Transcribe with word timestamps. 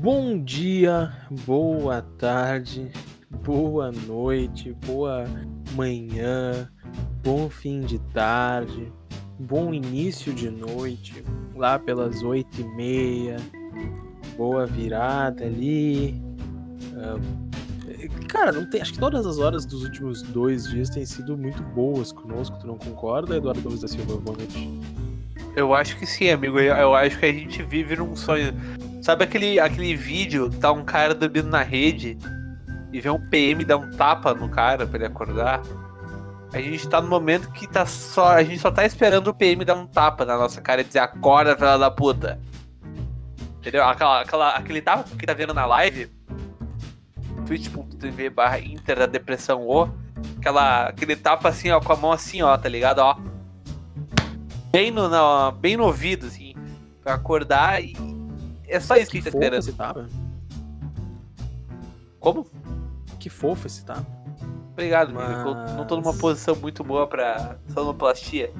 Bom 0.00 0.38
dia, 0.38 1.12
boa 1.44 2.00
tarde, 2.00 2.88
boa 3.44 3.90
noite, 3.90 4.72
boa 4.86 5.24
manhã, 5.74 6.70
bom 7.24 7.50
fim 7.50 7.80
de 7.80 7.98
tarde, 7.98 8.92
bom 9.40 9.74
início 9.74 10.32
de 10.32 10.50
noite, 10.50 11.24
lá 11.56 11.80
pelas 11.80 12.22
oito 12.22 12.60
e 12.60 12.64
meia, 12.76 13.38
boa 14.36 14.66
virada 14.66 15.44
ali. 15.44 16.22
cara, 18.28 18.52
não 18.52 18.70
tem, 18.70 18.80
acho 18.80 18.92
que 18.92 19.00
todas 19.00 19.26
as 19.26 19.40
horas 19.40 19.66
dos 19.66 19.82
últimos 19.82 20.22
dois 20.22 20.70
dias 20.70 20.90
têm 20.90 21.04
sido 21.04 21.36
muito 21.36 21.60
boas 21.74 22.12
conosco, 22.12 22.56
tu 22.60 22.68
não 22.68 22.78
concorda, 22.78 23.36
Eduardo 23.36 23.62
Gomes 23.62 23.80
da 23.80 23.88
Silva? 23.88 24.16
Boa 24.18 24.36
noite. 24.36 24.70
Eu 25.56 25.74
acho 25.74 25.98
que 25.98 26.06
sim, 26.06 26.30
amigo. 26.30 26.60
Eu 26.60 26.94
acho 26.94 27.18
que 27.18 27.26
a 27.26 27.32
gente 27.32 27.64
vive 27.64 27.96
num 27.96 28.14
sonho. 28.14 28.54
Sabe 29.00 29.24
aquele, 29.24 29.60
aquele 29.60 29.94
vídeo 29.94 30.50
que 30.50 30.58
tá 30.58 30.72
um 30.72 30.84
cara 30.84 31.14
dormindo 31.14 31.48
na 31.48 31.62
rede 31.62 32.18
e 32.92 33.00
vê 33.00 33.10
um 33.10 33.20
PM 33.28 33.64
dar 33.64 33.76
um 33.76 33.90
tapa 33.90 34.34
no 34.34 34.48
cara 34.48 34.86
pra 34.86 34.96
ele 34.96 35.06
acordar? 35.06 35.62
A 36.52 36.60
gente 36.60 36.88
tá 36.88 37.00
no 37.00 37.08
momento 37.08 37.50
que 37.52 37.66
tá 37.66 37.84
só. 37.84 38.28
A 38.28 38.42
gente 38.42 38.58
só 38.58 38.70
tá 38.70 38.84
esperando 38.84 39.28
o 39.28 39.34
PM 39.34 39.64
dar 39.64 39.74
um 39.74 39.86
tapa 39.86 40.24
na 40.24 40.36
nossa 40.36 40.60
cara 40.60 40.80
e 40.80 40.84
dizer 40.84 41.00
acorda, 41.00 41.54
filha 41.54 41.76
da 41.76 41.90
puta. 41.90 42.40
Entendeu? 43.58 43.84
Aquela, 43.84 44.22
aquela, 44.22 44.50
aquele 44.50 44.80
tapa 44.80 45.04
que 45.16 45.26
tá 45.26 45.34
vendo 45.34 45.52
na 45.52 45.66
live. 45.66 46.10
twitch.tv 47.46 48.30
barra 48.30 48.58
Inter 48.60 48.98
da 48.98 49.06
Depressão 49.06 49.66
O. 49.66 49.90
Aquela, 50.38 50.88
aquele 50.88 51.16
tapa 51.16 51.50
assim, 51.50 51.70
ó, 51.70 51.80
com 51.80 51.92
a 51.92 51.96
mão 51.96 52.12
assim, 52.12 52.40
ó, 52.40 52.56
tá 52.56 52.68
ligado? 52.68 53.00
Ó. 53.00 53.16
Bem 54.72 54.90
no, 54.90 55.08
no 55.08 55.52
bem 55.52 55.76
no 55.76 55.84
ouvido, 55.84 56.26
assim. 56.26 56.54
Pra 57.02 57.14
acordar 57.14 57.82
e. 57.84 57.94
É 58.68 58.78
só 58.80 58.96
isso 58.96 59.10
que, 59.10 59.22
que 59.22 59.28
a 59.28 59.30
gente 59.30 59.32
tá 59.32 59.38
esperando. 59.38 59.60
Esse 59.60 59.72
tapa. 59.72 60.08
Como? 62.20 62.46
Que 63.18 63.30
fofo 63.30 63.66
esse 63.66 63.84
tapa. 63.84 64.06
Obrigado, 64.72 65.12
Mas... 65.12 65.24
amigo. 65.24 65.48
Eu 65.48 65.74
não 65.74 65.86
tô 65.86 65.96
numa 65.96 66.14
posição 66.14 66.54
muito 66.54 66.84
boa 66.84 67.06
pra 67.06 67.58
sonoplastia. 67.72 68.52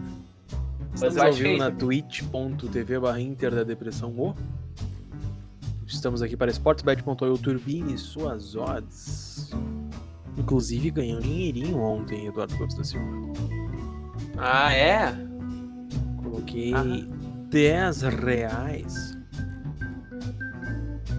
Mas 1.01 1.17
eu 1.17 1.23
acho 1.23 1.41
que 1.41 1.49
é 1.49 1.57
na 1.59 1.71
twitch.tv 1.71 2.99
barra 2.99 3.21
Inter 3.21 3.55
da 3.55 3.63
Depressão 3.63 4.11
O. 4.19 4.35
Estamos 5.87 6.23
aqui 6.23 6.37
para 6.37 6.51
sportsbet.io 6.51 7.39
Turbine 7.39 7.97
suas 7.97 8.57
odds. 8.57 9.51
Inclusive 10.37 10.91
ganhou 10.91 11.19
um 11.19 11.21
dinheirinho 11.21 11.79
ontem, 11.79 12.27
Eduardo 12.27 12.57
Gomes 12.57 12.75
da 12.75 12.85
Silva. 12.85 13.07
Ah, 14.37 14.73
é? 14.73 15.15
Coloquei 16.23 16.75
ah. 16.75 16.85
10 17.51 18.03
reais 18.03 19.18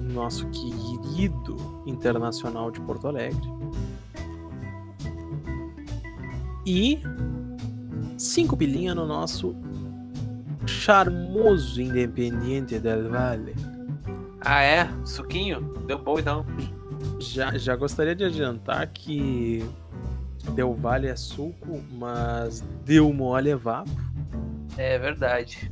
nosso 0.09 0.47
querido 0.49 1.83
Internacional 1.85 2.71
de 2.71 2.81
Porto 2.81 3.07
Alegre. 3.07 3.47
E 6.65 6.99
5 8.17 8.57
pilinha 8.57 8.93
no 8.93 9.05
nosso 9.05 9.55
charmoso 10.65 11.81
Independiente 11.81 12.79
del 12.79 13.09
Valle. 13.09 13.55
Ah, 14.41 14.61
é? 14.61 14.89
Suquinho? 15.03 15.61
Deu 15.87 15.97
bom 15.97 16.19
então. 16.19 16.45
Já, 17.19 17.57
já 17.57 17.75
gostaria 17.75 18.15
de 18.15 18.23
adiantar 18.23 18.87
que 18.87 19.63
Del 20.53 20.73
Valle 20.73 21.07
é 21.07 21.15
suco, 21.15 21.81
mas 21.91 22.61
deu 22.85 23.11
mole 23.13 23.49
é 23.49 23.55
vapo. 23.55 23.89
É 24.77 24.97
verdade. 24.97 25.69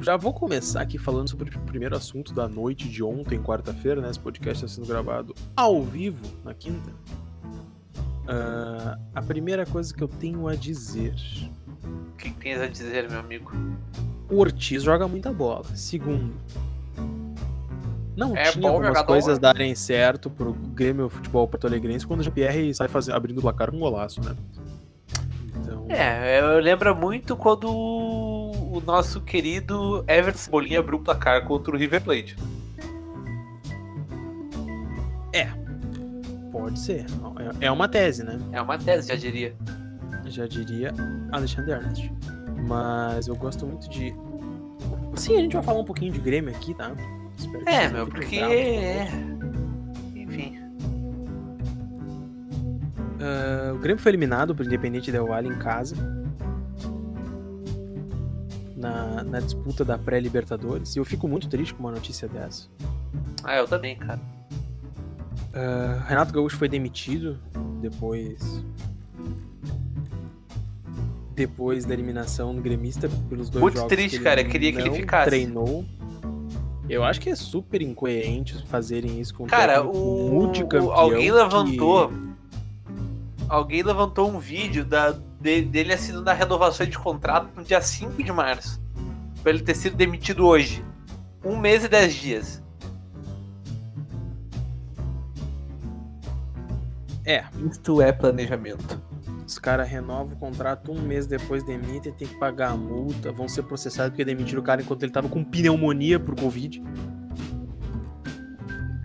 Já 0.00 0.16
vou 0.16 0.32
começar 0.32 0.80
aqui 0.80 0.96
falando 0.96 1.28
sobre 1.28 1.54
o 1.54 1.60
primeiro 1.60 1.96
assunto 1.96 2.32
da 2.32 2.48
noite 2.48 2.88
de 2.88 3.02
ontem, 3.02 3.42
quarta-feira, 3.42 4.00
né? 4.00 4.10
Esse 4.10 4.20
podcast 4.20 4.64
está 4.64 4.76
sendo 4.76 4.86
gravado 4.86 5.34
ao 5.56 5.82
vivo 5.82 6.24
na 6.44 6.54
quinta. 6.54 6.90
Uh, 8.24 9.00
a 9.14 9.22
primeira 9.22 9.66
coisa 9.66 9.92
que 9.92 10.02
eu 10.02 10.08
tenho 10.08 10.46
a 10.46 10.54
dizer. 10.54 11.14
O 12.12 12.16
que, 12.16 12.30
que 12.30 12.40
tens 12.40 12.60
a 12.60 12.66
dizer, 12.66 13.10
meu 13.10 13.18
amigo? 13.18 13.52
O 14.30 14.38
Ortiz 14.38 14.82
joga 14.82 15.08
muita 15.08 15.32
bola. 15.32 15.64
Segundo, 15.74 16.34
não 18.18 18.36
é 18.36 18.50
tinha 18.50 18.68
algumas 18.68 19.00
coisas 19.02 19.38
darem 19.38 19.74
certo 19.74 20.28
pro 20.28 20.52
Grêmio 20.52 21.08
Futebol 21.08 21.46
Porto 21.46 21.66
Alegrense 21.66 22.06
quando 22.06 22.20
o 22.20 22.22
Jean-Pierre 22.22 22.74
sai 22.74 22.88
fazendo, 22.88 23.14
abrindo 23.14 23.38
o 23.38 23.42
placar 23.42 23.70
com 23.70 23.76
um 23.76 23.80
golaço, 23.80 24.20
né? 24.20 24.36
Então... 25.56 25.86
É, 25.88 26.40
eu 26.40 26.58
lembro 26.58 26.94
muito 26.96 27.36
quando 27.36 27.68
o 28.78 28.80
nosso 28.80 29.20
querido 29.20 30.04
Everton 30.06 30.50
Bolinha 30.50 30.78
abriu 30.78 30.98
o 30.98 31.02
placar 31.02 31.44
contra 31.44 31.74
o 31.74 31.78
River 31.78 32.02
Plate. 32.02 32.36
É, 35.32 35.48
pode 36.50 36.78
ser. 36.78 37.04
É, 37.60 37.70
uma 37.70 37.88
tese, 37.88 38.24
né? 38.24 38.38
É 38.52 38.62
uma 38.62 38.78
tese, 38.78 39.08
já 39.08 39.16
diria. 39.16 39.54
Já 40.26 40.46
diria 40.46 40.94
Alexandre 41.32 41.72
Ernest. 41.72 42.12
Mas 42.66 43.28
eu 43.28 43.36
gosto 43.36 43.66
muito 43.66 43.88
de. 43.88 44.14
Sim, 45.16 45.36
a 45.36 45.40
gente 45.40 45.54
vai 45.54 45.62
falar 45.62 45.80
um 45.80 45.84
pouquinho 45.84 46.12
de 46.12 46.20
Grêmio 46.20 46.54
aqui, 46.54 46.74
tá? 46.74 46.92
é, 47.66 47.88
meu, 47.88 48.06
porque. 48.06 48.40
Enfim. 50.14 50.58
Uh, 53.18 53.74
o 53.74 53.78
Grêmio 53.78 54.00
foi 54.00 54.12
eliminado 54.12 54.54
pro 54.54 54.64
Independente 54.64 55.10
Del 55.10 55.26
Valle 55.26 55.48
em 55.48 55.58
casa. 55.58 55.96
Na, 58.78 59.24
na 59.24 59.40
disputa 59.40 59.84
da 59.84 59.98
pré-Libertadores. 59.98 60.94
E 60.94 61.00
eu 61.00 61.04
fico 61.04 61.26
muito 61.26 61.48
triste 61.48 61.74
com 61.74 61.80
uma 61.80 61.90
notícia 61.90 62.28
dessa. 62.28 62.68
Ah, 63.42 63.56
eu 63.56 63.66
também, 63.66 63.96
cara. 63.96 64.20
Uh, 65.48 66.06
Renato 66.06 66.32
Gaúcho 66.32 66.56
foi 66.56 66.68
demitido 66.68 67.40
depois. 67.80 68.62
Depois 71.34 71.84
da 71.84 71.92
eliminação 71.92 72.54
do 72.54 72.62
gremista 72.62 73.08
pelos 73.28 73.50
dois 73.50 73.62
muito 73.62 73.76
jogos. 73.76 73.90
Muito 73.90 73.96
triste, 73.96 74.18
que 74.18 74.24
cara. 74.24 74.42
Eu 74.42 74.48
queria 74.48 74.72
que 74.72 74.80
ele 74.80 74.92
ficasse. 74.92 75.30
Treinou. 75.30 75.84
Eu 76.88 77.02
acho 77.02 77.20
que 77.20 77.28
é 77.28 77.34
super 77.34 77.82
incoerente 77.82 78.64
fazerem 78.66 79.20
isso 79.20 79.34
com 79.34 79.46
Cara, 79.46 79.82
o 79.82 80.30
multicampeão. 80.30 80.92
Alguém 80.92 81.30
levantou. 81.30 82.08
Que... 82.08 82.14
Alguém 83.48 83.82
levantou 83.82 84.30
um 84.30 84.38
vídeo 84.38 84.84
da, 84.84 85.18
dele 85.40 85.92
assinando 85.92 86.28
a 86.28 86.32
renovação 86.32 86.86
de 86.86 86.98
contrato 86.98 87.48
no 87.56 87.62
dia 87.62 87.80
5 87.80 88.22
de 88.22 88.32
março. 88.32 88.80
Pra 89.42 89.52
ele 89.52 89.62
ter 89.62 89.74
sido 89.74 89.96
demitido 89.96 90.46
hoje. 90.46 90.84
Um 91.44 91.56
mês 91.56 91.84
e 91.84 91.88
dez 91.88 92.14
dias. 92.14 92.62
É. 97.24 97.44
Isto 97.70 98.00
é 98.02 98.10
planejamento. 98.10 99.00
Os 99.46 99.58
caras 99.58 99.88
renovam 99.88 100.34
o 100.34 100.36
contrato 100.36 100.92
um 100.92 101.00
mês 101.00 101.26
depois 101.26 101.62
demitem, 101.62 102.12
tem 102.12 102.28
que 102.28 102.38
pagar 102.38 102.72
a 102.72 102.76
multa, 102.76 103.32
vão 103.32 103.48
ser 103.48 103.62
processados 103.62 104.10
porque 104.10 104.24
demitiram 104.24 104.60
o 104.60 104.64
cara 104.64 104.82
enquanto 104.82 105.02
ele 105.02 105.12
tava 105.12 105.28
com 105.28 105.42
pneumonia 105.42 106.20
por 106.20 106.38
Covid. 106.38 106.82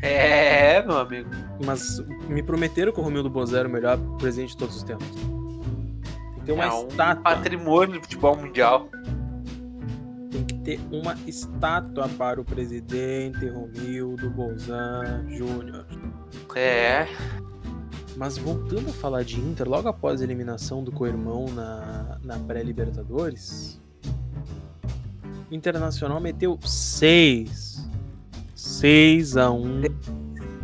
É, 0.01 0.85
meu 0.85 0.97
amigo. 0.97 1.29
Mas 1.65 2.00
me 2.27 2.44
prometeram 2.44 2.91
que 2.91 3.00
o 3.00 3.03
Romildo 3.03 3.29
Bozé 3.29 3.59
era 3.59 3.69
o 3.69 3.71
melhor 3.71 3.97
presente 4.17 4.50
de 4.50 4.57
todos 4.57 4.75
os 4.75 4.83
tempos. 4.83 5.07
Tem 6.43 6.45
que 6.45 6.45
ter 6.45 6.51
uma 6.51 6.65
é 6.65 6.67
estátua. 6.67 7.19
Um 7.19 7.23
patrimônio 7.23 7.95
do 7.95 8.01
futebol 8.01 8.37
mundial. 8.37 8.89
Tem 10.31 10.43
que 10.43 10.53
ter 10.59 10.79
uma 10.91 11.15
estátua 11.27 12.09
para 12.09 12.41
o 12.41 12.45
presidente 12.45 13.47
Romildo 13.47 14.29
Bolzan 14.29 15.25
Júnior. 15.29 15.85
É. 16.55 17.07
Mas 18.15 18.37
voltando 18.37 18.89
a 18.89 18.93
falar 18.93 19.23
de 19.23 19.39
Inter, 19.39 19.67
logo 19.67 19.87
após 19.87 20.21
a 20.21 20.23
eliminação 20.23 20.83
do 20.83 20.91
co-irmão 20.91 21.45
na, 21.47 22.19
na 22.23 22.39
pré-Libertadores, 22.39 23.81
o 25.49 25.53
Internacional 25.53 26.19
meteu 26.19 26.59
6. 26.61 27.89
6 28.56 29.38
a 29.38 29.51
1 29.51 29.81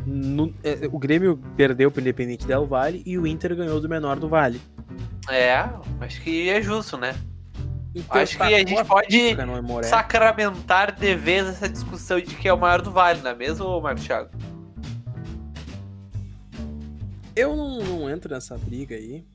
no, 0.06 0.54
é, 0.64 0.90
o 0.92 0.98
Grêmio 0.98 1.40
perdeu 1.56 1.92
para 1.92 2.00
o 2.00 2.02
Independente 2.02 2.48
Del 2.48 2.66
Vale 2.66 3.04
e 3.06 3.18
o 3.18 3.28
Inter 3.28 3.56
ganhou 3.56 3.80
do 3.80 3.88
menor 3.88 4.20
do 4.20 4.28
Vale. 4.28 4.60
É, 5.30 5.70
acho 6.02 6.22
que 6.22 6.50
é 6.50 6.62
justo, 6.62 6.98
né? 6.98 7.16
Então, 7.94 8.22
acho 8.22 8.38
que 8.38 8.44
a 8.44 8.60
gente 8.60 8.86
pode 8.86 9.36
sacramentar 9.84 10.92
de 10.92 11.16
vez 11.16 11.48
essa 11.48 11.68
discussão 11.68 12.20
de 12.20 12.36
que 12.36 12.48
é 12.48 12.54
o 12.54 12.58
maior 12.58 12.82
do 12.82 12.92
Vale, 12.92 13.22
não 13.22 13.32
é 13.32 13.36
mesmo, 13.36 13.82
Marcos 13.82 14.06
Thiago? 14.06 14.30
Eu 17.36 17.56
não, 17.56 17.80
não 17.80 18.10
entro 18.10 18.34
nessa 18.34 18.58
briga 18.58 18.96
aí. 18.96 19.26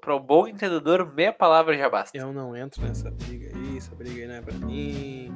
Para 0.00 0.14
o 0.14 0.20
bom 0.20 0.46
entendedor, 0.46 1.12
meia 1.12 1.32
palavra 1.32 1.76
já 1.76 1.88
basta. 1.88 2.16
Eu 2.16 2.32
não 2.32 2.56
entro 2.56 2.82
nessa 2.82 3.10
briga 3.10 3.50
aí, 3.56 3.76
essa 3.76 3.94
briga 3.94 4.22
aí 4.22 4.28
não 4.28 4.34
é 4.34 4.40
pra 4.40 4.54
mim. 4.54 5.34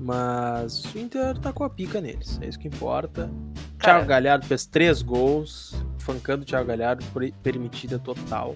Mas 0.00 0.84
o 0.92 0.98
Inter 0.98 1.38
tá 1.38 1.52
com 1.52 1.64
a 1.64 1.70
pica 1.70 2.00
neles, 2.00 2.38
é 2.42 2.46
isso 2.48 2.58
que 2.58 2.68
importa. 2.68 3.30
Cara, 3.78 3.98
Thiago 3.98 4.06
Galhardo 4.08 4.46
fez 4.46 4.66
três 4.66 5.02
gols, 5.02 5.74
fancando 5.98 6.42
o 6.42 6.46
Thiago 6.46 6.66
Galhardo, 6.66 7.04
permitida 7.42 7.98
total. 7.98 8.54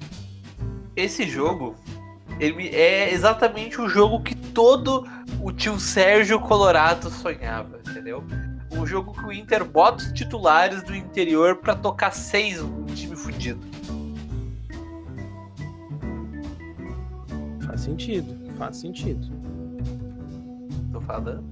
Esse 0.96 1.26
jogo 1.28 1.76
Ele 2.40 2.68
é 2.68 3.12
exatamente 3.12 3.80
o 3.80 3.88
jogo 3.88 4.22
que 4.22 4.34
todo 4.34 5.06
o 5.42 5.52
tio 5.52 5.78
Sérgio 5.78 6.40
Colorado 6.40 7.10
sonhava, 7.10 7.78
entendeu? 7.88 8.22
Um 8.70 8.86
jogo 8.86 9.12
que 9.12 9.24
o 9.24 9.32
Inter 9.32 9.64
bota 9.64 10.04
os 10.04 10.12
titulares 10.12 10.82
do 10.82 10.94
interior 10.94 11.56
para 11.56 11.74
tocar 11.74 12.12
seis 12.12 12.60
um 12.60 12.84
time 12.86 13.16
fudido. 13.16 13.60
Faz 17.66 17.80
sentido, 17.80 18.36
faz 18.56 18.76
sentido. 18.76 19.37
Tô 20.98 21.00
falando. 21.00 21.44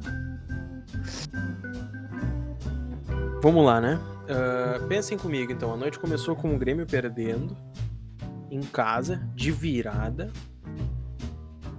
Vamos 3.40 3.64
lá, 3.64 3.80
né? 3.80 4.00
Uh, 4.24 4.86
pensem 4.88 5.16
comigo, 5.16 5.52
então. 5.52 5.72
A 5.72 5.76
noite 5.76 5.98
começou 5.98 6.34
com 6.34 6.54
o 6.54 6.58
Grêmio 6.58 6.84
perdendo 6.84 7.56
em 8.50 8.60
casa, 8.60 9.22
de 9.34 9.52
virada. 9.52 10.32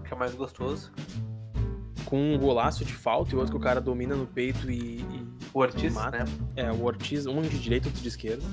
Que 0.05 0.13
é 0.13 0.17
mais 0.17 0.33
gostoso. 0.33 0.91
Com 2.05 2.35
um 2.35 2.37
golaço 2.37 2.85
de 2.85 2.93
falta 2.93 3.33
e 3.33 3.35
outro 3.35 3.51
que 3.51 3.57
o 3.57 3.61
cara 3.61 3.81
domina 3.81 4.15
no 4.15 4.25
peito 4.25 4.71
e. 4.71 5.01
e 5.01 5.27
o 5.53 5.59
Ortiz, 5.59 5.93
mata. 5.93 6.19
né? 6.19 6.25
É, 6.55 6.71
o 6.71 6.83
Ortiz, 6.85 7.25
um 7.25 7.41
de 7.41 7.59
direita, 7.59 7.89
outro 7.89 8.01
de 8.01 8.07
esquerda. 8.07 8.43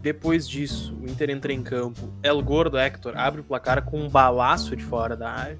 Depois 0.00 0.48
disso, 0.48 0.96
o 1.00 1.08
Inter 1.08 1.30
entra 1.30 1.52
em 1.52 1.62
campo. 1.62 2.12
El 2.22 2.40
Gordo 2.42 2.78
Hector 2.78 3.16
abre 3.16 3.40
o 3.40 3.44
placar 3.44 3.84
com 3.84 4.00
um 4.00 4.08
balaço 4.08 4.76
de 4.76 4.84
fora 4.84 5.16
da 5.16 5.30
área. 5.30 5.58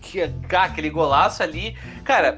Que, 0.00 0.30
aquele 0.56 0.90
golaço 0.90 1.42
ali. 1.42 1.76
Cara, 2.04 2.36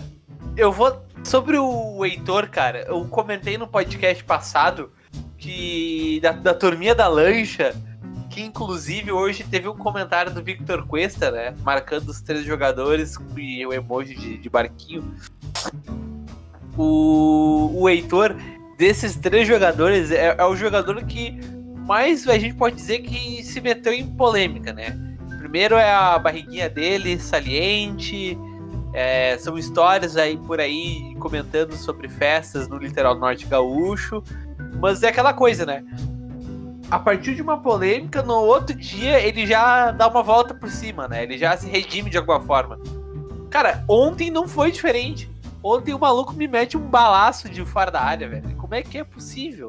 eu 0.56 0.73
vou. 0.73 1.05
Sobre 1.23 1.59
o 1.59 2.05
Heitor, 2.05 2.49
cara, 2.49 2.85
eu 2.88 3.05
comentei 3.06 3.59
no 3.59 3.69
podcast 3.69 4.25
passado 4.25 4.91
que. 5.37 6.19
Da, 6.23 6.32
da 6.32 6.55
turminha 6.55 6.94
da 6.94 7.09
lancha 7.09 7.75
que 8.31 8.41
inclusive 8.41 9.11
hoje 9.11 9.44
teve 9.44 9.69
um 9.69 9.77
comentário 9.77 10.32
do 10.32 10.43
Victor 10.43 10.87
Cuesta, 10.87 11.31
né? 11.31 11.55
Marcando 11.62 12.09
os 12.09 12.23
três 12.23 12.44
jogadores 12.44 13.17
e 13.37 13.67
o 13.67 13.73
emoji 13.73 14.15
de, 14.15 14.38
de 14.38 14.49
barquinho. 14.49 15.15
O, 16.79 17.73
o 17.75 17.88
Heitor, 17.88 18.37
desses 18.79 19.17
três 19.17 19.47
jogadores, 19.47 20.12
é, 20.12 20.37
é, 20.38 20.44
o 20.44 20.55
jogador 20.55 21.05
que 21.05 21.38
mais 21.87 22.26
a 22.29 22.38
gente 22.38 22.55
pode 22.55 22.76
dizer 22.76 23.00
que 23.00 23.43
se 23.43 23.61
meteu 23.61 23.93
em 23.93 24.06
polêmica, 24.06 24.73
né? 24.73 24.97
Primeiro 25.41 25.75
é 25.75 25.91
a 25.91 26.19
barriguinha 26.19 26.69
dele, 26.69 27.19
saliente. 27.19 28.39
É, 28.93 29.39
são 29.39 29.57
histórias 29.57 30.17
aí 30.19 30.37
por 30.37 30.61
aí 30.61 31.15
comentando 31.19 31.75
sobre 31.77 32.09
festas 32.09 32.69
no 32.69 32.77
litoral 32.77 33.15
norte 33.15 33.47
gaúcho. 33.47 34.23
Mas 34.79 35.03
é 35.03 35.09
aquela 35.09 35.33
coisa, 35.33 35.65
né? 35.65 35.83
a 36.91 36.99
partir 36.99 37.37
de 37.37 37.43
uma 37.43 37.57
polêmica, 37.57 38.21
no 38.21 38.35
outro 38.35 38.75
dia 38.75 39.21
ele 39.21 39.47
já 39.47 39.93
dá 39.93 40.09
uma 40.09 40.25
volta 40.25 40.53
por 40.53 40.69
cima, 40.69 41.07
né? 41.07 41.23
Ele 41.23 41.39
já 41.39 41.57
se 41.57 41.69
redime 41.69 42.11
de 42.11 42.19
alguma 42.19 42.41
forma. 42.41 42.81
Cara, 43.49 43.85
ontem 43.89 44.29
não 44.29 44.49
foi 44.49 44.73
diferente. 44.73 45.31
Ontem 45.63 45.95
o 45.95 45.99
maluco 45.99 46.33
me 46.33 46.49
mete 46.49 46.77
um 46.77 46.81
balaço 46.81 47.49
de 47.49 47.65
fora 47.65 47.93
da 47.93 48.03
área, 48.03 48.29
velho. 48.29 48.57
Como 48.57 48.75
é 48.75 48.83
que 48.83 48.99
é 48.99 49.05
possível? 49.05 49.69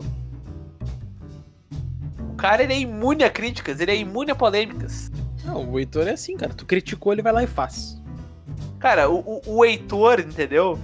O 2.31 2.35
cara 2.35 2.63
ele 2.63 2.73
é 2.73 2.79
imune 2.79 3.23
a 3.23 3.29
críticas, 3.29 3.79
ele 3.79 3.91
é 3.91 3.95
imune 3.95 4.31
a 4.31 4.35
polêmicas. 4.35 5.11
Não, 5.43 5.69
o 5.69 5.79
Heitor 5.79 6.07
é 6.07 6.11
assim, 6.11 6.37
cara. 6.37 6.53
Tu 6.53 6.65
criticou, 6.65 7.13
ele 7.13 7.21
vai 7.21 7.33
lá 7.33 7.43
e 7.43 7.47
faz. 7.47 8.01
Cara, 8.79 9.09
o, 9.09 9.41
o, 9.45 9.65
Heitor, 9.65 10.19
entendeu? 10.19 10.79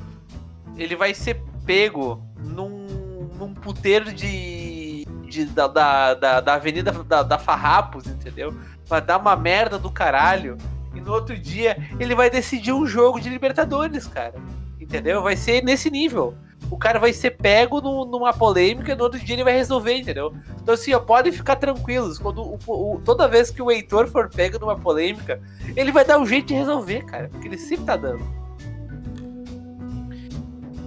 Ele 0.75 0.95
vai 0.95 1.13
ser 1.13 1.41
pego 1.65 2.21
num, 2.39 3.29
num 3.37 3.53
puteiro 3.53 4.13
de 4.13 4.87
de, 5.27 5.45
da, 5.45 5.67
da, 5.67 6.13
da, 6.13 6.41
da 6.41 6.53
avenida 6.55 6.91
da, 6.91 7.23
da 7.23 7.37
Farrapos, 7.37 8.07
entendeu? 8.07 8.55
Vai 8.85 9.01
dar 9.01 9.17
uma 9.17 9.35
merda 9.35 9.77
do 9.77 9.91
caralho. 9.91 10.57
E 10.95 11.01
no 11.01 11.11
outro 11.11 11.37
dia 11.37 11.77
ele 11.99 12.15
vai 12.15 12.29
decidir 12.29 12.71
um 12.71 12.87
jogo 12.87 13.19
de 13.19 13.29
Libertadores, 13.29 14.07
cara. 14.07 14.35
Entendeu? 14.79 15.21
Vai 15.21 15.35
ser 15.35 15.63
nesse 15.63 15.89
nível. 15.91 16.35
O 16.69 16.77
cara 16.77 16.99
vai 16.99 17.13
ser 17.13 17.31
pego 17.31 17.79
no, 17.79 18.05
numa 18.05 18.33
polêmica 18.33 18.91
e 18.91 18.95
no 18.95 19.03
outro 19.03 19.19
dia 19.19 19.35
ele 19.35 19.43
vai 19.43 19.53
resolver, 19.53 19.97
entendeu? 19.97 20.33
Então, 20.61 20.73
assim, 20.73 20.93
ó, 20.93 20.99
podem 20.99 21.31
ficar 21.31 21.55
tranquilos. 21.55 22.19
Quando 22.19 22.41
o, 22.41 22.59
o, 22.67 23.01
toda 23.03 23.27
vez 23.27 23.49
que 23.49 23.61
o 23.61 23.71
Heitor 23.71 24.07
for 24.07 24.29
pego 24.29 24.59
numa 24.59 24.77
polêmica, 24.77 25.41
ele 25.75 25.91
vai 25.91 26.03
dar 26.03 26.19
um 26.19 26.25
jeito 26.25 26.47
de 26.47 26.53
resolver, 26.53 27.05
cara. 27.05 27.29
Porque 27.29 27.47
ele 27.47 27.57
sempre 27.57 27.85
tá 27.85 27.95
dando. 27.95 28.23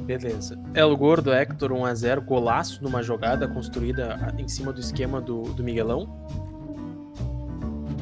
Beleza. 0.05 0.59
El 0.75 0.97
Gordo, 0.97 1.33
Hector 1.33 1.71
1x0, 1.71 2.25
golaço 2.25 2.83
numa 2.83 3.03
jogada 3.03 3.47
construída 3.47 4.35
em 4.37 4.49
cima 4.49 4.73
do 4.73 4.81
esquema 4.81 5.21
do, 5.21 5.43
do 5.43 5.63
Miguelão. 5.63 6.09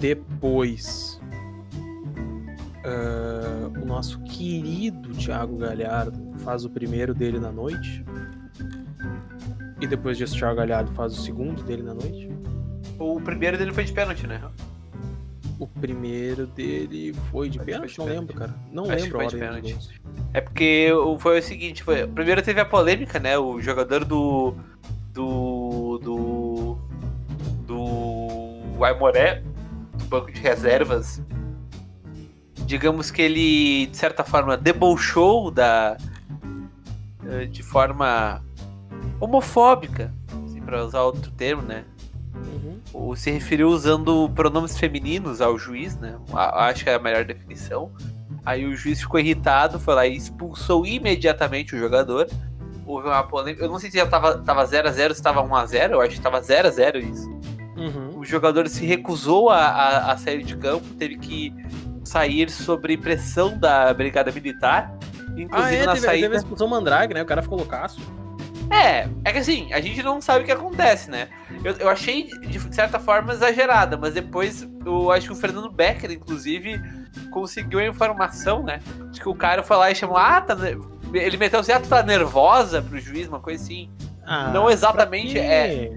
Depois, 0.01 1.21
uh, 2.85 3.83
o 3.83 3.85
nosso 3.85 4.21
querido 4.23 5.11
Thiago 5.11 5.57
Galhardo 5.59 6.28
faz 6.49 6.65
o 6.65 6.71
primeiro 6.71 7.13
dele 7.13 7.39
na 7.39 7.53
noite. 7.53 8.03
E 9.79 9.87
depois 9.87 10.19
o 10.19 10.25
Thiago 10.25 10.57
Galhardo 10.57 10.91
faz 10.93 11.13
o 11.13 11.21
segundo 11.21 11.63
dele 11.63 11.83
na 11.83 11.93
noite. 11.93 12.27
O 12.99 13.21
primeiro 13.21 13.59
dele 13.59 13.71
foi 13.71 13.85
de 13.85 13.93
pênalti, 13.93 14.27
né? 14.27 14.41
O 15.59 15.67
primeiro 15.67 16.47
dele 16.47 17.15
foi 17.31 17.51
de 17.51 17.59
pênalti? 17.59 17.99
Não 17.99 18.07
lembro, 18.07 18.35
cara. 18.35 18.55
Não 18.73 18.85
Acho 18.85 19.05
lembro 19.05 19.21
a 19.21 19.25
ordem 19.25 19.39
de 19.39 19.47
pênalti. 19.47 20.01
É 20.33 20.41
porque 20.41 20.89
foi 21.19 21.39
o 21.39 21.43
seguinte, 21.43 21.83
foi, 21.83 22.07
primeiro 22.07 22.41
teve 22.41 22.61
a 22.61 22.65
polêmica, 22.65 23.19
né? 23.19 23.37
O 23.37 23.61
jogador 23.61 24.07
do. 24.07 24.55
do. 25.13 25.99
do. 26.03 26.79
do 27.67 28.85
Aimoré, 28.85 29.43
do 29.99 30.05
banco 30.07 30.33
de 30.33 30.41
reservas, 30.41 31.21
digamos 32.65 33.11
que 33.11 33.21
ele, 33.21 33.87
de 33.89 33.97
certa 33.99 34.25
forma, 34.25 34.57
debochou 34.57 35.51
da. 35.51 35.99
Eh, 37.29 37.45
de 37.45 37.63
forma 37.63 38.43
homofóbica, 39.21 40.13
assim, 40.47 40.63
para 40.63 40.85
usar 40.85 41.03
outro 41.03 41.31
termo, 41.31 41.63
né? 41.63 41.85
Uhum. 42.35 42.81
Ou 42.93 43.17
se 43.17 43.31
referiu 43.31 43.69
usando 43.69 44.31
pronomes 44.35 44.79
femininos 44.79 45.43
ao 45.43 45.59
juiz, 45.59 45.97
né? 45.97 46.17
Acho 46.33 46.85
que 46.85 46.91
é 46.91 46.95
a 46.95 46.99
melhor 46.99 47.25
definição. 47.25 47.93
Aí 48.47 48.65
o 48.65 48.75
juiz 48.75 49.01
ficou 49.01 49.21
irritado, 49.21 49.79
foi 49.79 49.95
lá 49.95 50.07
e 50.07 50.17
expulsou 50.17 50.87
imediatamente 50.87 51.75
o 51.75 51.79
jogador. 51.79 52.29
Houve 52.87 53.09
uma 53.09 53.23
polêmica. 53.23 53.63
Eu 53.63 53.69
não 53.69 53.79
sei 53.79 53.91
se 53.91 53.99
já 53.99 54.07
tava 54.07 54.39
0x0, 54.39 54.45
tava 54.45 54.67
0 54.67 54.91
0, 54.91 55.15
se 55.15 55.23
tava 55.23 55.43
1x0, 55.43 55.91
eu 55.91 56.01
acho 56.01 56.15
que 56.15 56.21
tava 56.21 56.41
0x0 56.41 57.13
isso. 57.13 57.29
Uhum. 57.77 58.19
O 58.19 58.25
jogador 58.25 58.67
se 58.69 58.87
recusou 58.87 59.51
a, 59.51 59.59
a, 59.59 60.13
a, 60.13 60.17
sair 60.17 60.43
de 60.43 60.57
campo, 60.57 60.87
teve 60.95 61.19
que 61.19 61.55
sair 62.03 62.49
sobre 62.51 62.97
pressão 62.97 63.59
da 63.59 63.93
Brigada 63.93 64.33
Militar. 64.33 64.97
Inclusive 65.43 65.77
ah, 65.77 65.83
é, 65.83 65.87
na 65.87 65.93
teve, 65.95 66.07
saída... 66.07 66.23
teve 66.23 66.35
a 66.35 66.39
expulsão 66.39 66.69
Mandrake, 66.69 67.15
né? 67.15 67.23
O 67.23 67.27
cara 67.27 67.43
ficou 67.43 67.59
loucaço. 67.59 68.01
É, 68.71 69.09
é 69.25 69.33
que 69.33 69.39
assim, 69.39 69.73
a 69.73 69.81
gente 69.81 70.03
não 70.03 70.21
sabe 70.21 70.43
o 70.43 70.45
que 70.45 70.53
acontece, 70.53 71.11
né? 71.11 71.29
Eu, 71.65 71.75
eu 71.77 71.89
achei, 71.89 72.25
de 72.25 72.75
certa 72.75 72.99
forma, 72.99 73.33
exagerada, 73.33 73.97
mas 73.97 74.15
depois 74.15 74.69
eu 74.85 75.11
acho 75.11 75.27
que 75.27 75.33
o 75.33 75.37
Fernando 75.37 75.71
Becker, 75.71 76.11
inclusive, 76.11 76.81
conseguiu 77.31 77.79
a 77.79 77.87
informação, 77.87 78.63
né? 78.63 78.81
De 79.11 79.21
que 79.21 79.29
o 79.29 79.35
cara 79.35 79.63
foi 79.63 79.77
lá 79.77 79.91
e 79.91 79.95
chamou, 79.95 80.17
ah, 80.17 80.41
tá. 80.41 80.57
Ele 81.15 81.37
meteu 81.39 81.61
assim, 81.61 81.73
ah, 81.73 81.81
tu 81.81 81.89
tá 81.89 82.03
nervosa 82.03 82.83
pro 82.83 83.01
juiz, 83.01 83.27
uma 83.27 83.41
coisa 83.41 83.63
assim. 83.63 83.91
Ah, 84.25 84.51
não 84.51 84.69
exatamente 84.69 85.39
é. 85.39 85.91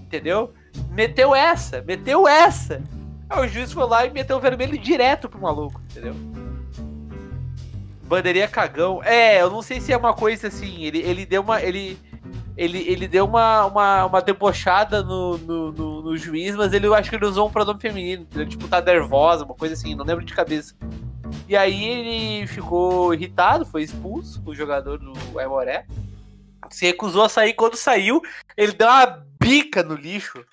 Entendeu? 0.00 0.54
Meteu 0.90 1.34
essa, 1.34 1.82
meteu 1.82 2.26
essa. 2.26 2.82
Aí 3.28 3.44
o 3.44 3.48
juiz 3.48 3.72
foi 3.72 3.86
lá 3.86 4.06
e 4.06 4.10
meteu 4.10 4.38
o 4.38 4.40
vermelho 4.40 4.76
direto 4.78 5.28
pro 5.28 5.40
maluco, 5.40 5.80
entendeu? 5.90 6.14
Bandeirinha 8.10 8.48
cagão. 8.48 9.00
É, 9.04 9.40
eu 9.40 9.48
não 9.48 9.62
sei 9.62 9.80
se 9.80 9.92
é 9.92 9.96
uma 9.96 10.12
coisa 10.12 10.48
assim. 10.48 10.82
Ele, 10.82 10.98
ele 10.98 11.24
deu 11.24 11.42
uma. 11.42 11.62
Ele, 11.62 11.96
ele, 12.56 12.78
ele 12.80 13.06
deu 13.06 13.24
uma, 13.24 13.66
uma, 13.66 14.06
uma 14.06 14.20
debochada 14.20 15.00
no, 15.00 15.38
no, 15.38 15.72
no, 15.72 16.02
no 16.02 16.16
juiz, 16.16 16.56
mas 16.56 16.72
ele 16.72 16.88
eu 16.88 16.94
acho 16.94 17.08
que 17.08 17.14
ele 17.14 17.24
usou 17.24 17.46
um 17.46 17.52
pronome 17.52 17.80
feminino. 17.80 18.26
Ele, 18.34 18.46
tipo, 18.46 18.66
tá 18.66 18.80
nervosa, 18.80 19.44
uma 19.44 19.54
coisa 19.54 19.74
assim, 19.74 19.94
não 19.94 20.04
lembro 20.04 20.24
de 20.24 20.34
cabeça. 20.34 20.74
E 21.48 21.56
aí 21.56 21.84
ele 21.84 22.46
ficou 22.48 23.14
irritado, 23.14 23.64
foi 23.64 23.84
expulso, 23.84 24.42
o 24.44 24.52
jogador 24.56 24.98
do 24.98 25.38
Aimoré. 25.38 25.86
Se 26.68 26.86
recusou 26.86 27.22
a 27.22 27.28
sair. 27.28 27.54
Quando 27.54 27.76
saiu, 27.76 28.20
ele 28.56 28.72
deu 28.72 28.88
uma 28.88 29.24
bica 29.40 29.84
no 29.84 29.94
lixo. 29.94 30.44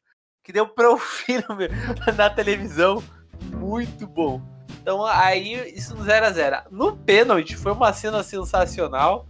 Que 0.43 0.53
deu 0.53 0.67
pra 0.67 0.91
ouvir 0.91 1.43
na 2.15 2.29
televisão. 2.29 3.03
Muito 3.51 4.05
bom. 4.05 4.56
Então 4.87 5.05
aí, 5.05 5.73
isso 5.75 5.93
no 5.93 6.05
0x0. 6.05 6.61
No 6.71 6.95
pênalti, 6.95 7.57
foi 7.57 7.73
uma 7.73 7.91
cena 7.91 8.23
sensacional. 8.23 9.27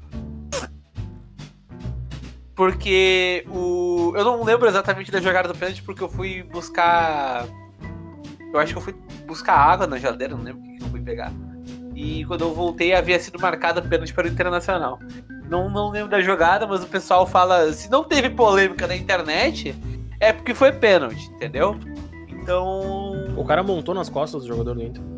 Porque 2.53 3.43
o. 3.49 4.13
Eu 4.15 4.23
não 4.23 4.43
lembro 4.43 4.67
exatamente 4.67 5.09
da 5.09 5.19
jogada 5.19 5.47
do 5.47 5.57
pênalti, 5.57 5.81
porque 5.81 6.03
eu 6.03 6.09
fui 6.09 6.43
buscar. 6.43 7.47
Eu 8.53 8.59
acho 8.59 8.71
que 8.71 8.77
eu 8.77 8.83
fui 8.83 8.95
buscar 9.25 9.55
água 9.55 9.87
na 9.87 9.97
geladeira, 9.97 10.35
não 10.35 10.43
lembro 10.43 10.61
o 10.61 10.77
que 10.77 10.83
eu 10.83 10.89
fui 10.89 11.01
pegar. 11.01 11.33
E 11.95 12.23
quando 12.25 12.41
eu 12.41 12.53
voltei, 12.53 12.93
havia 12.93 13.19
sido 13.19 13.39
marcado 13.39 13.81
pênalti 13.81 14.13
para 14.13 14.27
o 14.27 14.29
Internacional. 14.29 14.99
Não, 15.49 15.71
não 15.71 15.89
lembro 15.89 16.11
da 16.11 16.21
jogada, 16.21 16.67
mas 16.67 16.83
o 16.83 16.87
pessoal 16.87 17.25
fala. 17.25 17.73
Se 17.73 17.89
não 17.89 18.03
teve 18.03 18.29
polêmica 18.29 18.85
na 18.85 18.95
internet, 18.95 19.75
é 20.19 20.31
porque 20.31 20.53
foi 20.53 20.71
pênalti, 20.71 21.31
entendeu? 21.31 21.79
Então 22.27 23.33
O 23.35 23.43
cara 23.43 23.63
montou 23.63 23.95
nas 23.95 24.07
costas 24.07 24.43
do 24.43 24.47
jogador 24.47 24.75
do 24.75 24.83
Inter. 24.83 25.16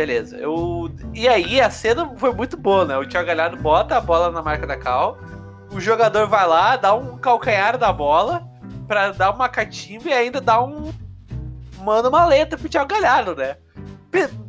Beleza. 0.00 0.38
Eu... 0.38 0.90
E 1.12 1.28
aí 1.28 1.60
a 1.60 1.68
cena 1.68 2.10
foi 2.16 2.32
muito 2.32 2.56
boa, 2.56 2.86
né? 2.86 2.96
O 2.96 3.06
Thiago 3.06 3.26
Galhardo 3.26 3.58
bota 3.58 3.98
a 3.98 4.00
bola 4.00 4.30
na 4.30 4.40
marca 4.40 4.66
da 4.66 4.74
Cal. 4.74 5.18
O 5.70 5.78
jogador 5.78 6.26
vai 6.26 6.46
lá, 6.48 6.74
dá 6.76 6.94
um 6.94 7.18
calcanhar 7.18 7.76
da 7.76 7.92
bola 7.92 8.48
pra 8.88 9.12
dar 9.12 9.30
uma 9.30 9.46
catimba 9.46 10.08
e 10.08 10.12
ainda 10.14 10.40
dá 10.40 10.62
um. 10.64 10.90
Manda 11.82 12.08
uma 12.08 12.24
letra 12.24 12.56
pro 12.58 12.66
Thiago 12.66 12.88
Galhardo, 12.88 13.36
né? 13.36 13.58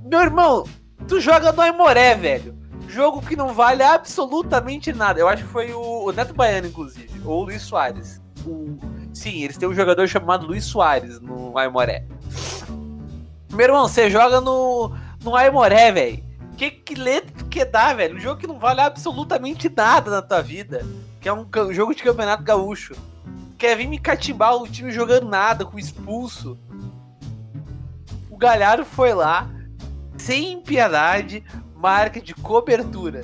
Meu 0.06 0.22
irmão, 0.22 0.64
tu 1.06 1.20
joga 1.20 1.52
no 1.52 1.62
Aimoré, 1.62 2.16
velho. 2.16 2.58
Jogo 2.88 3.22
que 3.22 3.36
não 3.36 3.54
vale 3.54 3.84
absolutamente 3.84 4.94
nada. 4.94 5.20
Eu 5.20 5.28
acho 5.28 5.44
que 5.44 5.50
foi 5.50 5.74
o, 5.74 6.06
o 6.06 6.12
Neto 6.14 6.34
Baiano, 6.34 6.68
inclusive. 6.68 7.22
Ou 7.26 7.42
o 7.42 7.44
Luiz 7.44 7.62
Soares. 7.62 8.22
O... 8.46 8.78
Sim, 9.14 9.44
eles 9.44 9.58
têm 9.58 9.68
um 9.68 9.76
jogador 9.76 10.08
chamado 10.08 10.48
Luiz 10.48 10.64
Soares 10.64 11.20
no 11.20 11.58
Aimoré. 11.58 12.06
Meu 13.52 13.66
irmão, 13.66 13.86
você 13.86 14.10
joga 14.10 14.40
no, 14.40 14.94
no 15.24 15.36
Aimoré, 15.36 15.92
velho. 15.92 16.24
Que, 16.58 16.70
que 16.70 16.96
letra 16.96 17.32
tu 17.38 17.46
quer 17.46 17.66
dar, 17.66 17.96
velho? 17.96 18.16
Um 18.16 18.20
jogo 18.20 18.40
que 18.40 18.48
não 18.48 18.60
vale 18.60 18.82
absolutamente 18.82 19.70
nada 19.70 20.12
na 20.12 20.22
tua 20.22 20.42
vida. 20.42 20.86
Que 21.20 21.30
é 21.30 21.34
um, 21.34 21.48
um 21.56 21.74
jogo 21.74 21.96
de 21.96 22.04
campeonato 22.04 22.44
gaúcho. 22.44 22.96
Quer 23.58 23.78
vir 23.78 23.88
me 23.88 24.00
catimbar 24.00 24.56
o 24.56 24.68
time 24.68 24.92
jogando 24.92 25.28
nada, 25.28 25.66
com 25.66 25.78
expulso. 25.78 26.58
O 28.30 28.38
Galhardo 28.38 28.84
foi 28.84 29.14
lá, 29.14 29.48
sem 30.18 30.62
piedade, 30.62 31.44
marca 31.76 32.20
de 32.20 32.34
cobertura. 32.34 33.24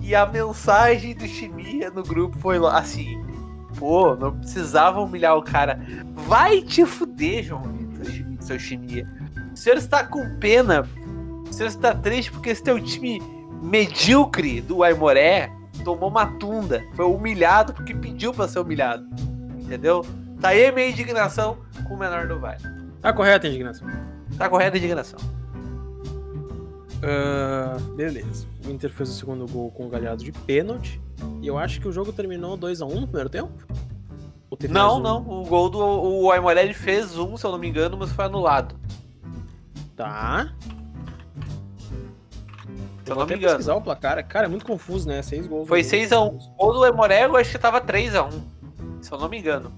E 0.00 0.14
a 0.14 0.26
mensagem 0.26 1.14
do 1.14 1.26
Chimia 1.26 1.90
no 1.90 2.02
grupo 2.02 2.38
foi 2.38 2.58
assim: 2.66 3.20
pô, 3.78 4.14
não 4.16 4.36
precisava 4.38 5.00
humilhar 5.00 5.36
o 5.36 5.42
cara. 5.42 5.80
Vai 6.14 6.62
te 6.62 6.84
fuder, 6.84 7.44
João 7.44 7.62
Vitor, 7.62 8.06
seu 8.40 8.58
Chimia. 8.58 9.08
O 9.52 9.56
senhor 9.56 9.76
está 9.76 10.04
com 10.04 10.38
pena. 10.38 10.88
O 11.56 11.58
senhor 11.58 11.68
está 11.70 11.94
triste 11.94 12.30
porque 12.30 12.50
esse 12.50 12.62
teu 12.62 12.78
time 12.78 13.18
medíocre 13.62 14.60
do 14.60 14.82
Aimoré 14.82 15.50
tomou 15.82 16.10
uma 16.10 16.26
tunda. 16.26 16.84
Foi 16.94 17.06
humilhado 17.06 17.72
porque 17.72 17.94
pediu 17.94 18.34
para 18.34 18.46
ser 18.46 18.58
humilhado. 18.58 19.08
Entendeu? 19.58 20.04
Tá 20.38 20.48
aí 20.48 20.66
a 20.66 20.72
minha 20.72 20.90
indignação 20.90 21.56
com 21.88 21.94
o 21.94 21.98
menor 21.98 22.28
do 22.28 22.38
Vale. 22.38 22.60
Tá 23.00 23.10
correta 23.10 23.46
a 23.46 23.48
indignação. 23.48 23.88
Tá 24.36 24.50
correta 24.50 24.76
a 24.76 24.78
indignação. 24.78 25.18
Uh, 26.98 27.80
beleza. 27.94 28.46
O 28.66 28.70
Inter 28.70 28.90
fez 28.90 29.08
o 29.08 29.14
segundo 29.14 29.50
gol 29.50 29.70
com 29.70 29.86
o 29.86 29.88
Galhardo 29.88 30.22
de 30.22 30.32
pênalti. 30.32 31.00
E 31.40 31.46
eu 31.46 31.56
acho 31.56 31.80
que 31.80 31.88
o 31.88 31.92
jogo 31.92 32.12
terminou 32.12 32.58
2x1 32.58 32.86
um 32.86 33.00
no 33.00 33.06
primeiro 33.06 33.30
tempo. 33.30 33.50
Não, 34.68 34.98
um? 34.98 35.00
não. 35.00 35.26
O 35.26 35.46
gol 35.46 35.70
do 35.70 35.78
o 35.78 36.30
Aimorelli 36.30 36.74
fez 36.74 37.16
um, 37.16 37.34
se 37.34 37.46
eu 37.46 37.50
não 37.50 37.58
me 37.58 37.66
engano, 37.66 37.96
mas 37.96 38.12
foi 38.12 38.26
anulado. 38.26 38.74
Tá. 39.96 40.52
Se 43.06 43.12
eu, 43.12 43.16
não 43.16 43.26
me 43.26 43.34
engano. 43.34 43.52
pesquisar 43.52 43.74
o 43.74 43.80
placar. 43.80 44.26
Cara, 44.26 44.46
é 44.46 44.48
muito 44.48 44.66
confuso, 44.66 45.08
né? 45.08 45.22
Seis 45.22 45.46
gols. 45.46 45.68
Foi 45.68 45.80
6x1. 45.80 46.32
Um. 46.32 46.38
Gol 46.56 46.72
do 46.72 46.84
eu 46.84 47.36
acho 47.36 47.50
que 47.52 47.58
tava 47.58 47.80
3x1. 47.80 48.42
Se 49.00 49.12
eu 49.12 49.18
não 49.18 49.28
me 49.28 49.38
engano. 49.38 49.72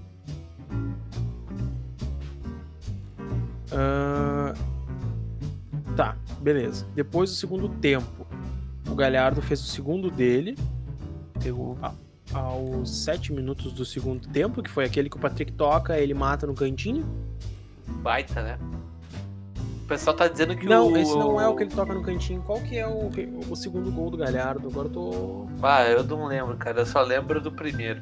Uh, 3.71 4.53
tá 5.95 6.17
beleza. 6.39 6.87
Depois 6.95 7.29
do 7.29 7.35
segundo 7.35 7.69
tempo, 7.69 8.25
o 8.89 8.95
Galhardo 8.95 9.41
fez 9.41 9.61
o 9.61 9.65
segundo 9.65 10.09
dele. 10.09 10.57
Pegou 11.41 11.77
aos 12.33 13.03
sete 13.03 13.31
minutos 13.31 13.73
do 13.73 13.85
segundo 13.85 14.27
tempo, 14.29 14.61
que 14.61 14.69
foi 14.69 14.85
aquele 14.85 15.09
que 15.09 15.17
o 15.17 15.19
Patrick 15.19 15.51
toca, 15.53 15.97
ele 15.97 16.13
mata 16.13 16.47
no 16.47 16.53
cantinho. 16.53 17.05
Baita, 18.01 18.41
né? 18.41 18.59
O 19.89 19.93
pessoal 19.97 20.15
tá 20.15 20.27
dizendo 20.27 20.55
que 20.55 20.67
não, 20.67 20.91
o... 20.91 20.97
esse 20.97 21.17
não 21.17 21.41
é 21.41 21.47
o 21.47 21.55
que 21.55 21.63
ele 21.63 21.71
toca 21.71 21.95
no 21.95 22.03
cantinho. 22.03 22.43
Qual 22.43 22.61
que 22.61 22.77
é 22.77 22.87
o, 22.87 23.09
o 23.49 23.55
segundo 23.55 23.91
gol 23.91 24.11
do 24.11 24.17
Galhardo? 24.17 24.67
Agora 24.67 24.87
eu 24.87 24.91
tô. 24.91 25.47
Ah, 25.63 25.83
eu 25.83 26.03
não 26.03 26.27
lembro, 26.27 26.55
cara. 26.57 26.81
Eu 26.81 26.85
só 26.85 27.01
lembro 27.01 27.41
do 27.41 27.51
primeiro. 27.51 27.99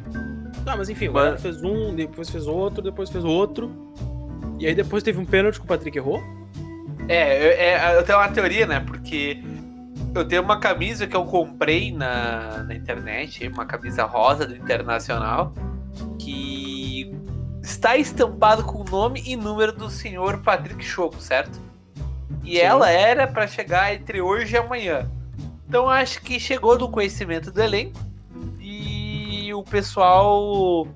Tá, 0.65 0.75
mas 0.75 0.89
enfim, 0.89 1.08
o 1.08 1.13
Galhardo 1.13 1.39
fez 1.39 1.63
um, 1.63 1.96
depois 1.96 2.29
fez 2.29 2.46
outro, 2.46 2.82
depois 2.82 3.10
fez 3.10 3.24
outro. 3.24 3.72
E 4.60 4.67
aí 4.67 4.75
depois 4.75 5.01
teve 5.01 5.17
um 5.17 5.25
pênalti 5.25 5.60
que 5.60 5.65
o 5.65 5.65
Patrick 5.65 5.98
errou. 5.98 6.22
É, 7.08 7.38
eu, 7.38 7.51
é, 7.51 7.98
eu 7.98 8.03
tenho 8.03 8.20
uma 8.20 8.27
teoria, 8.27 8.67
né? 8.67 8.82
Porque 8.82 9.41
eu 10.13 10.27
tenho 10.27 10.41
uma 10.41 10.60
camisa 10.60 11.08
que 11.08 11.15
eu 11.15 11.24
comprei 11.24 11.94
na, 11.94 12.63
na 12.63 12.75
internet, 12.75 13.48
uma 13.48 13.65
camisa 13.65 14.03
rosa 14.03 14.46
do 14.46 14.53
Internacional, 14.53 15.53
que 16.20 17.15
está 17.63 17.96
estampado 17.96 18.65
com 18.65 18.82
o 18.82 18.84
nome 18.84 19.24
e 19.25 19.38
número 19.38 19.72
do 19.72 19.89
senhor 19.89 20.41
Patrick 20.44 20.84
Choco, 20.84 21.22
certo? 21.22 21.65
E 22.48 22.56
Sim. 22.56 22.62
ela 22.62 22.89
era 22.89 23.27
para 23.27 23.46
chegar 23.46 23.94
entre 23.94 24.22
hoje 24.22 24.56
e 24.56 24.58
amanhã. 24.58 25.06
Então 25.68 25.89
acho 25.89 26.22
que 26.22 26.39
chegou 26.39 26.77
do 26.77 26.88
conhecimento 26.88 27.51
do 27.51 27.62
elenco 27.62 28.00
e 28.58 29.54
o 29.54 29.62
pessoal 29.63 30.88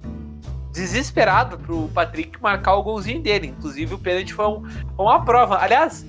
desesperado 0.71 1.57
pro 1.57 1.89
Patrick 1.89 2.41
marcar 2.41 2.75
o 2.75 2.83
golzinho 2.83 3.21
dele. 3.21 3.47
Inclusive, 3.47 3.93
o 3.93 3.99
pênalti 3.99 4.33
foi 4.33 4.47
um, 4.47 4.63
uma 4.97 5.25
prova. 5.25 5.57
Aliás, 5.57 6.05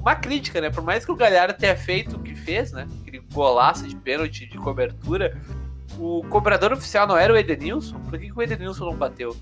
uma 0.00 0.14
crítica, 0.14 0.62
né? 0.62 0.70
Por 0.70 0.82
mais 0.82 1.04
que 1.04 1.12
o 1.12 1.16
Galhardo 1.16 1.52
tenha 1.52 1.76
feito 1.76 2.16
o 2.16 2.20
que 2.20 2.34
fez, 2.34 2.72
né? 2.72 2.88
Aquele 3.02 3.18
golaço 3.30 3.86
de 3.86 3.94
pênalti 3.96 4.46
de 4.46 4.56
cobertura, 4.56 5.38
o 5.98 6.24
cobrador 6.30 6.72
oficial 6.72 7.06
não 7.06 7.18
era 7.18 7.34
o 7.34 7.36
Edenilson? 7.36 8.00
Por 8.00 8.18
que, 8.18 8.30
que 8.30 8.38
o 8.38 8.42
Edenilson 8.42 8.86
não 8.86 8.96
bateu? 8.96 9.36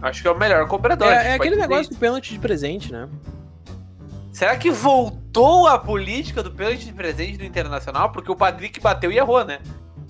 Acho 0.00 0.22
que 0.22 0.28
é 0.28 0.30
o 0.30 0.38
melhor 0.38 0.66
cobrador. 0.66 1.08
É, 1.08 1.32
é 1.32 1.34
aquele 1.34 1.56
negócio 1.56 1.92
do 1.92 1.98
pênalti 1.98 2.32
de 2.32 2.38
presente, 2.38 2.90
né? 2.90 3.06
Será 4.36 4.54
que 4.54 4.70
voltou 4.70 5.66
a 5.66 5.78
política 5.78 6.42
do 6.42 6.50
pênalti 6.50 6.84
de 6.84 6.92
presente 6.92 7.38
do 7.38 7.44
Internacional? 7.46 8.12
Porque 8.12 8.30
o 8.30 8.36
Patrick 8.36 8.78
bateu 8.80 9.10
e 9.10 9.16
errou, 9.16 9.42
né? 9.46 9.60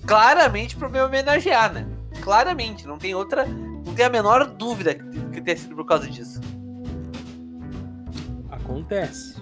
Claramente 0.05 0.75
para 0.75 0.89
me 0.89 0.99
homenagear, 0.99 1.71
né? 1.71 1.87
Claramente, 2.21 2.85
não 2.85 2.97
tem 2.97 3.15
outra. 3.15 3.45
Não 3.45 3.93
tem 3.95 4.03
a 4.03 4.09
menor 4.09 4.45
dúvida 4.45 4.95
que 5.31 5.39
tenha 5.39 5.55
sido 5.55 5.77
por 5.77 5.85
causa 5.85 6.09
disso. 6.09 6.41
Acontece. 8.51 9.41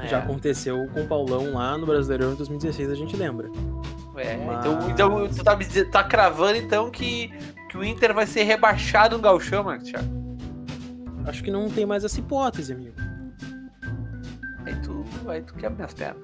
É. 0.00 0.08
Já 0.08 0.18
aconteceu 0.18 0.88
com 0.88 1.02
o 1.02 1.06
Paulão 1.06 1.54
lá 1.54 1.78
no 1.78 1.86
Brasileirão 1.86 2.32
em 2.32 2.34
2016, 2.34 2.90
a 2.90 2.94
gente 2.96 3.16
lembra. 3.16 3.48
É, 4.16 4.36
Mas... 4.38 4.58
então, 4.58 4.90
então 4.90 5.28
tu 5.28 5.44
tá, 5.44 5.56
tá 5.92 6.02
cravando 6.02 6.56
então 6.56 6.90
que, 6.90 7.32
que 7.68 7.78
o 7.78 7.84
Inter 7.84 8.12
vai 8.12 8.26
ser 8.26 8.42
rebaixado 8.42 9.16
no 9.16 9.22
Galchão, 9.22 9.62
Marcos 9.62 9.88
Thiago? 9.88 10.08
Acho 11.26 11.44
que 11.44 11.50
não 11.52 11.70
tem 11.70 11.86
mais 11.86 12.02
essa 12.02 12.18
hipótese, 12.18 12.72
amigo. 12.72 13.09
Aí 14.70 14.76
tu, 14.82 15.04
aí 15.28 15.42
tu 15.42 15.54
quebra 15.54 15.74
minhas 15.74 15.92
pernas. 15.92 16.22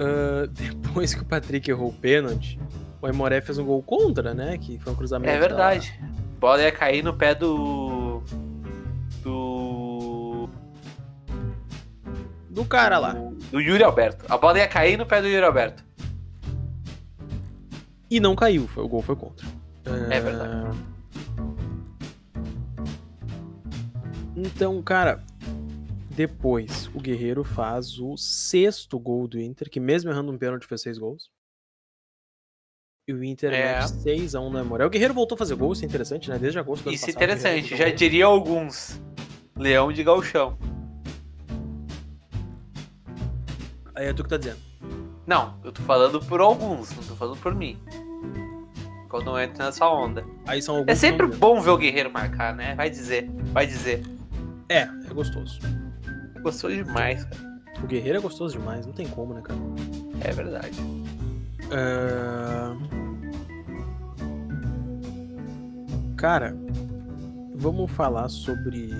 uh, 0.00 0.46
depois 0.50 1.14
que 1.14 1.22
o 1.22 1.24
Patrick 1.24 1.70
errou 1.70 1.90
o 1.90 1.92
pênalti, 1.92 2.58
o 3.00 3.06
Aimoré 3.06 3.40
fez 3.40 3.56
um 3.58 3.64
gol 3.64 3.80
contra, 3.84 4.34
né? 4.34 4.58
Que 4.58 4.80
foi 4.80 4.92
um 4.92 4.96
cruzamento. 4.96 5.32
É 5.32 5.38
verdade. 5.38 5.96
Da... 6.00 6.06
A 6.06 6.40
bola 6.40 6.62
ia 6.62 6.72
cair 6.72 7.04
no 7.04 7.14
pé 7.14 7.36
do. 7.36 8.20
Do. 9.22 10.48
Do 12.48 12.64
cara 12.64 12.98
lá. 12.98 13.12
Do 13.12 13.60
Yuri 13.60 13.84
Alberto. 13.84 14.24
A 14.28 14.36
bola 14.36 14.58
ia 14.58 14.66
cair 14.66 14.96
no 14.96 15.06
pé 15.06 15.22
do 15.22 15.28
Yuri 15.28 15.44
Alberto. 15.44 15.84
E 18.10 18.18
não 18.18 18.34
caiu, 18.34 18.66
foi, 18.66 18.82
o 18.82 18.88
gol 18.88 19.02
foi 19.02 19.14
contra. 19.14 19.46
É, 19.84 20.16
é 20.16 20.20
verdade. 20.20 20.76
Então, 24.42 24.82
cara, 24.82 25.22
depois, 26.08 26.86
o 26.94 26.98
Guerreiro 26.98 27.44
faz 27.44 27.98
o 27.98 28.16
sexto 28.16 28.98
gol 28.98 29.28
do 29.28 29.38
Inter, 29.38 29.68
que 29.68 29.78
mesmo 29.78 30.10
errando 30.10 30.32
um 30.32 30.38
pênalti 30.38 30.66
fez 30.66 30.80
seis 30.80 30.98
gols. 30.98 31.30
E 33.06 33.12
o 33.12 33.22
Inter 33.22 33.52
é. 33.52 33.80
6x1 33.80 34.42
no 34.42 34.50
Memorial. 34.50 34.88
O 34.88 34.90
Guerreiro 34.90 35.12
voltou 35.12 35.34
a 35.34 35.38
fazer 35.38 35.54
gol, 35.56 35.72
isso 35.72 35.84
é 35.84 35.86
interessante, 35.86 36.30
né? 36.30 36.38
Desde 36.38 36.58
agosto 36.58 36.84
do 36.84 36.92
Isso 36.92 37.06
é 37.06 37.10
interessante, 37.10 37.76
já 37.76 37.90
diria 37.90 38.24
alguns. 38.24 39.00
Leão 39.56 39.92
de 39.92 40.02
galchão. 40.02 40.56
Aí 43.94 44.06
é 44.06 44.12
tu 44.14 44.22
que 44.22 44.30
tá 44.30 44.38
dizendo. 44.38 44.60
Não, 45.26 45.60
eu 45.62 45.70
tô 45.70 45.82
falando 45.82 46.18
por 46.24 46.40
alguns, 46.40 46.90
não 46.96 47.02
tô 47.02 47.14
falando 47.14 47.36
por 47.40 47.54
mim. 47.54 47.78
Quando 49.08 49.38
entra 49.38 49.66
nessa 49.66 49.86
onda. 49.86 50.24
Aí 50.46 50.62
são 50.62 50.84
é 50.86 50.94
sempre 50.94 51.26
bom 51.26 51.60
ver 51.60 51.70
o 51.70 51.76
Guerreiro 51.76 52.10
marcar, 52.10 52.54
né? 52.54 52.74
Vai 52.74 52.88
dizer, 52.88 53.28
vai 53.52 53.66
dizer. 53.66 54.02
É, 54.70 54.82
é 54.82 55.12
gostoso. 55.12 55.58
Gostoso 56.42 56.76
demais, 56.76 57.24
cara. 57.24 57.60
O 57.82 57.86
Guerreiro 57.88 58.18
é 58.18 58.20
gostoso 58.20 58.56
demais, 58.56 58.86
não 58.86 58.92
tem 58.92 59.08
como, 59.08 59.34
né, 59.34 59.42
cara? 59.42 59.58
É 60.20 60.32
verdade. 60.32 60.80
Uh... 61.66 62.78
Cara, 66.16 66.56
vamos 67.56 67.90
falar 67.90 68.28
sobre 68.28 68.94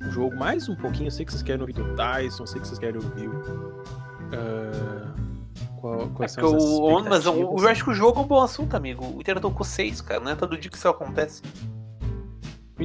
o 0.00 0.10
jogo 0.10 0.34
mais 0.34 0.66
um 0.66 0.74
pouquinho. 0.76 1.08
Eu 1.08 1.10
sei 1.10 1.26
que 1.26 1.32
vocês 1.32 1.42
querem 1.42 1.60
ouvir 1.60 1.74
do 1.74 1.94
Tyson, 1.94 2.44
eu 2.44 2.46
sei 2.46 2.60
que 2.60 2.66
vocês 2.66 2.78
querem 2.78 2.96
ouvir. 2.96 3.28
Uh... 3.28 5.16
Qual, 5.78 6.08
quais 6.08 6.38
é 6.38 6.42
o, 6.42 7.04
mas 7.04 7.26
eu, 7.26 7.54
eu 7.58 7.68
acho 7.68 7.84
que 7.84 7.90
o 7.90 7.94
jogo 7.94 8.18
é 8.18 8.22
um 8.22 8.26
bom 8.26 8.40
assunto, 8.42 8.74
amigo. 8.74 9.04
O 9.04 9.20
Inter 9.20 9.38
tocou 9.40 9.62
seis, 9.62 10.00
cara. 10.00 10.20
Não 10.20 10.30
é 10.30 10.34
todo 10.34 10.56
dia 10.56 10.70
que 10.70 10.76
isso 10.78 10.88
acontece. 10.88 11.42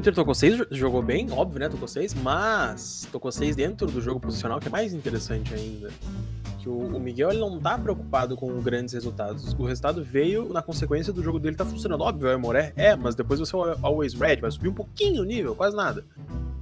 Inter 0.02 0.16
tocou 0.16 0.34
6, 0.34 0.66
jogou 0.72 1.04
bem, 1.04 1.32
óbvio, 1.32 1.60
né? 1.60 1.70
Tocou 1.70 1.88
6, 1.88 2.16
mas 2.16 3.08
tocou 3.12 3.32
6 3.32 3.56
dentro 3.56 3.86
do 3.86 4.02
jogo 4.02 4.20
posicional, 4.20 4.60
que 4.60 4.68
é 4.68 4.72
mais 4.72 4.96
interessante 4.96 5.54
ainda. 5.54 5.92
Que 6.58 6.68
o, 6.68 6.74
o 6.96 7.00
Miguel 7.00 7.30
ele 7.30 7.40
não 7.40 7.60
tá 7.60 7.78
preocupado 7.78 8.36
com 8.36 8.60
grandes 8.62 8.96
resultados. 8.96 9.54
O 9.54 9.64
resultado 9.64 10.04
veio 10.04 10.52
na 10.52 10.64
consequência 10.64 11.14
do 11.14 11.22
jogo 11.22 11.38
dele 11.40 11.56
tá 11.56 11.64
funcionando. 11.66 12.02
Óbvio, 12.02 12.30
é 12.30 12.36
o 12.36 12.40
Moré, 12.40 12.74
é, 12.76 12.96
mas 12.96 13.14
depois 13.14 13.40
você 13.40 13.56
é 13.56 13.78
always 13.84 14.16
red, 14.16 14.38
vai 14.38 14.50
subir 14.50 14.70
um 14.70 14.74
pouquinho 14.74 15.22
o 15.22 15.26
nível, 15.26 15.54
quase 15.54 15.76
nada. 15.76 16.04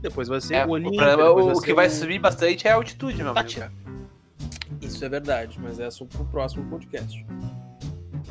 Depois 0.02 0.28
vai 0.28 0.42
ser 0.42 0.56
É, 0.56 0.66
o 0.66 0.72
Olímpia. 0.72 1.18
o, 1.32 1.54
o 1.54 1.62
que 1.62 1.74
vai 1.74 1.90
subir 1.90 2.20
bastante 2.20 2.68
é 2.68 2.72
a 2.72 2.76
altitude, 2.76 3.24
meu 3.24 3.32
amigo. 3.32 3.48
Isso 4.82 5.04
é 5.06 5.08
verdade, 5.08 5.58
mas 5.62 5.80
é 5.80 5.86
assunto 5.86 6.18
pro 6.18 6.26
próximo 6.26 6.66
podcast. 6.70 7.26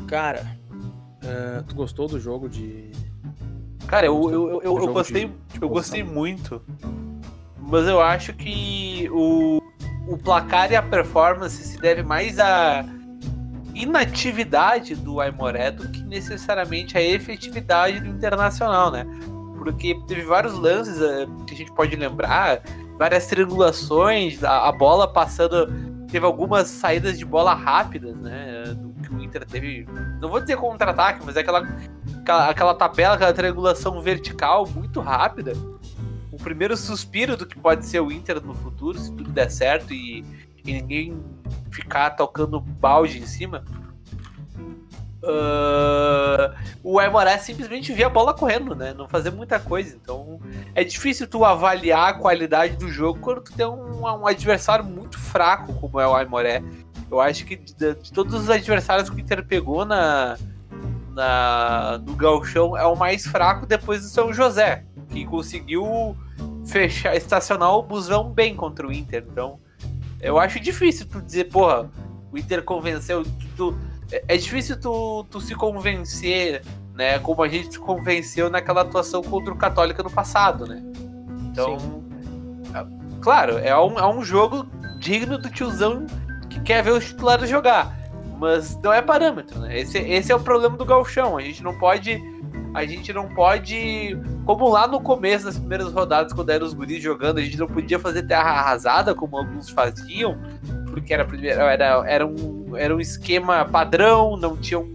Cara, 0.07 0.47
eh, 1.23 1.62
tu 1.67 1.75
gostou 1.75 2.07
do 2.07 2.21
jogo 2.21 2.47
de. 2.47 2.91
Cara, 3.88 4.04
eu, 4.04 4.30
eu, 4.30 4.49
eu, 4.50 4.62
eu, 4.62 4.76
jogo 4.76 4.92
gostei, 4.92 5.33
eu 5.61 5.68
gostei 5.68 6.04
muito. 6.04 6.62
Mas 7.59 7.88
eu 7.88 8.00
acho 8.02 8.35
que 8.35 9.09
o, 9.11 9.62
o 10.07 10.18
placar 10.18 10.71
e 10.71 10.76
a 10.76 10.83
performance 10.83 11.57
se 11.64 11.78
deve 11.78 12.02
mais 12.02 12.38
à 12.38 12.85
inatividade 13.75 14.95
do 14.95 15.21
Aimoré 15.21 15.71
do 15.71 15.88
que 15.88 16.02
necessariamente 16.02 16.99
à 16.99 17.02
efetividade 17.02 18.00
do 18.00 18.09
Internacional, 18.09 18.90
né? 18.90 19.07
Porque 19.57 19.99
teve 20.07 20.23
vários 20.23 20.52
lances 20.59 21.00
eh, 21.00 21.26
que 21.47 21.54
a 21.54 21.57
gente 21.57 21.73
pode 21.73 21.97
lembrar, 21.97 22.61
várias 22.99 23.26
triangulações, 23.26 24.45
a, 24.45 24.68
a 24.68 24.73
bola 24.73 25.11
passando. 25.11 25.66
Teve 26.11 26.25
algumas 26.25 26.68
saídas 26.68 27.18
de 27.18 27.25
bola 27.25 27.54
rápidas, 27.54 28.18
né? 28.18 28.64
Do 28.76 29.02
que 29.02 29.14
o 29.14 29.23
Inter 29.23 29.47
teve. 29.47 29.87
Não 30.21 30.28
vou 30.28 30.40
dizer 30.40 30.57
contra-ataque, 30.57 31.21
mas 31.25 31.37
é 31.37 31.40
aquela 31.40 31.66
aquela, 32.28 32.50
aquela 32.50 32.75
tabela, 32.75 33.14
aquela 33.14 33.32
triangulação 33.32 34.00
vertical 34.02 34.66
muito 34.66 35.00
rápida. 35.00 35.54
O 36.30 36.37
primeiro 36.37 36.76
suspiro 36.76 37.37
do 37.37 37.47
que 37.47 37.58
pode 37.58 37.87
ser 37.87 38.00
o 38.00 38.12
Inter 38.12 38.44
no 38.44 38.54
futuro, 38.54 38.99
se 38.99 39.11
tudo 39.11 39.30
der 39.30 39.50
certo 39.50 39.94
e, 39.94 40.25
e 40.64 40.73
ninguém 40.73 41.20
ficar 41.70 42.11
tocando 42.11 42.61
balde 42.61 43.18
em 43.18 43.26
cima. 43.26 43.64
Ah, 45.25 46.54
o 46.82 46.99
Aimoré 46.99 47.38
simplesmente 47.38 47.92
via 47.92 48.06
a 48.06 48.11
bola 48.11 48.35
correndo, 48.35 48.75
né? 48.75 48.94
Não 48.94 49.08
fazer 49.08 49.30
muita 49.30 49.58
coisa. 49.58 49.97
Então 49.97 50.38
é 50.75 50.85
difícil 50.85 51.26
tu 51.26 51.44
avaliar 51.44 52.11
a 52.11 52.12
qualidade 52.12 52.76
do 52.76 52.88
jogo 52.88 53.18
quando 53.20 53.40
tu 53.40 53.52
tem 53.52 53.66
um, 53.66 54.02
um 54.02 54.26
adversário 54.26 54.85
muito 54.85 55.18
fraco 55.18 55.73
como 55.75 55.99
é 55.99 56.06
o 56.06 56.14
Aimoré. 56.14 56.62
Eu 57.11 57.20
acho 57.20 57.47
que 57.47 57.56
de, 57.56 57.94
de 57.94 58.12
todos 58.12 58.35
os 58.35 58.50
adversários 58.50 59.08
que 59.08 59.16
o 59.16 59.18
Inter 59.18 59.44
pegou 59.44 59.85
na, 59.85 60.37
na, 61.19 61.99
no 62.07 62.15
Galchão 62.15 62.77
é 62.77 62.87
o 62.87 62.95
mais 62.95 63.27
fraco 63.27 63.67
depois 63.67 64.03
do 64.03 64.07
São 64.09 64.33
José, 64.33 64.85
que 65.09 65.27
conseguiu 65.27 66.17
fechar, 66.65 67.17
estacionar 67.17 67.75
o 67.75 67.83
busão 67.83 68.31
bem 68.31 68.55
contra 68.55 68.87
o 68.87 68.93
Inter. 68.93 69.25
Então, 69.29 69.59
eu 70.21 70.39
acho 70.39 70.61
difícil 70.61 71.07
tu 71.07 71.21
dizer, 71.21 71.45
porra, 71.47 71.91
o 72.31 72.39
Inter 72.39 72.63
convenceu. 72.63 73.25
Tu, 73.57 73.77
é- 74.13 74.23
é 74.29 74.37
difícil 74.37 74.79
tu, 74.81 75.27
tu 75.29 75.41
se 75.41 75.57
convencer, 75.57 76.63
né? 76.95 77.19
Como 77.19 77.43
a 77.43 77.49
gente 77.49 77.73
se 77.73 77.79
convenceu 77.81 78.49
naquela 78.49 78.83
atuação 78.83 79.21
contra 79.21 79.53
o 79.53 79.57
Católica 79.57 80.05
no 80.05 80.11
passado, 80.11 80.67
né? 80.69 80.81
Então, 81.51 82.05
é- 82.73 83.21
claro, 83.21 83.59
é 83.59 83.77
um, 83.77 83.99
é 83.99 84.07
um 84.07 84.23
jogo 84.23 84.65
digno 85.01 85.37
do 85.37 85.51
tiozão 85.51 86.07
que 86.49 86.61
quer 86.61 86.81
ver 86.85 86.93
os 86.93 87.07
titulares 87.07 87.51
jogar 87.51 87.98
mas 88.38 88.78
não 88.83 88.92
é 88.92 89.02
parâmetro, 89.02 89.59
né? 89.59 89.78
Esse, 89.78 89.99
esse 89.99 90.30
é 90.30 90.37
o 90.37 90.40
problema 90.40 90.76
do 90.76 90.85
galchão. 90.85 91.37
A 91.37 91.42
gente 91.42 91.62
não 91.62 91.76
pode, 91.76 92.23
a 92.73 92.87
gente 92.87 93.12
não 93.12 93.28
pode, 93.28 94.16
como 94.47 94.68
lá 94.68 94.87
no 94.87 95.00
começo 95.00 95.45
das 95.45 95.59
primeiras 95.59 95.92
rodadas 95.92 96.33
quando 96.33 96.50
eram 96.50 96.64
os 96.64 96.73
guris 96.73 97.02
jogando, 97.02 97.38
a 97.38 97.42
gente 97.42 97.59
não 97.59 97.66
podia 97.66 97.99
fazer 97.99 98.23
terra 98.23 98.50
arrasada 98.50 99.14
como 99.14 99.37
alguns 99.37 99.68
faziam, 99.68 100.38
porque 100.90 101.13
era 101.13 101.25
primeiro, 101.25 101.60
era, 101.60 102.04
era 102.06 102.26
um 102.26 102.58
era 102.76 102.95
um 102.95 103.00
esquema 103.00 103.65
padrão, 103.65 104.36
não 104.36 104.56
tinha 104.56 104.78
um, 104.78 104.93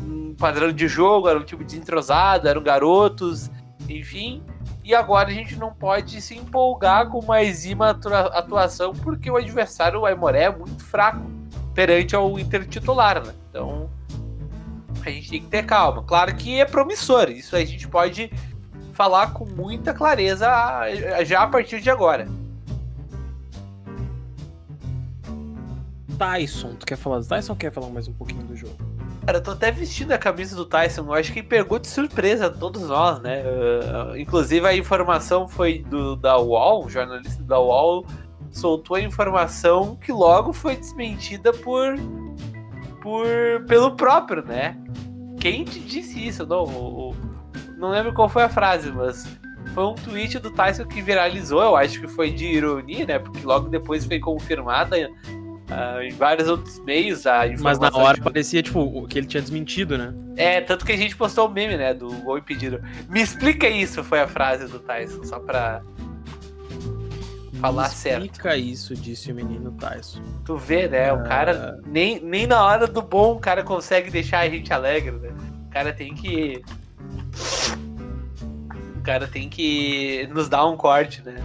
um 0.00 0.34
padrão 0.34 0.72
de 0.72 0.88
jogo, 0.88 1.28
era 1.28 1.38
um 1.38 1.42
time 1.44 1.64
desentrosado, 1.64 2.48
eram 2.48 2.62
garotos, 2.62 3.50
enfim. 3.88 4.42
E 4.84 4.94
agora 4.94 5.28
a 5.28 5.32
gente 5.32 5.56
não 5.56 5.74
pode 5.74 6.20
se 6.20 6.36
empolgar 6.36 7.08
com 7.08 7.18
uma 7.18 7.42
exima 7.42 7.90
atua- 7.90 8.28
atuação 8.28 8.92
porque 8.92 9.28
o 9.28 9.36
adversário, 9.36 10.00
o 10.00 10.06
Aimoré, 10.06 10.44
é 10.44 10.56
muito 10.56 10.84
fraco 10.84 11.35
perante 11.76 12.16
ao 12.16 12.38
Inter 12.38 12.66
titular, 12.66 13.24
né? 13.24 13.34
Então 13.50 13.90
a 15.04 15.10
gente 15.10 15.30
tem 15.30 15.40
que 15.42 15.46
ter 15.46 15.64
calma. 15.64 16.02
Claro 16.02 16.34
que 16.34 16.58
é 16.58 16.64
promissor, 16.64 17.30
isso 17.30 17.54
a 17.54 17.64
gente 17.64 17.86
pode 17.86 18.32
falar 18.94 19.34
com 19.34 19.44
muita 19.44 19.92
clareza 19.92 20.48
ah, 20.48 20.86
já 21.22 21.42
a 21.42 21.46
partir 21.46 21.80
de 21.82 21.90
agora. 21.90 22.26
Tyson, 26.18 26.74
tu 26.76 26.86
quer 26.86 26.96
falar 26.96 27.18
do 27.18 27.26
Tyson 27.26 27.52
ou 27.52 27.58
quer 27.58 27.70
falar 27.70 27.90
mais 27.90 28.08
um 28.08 28.14
pouquinho 28.14 28.42
do 28.44 28.56
jogo? 28.56 28.74
Cara, 29.26 29.38
eu 29.38 29.42
tô 29.42 29.50
até 29.50 29.70
vestindo 29.70 30.12
a 30.12 30.18
camisa 30.18 30.56
do 30.56 30.64
Tyson, 30.64 31.02
eu 31.02 31.12
acho 31.12 31.30
que 31.32 31.42
pegou 31.42 31.78
de 31.78 31.88
surpresa 31.88 32.46
a 32.46 32.50
todos 32.50 32.84
nós, 32.84 33.20
né? 33.20 33.42
Uh, 33.42 34.16
inclusive 34.16 34.66
a 34.66 34.74
informação 34.74 35.46
foi 35.46 35.80
do, 35.80 36.16
da 36.16 36.38
UOL, 36.38 36.86
um 36.86 36.88
jornalista 36.88 37.42
da 37.42 37.60
UOL 37.60 38.06
soltou 38.50 38.96
a 38.96 39.00
informação 39.00 39.96
que 39.96 40.12
logo 40.12 40.52
foi 40.52 40.76
desmentida 40.76 41.52
por, 41.52 41.94
por 43.02 43.26
pelo 43.66 43.92
próprio, 43.96 44.44
né? 44.44 44.76
Quem 45.40 45.64
te 45.64 45.78
disse 45.80 46.26
isso? 46.26 46.46
Não, 46.46 46.64
o- 46.64 47.10
o- 47.10 47.16
não 47.78 47.90
lembro 47.90 48.12
qual 48.12 48.28
foi 48.28 48.42
a 48.42 48.48
frase, 48.48 48.90
mas 48.90 49.26
foi 49.74 49.84
um 49.84 49.94
tweet 49.94 50.38
do 50.38 50.50
Tyson 50.50 50.86
que 50.86 51.02
viralizou, 51.02 51.60
eu 51.62 51.76
acho 51.76 52.00
que 52.00 52.08
foi 52.08 52.30
de 52.30 52.46
ironia, 52.46 53.04
né? 53.06 53.18
Porque 53.18 53.44
logo 53.44 53.68
depois 53.68 54.04
foi 54.06 54.18
confirmada 54.18 54.96
ah, 55.70 55.98
em 56.02 56.12
vários 56.12 56.48
outros 56.48 56.78
meios 56.84 57.26
a 57.26 57.46
informação. 57.46 57.80
Mas 57.82 57.92
na 57.92 57.98
hora 57.98 58.16
de- 58.16 58.22
parecia, 58.22 58.62
tipo, 58.62 59.06
que 59.08 59.18
ele 59.18 59.26
tinha 59.26 59.42
desmentido, 59.42 59.98
né? 59.98 60.14
é, 60.36 60.60
tanto 60.60 60.84
que 60.86 60.92
a 60.92 60.96
gente 60.96 61.16
postou 61.16 61.46
o 61.48 61.50
meme, 61.50 61.76
né, 61.76 61.92
do 61.94 62.08
gol 62.22 62.38
impedido. 62.38 62.80
Me 63.08 63.20
explica 63.22 63.68
isso, 63.68 64.02
foi 64.04 64.20
a 64.20 64.28
frase 64.28 64.66
do 64.68 64.78
Tyson, 64.78 65.24
só 65.24 65.38
pra 65.40 65.82
Falar 67.60 67.88
Me 67.88 67.94
certo. 67.94 68.24
explica 68.24 68.56
isso, 68.56 68.94
disse 68.94 69.32
o 69.32 69.34
menino 69.34 69.72
Tyson. 69.72 70.20
tu 70.44 70.56
ver, 70.56 70.90
né, 70.90 71.12
o 71.12 71.16
Ah. 71.16 71.22
cara, 71.22 71.80
nem, 71.86 72.20
nem 72.20 72.46
na 72.46 72.62
hora 72.64 72.86
do 72.86 73.00
bom 73.02 73.32
o 73.34 73.40
cara 73.40 73.62
consegue 73.62 74.10
deixar 74.10 74.40
a 74.40 74.48
gente 74.48 74.72
alegre, 74.72 75.12
né? 75.12 75.30
O 75.66 75.70
cara 75.70 75.92
tem 75.92 76.14
que... 76.14 76.62
O 78.96 79.00
cara 79.02 79.26
tem 79.26 79.48
que 79.48 80.28
nos 80.32 80.48
dar 80.48 80.66
um 80.66 80.76
corte, 80.76 81.22
né? 81.22 81.36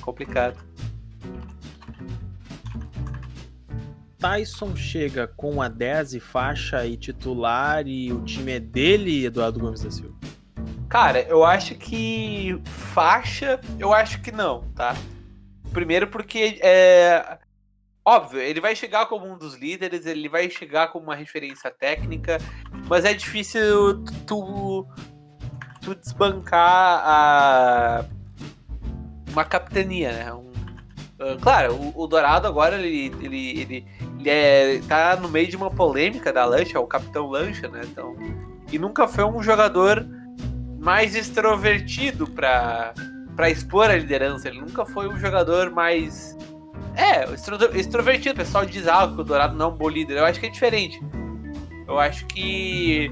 Complicado. 0.00 0.56
Tyson 4.18 4.74
chega 4.74 5.28
com 5.28 5.62
a 5.62 5.68
10 5.68 6.14
e 6.14 6.20
faixa 6.20 6.84
e 6.86 6.96
titular 6.96 7.86
e 7.86 8.12
o 8.12 8.22
time 8.22 8.52
é 8.52 8.60
dele, 8.60 9.26
Eduardo 9.26 9.60
Gomes 9.60 9.82
da 9.82 9.90
Silva. 9.90 10.14
Cara, 10.88 11.20
eu 11.22 11.44
acho 11.44 11.74
que 11.76 12.60
faixa, 12.64 13.60
eu 13.78 13.92
acho 13.92 14.20
que 14.20 14.32
não, 14.32 14.62
tá? 14.74 14.96
Primeiro 15.72 16.08
porque 16.08 16.58
é 16.62 17.38
óbvio, 18.04 18.40
ele 18.40 18.60
vai 18.60 18.74
chegar 18.74 19.06
como 19.06 19.26
um 19.26 19.36
dos 19.36 19.54
líderes, 19.54 20.06
ele 20.06 20.28
vai 20.28 20.48
chegar 20.48 20.88
como 20.88 21.04
uma 21.04 21.14
referência 21.14 21.70
técnica, 21.70 22.38
mas 22.88 23.04
é 23.04 23.12
difícil 23.12 24.02
tu 24.26 24.86
tu 25.82 25.94
desbancar 25.94 27.02
a 27.04 28.04
uma 29.30 29.44
capitania, 29.44 30.12
né? 30.12 30.32
Um- 30.32 30.52
ah, 31.20 31.36
claro, 31.40 31.74
o, 31.74 32.04
o 32.04 32.06
Dourado 32.06 32.46
agora 32.46 32.76
ele 32.78 33.12
ele, 33.22 33.60
ele, 33.60 33.86
ele 34.18 34.30
é, 34.30 34.80
tá 34.88 35.16
no 35.16 35.28
meio 35.28 35.48
de 35.48 35.56
uma 35.56 35.70
polêmica 35.70 36.32
da 36.32 36.44
Lancha, 36.46 36.80
o 36.80 36.86
capitão 36.86 37.28
Lancha, 37.28 37.68
né? 37.68 37.82
Então, 37.84 38.16
e 38.72 38.78
nunca 38.78 39.06
foi 39.06 39.24
um 39.24 39.42
jogador 39.42 40.06
mais 40.78 41.14
extrovertido 41.14 42.26
pra, 42.26 42.94
pra 43.38 43.48
expor 43.48 43.88
a 43.88 43.94
liderança. 43.94 44.48
Ele 44.48 44.60
nunca 44.60 44.84
foi 44.84 45.08
um 45.08 45.16
jogador 45.16 45.70
mais. 45.70 46.36
É, 46.96 47.22
extro- 47.32 47.76
extrovertido. 47.78 48.34
O 48.34 48.36
pessoal 48.38 48.66
diz 48.66 48.88
ah, 48.88 49.06
que 49.06 49.20
o 49.20 49.22
Dourado 49.22 49.54
não 49.56 49.66
é 49.66 49.68
um 49.68 49.76
bom 49.76 49.88
líder. 49.88 50.18
Eu 50.18 50.24
acho 50.24 50.40
que 50.40 50.46
é 50.46 50.50
diferente. 50.50 51.00
Eu 51.86 52.00
acho 52.00 52.26
que 52.26 53.08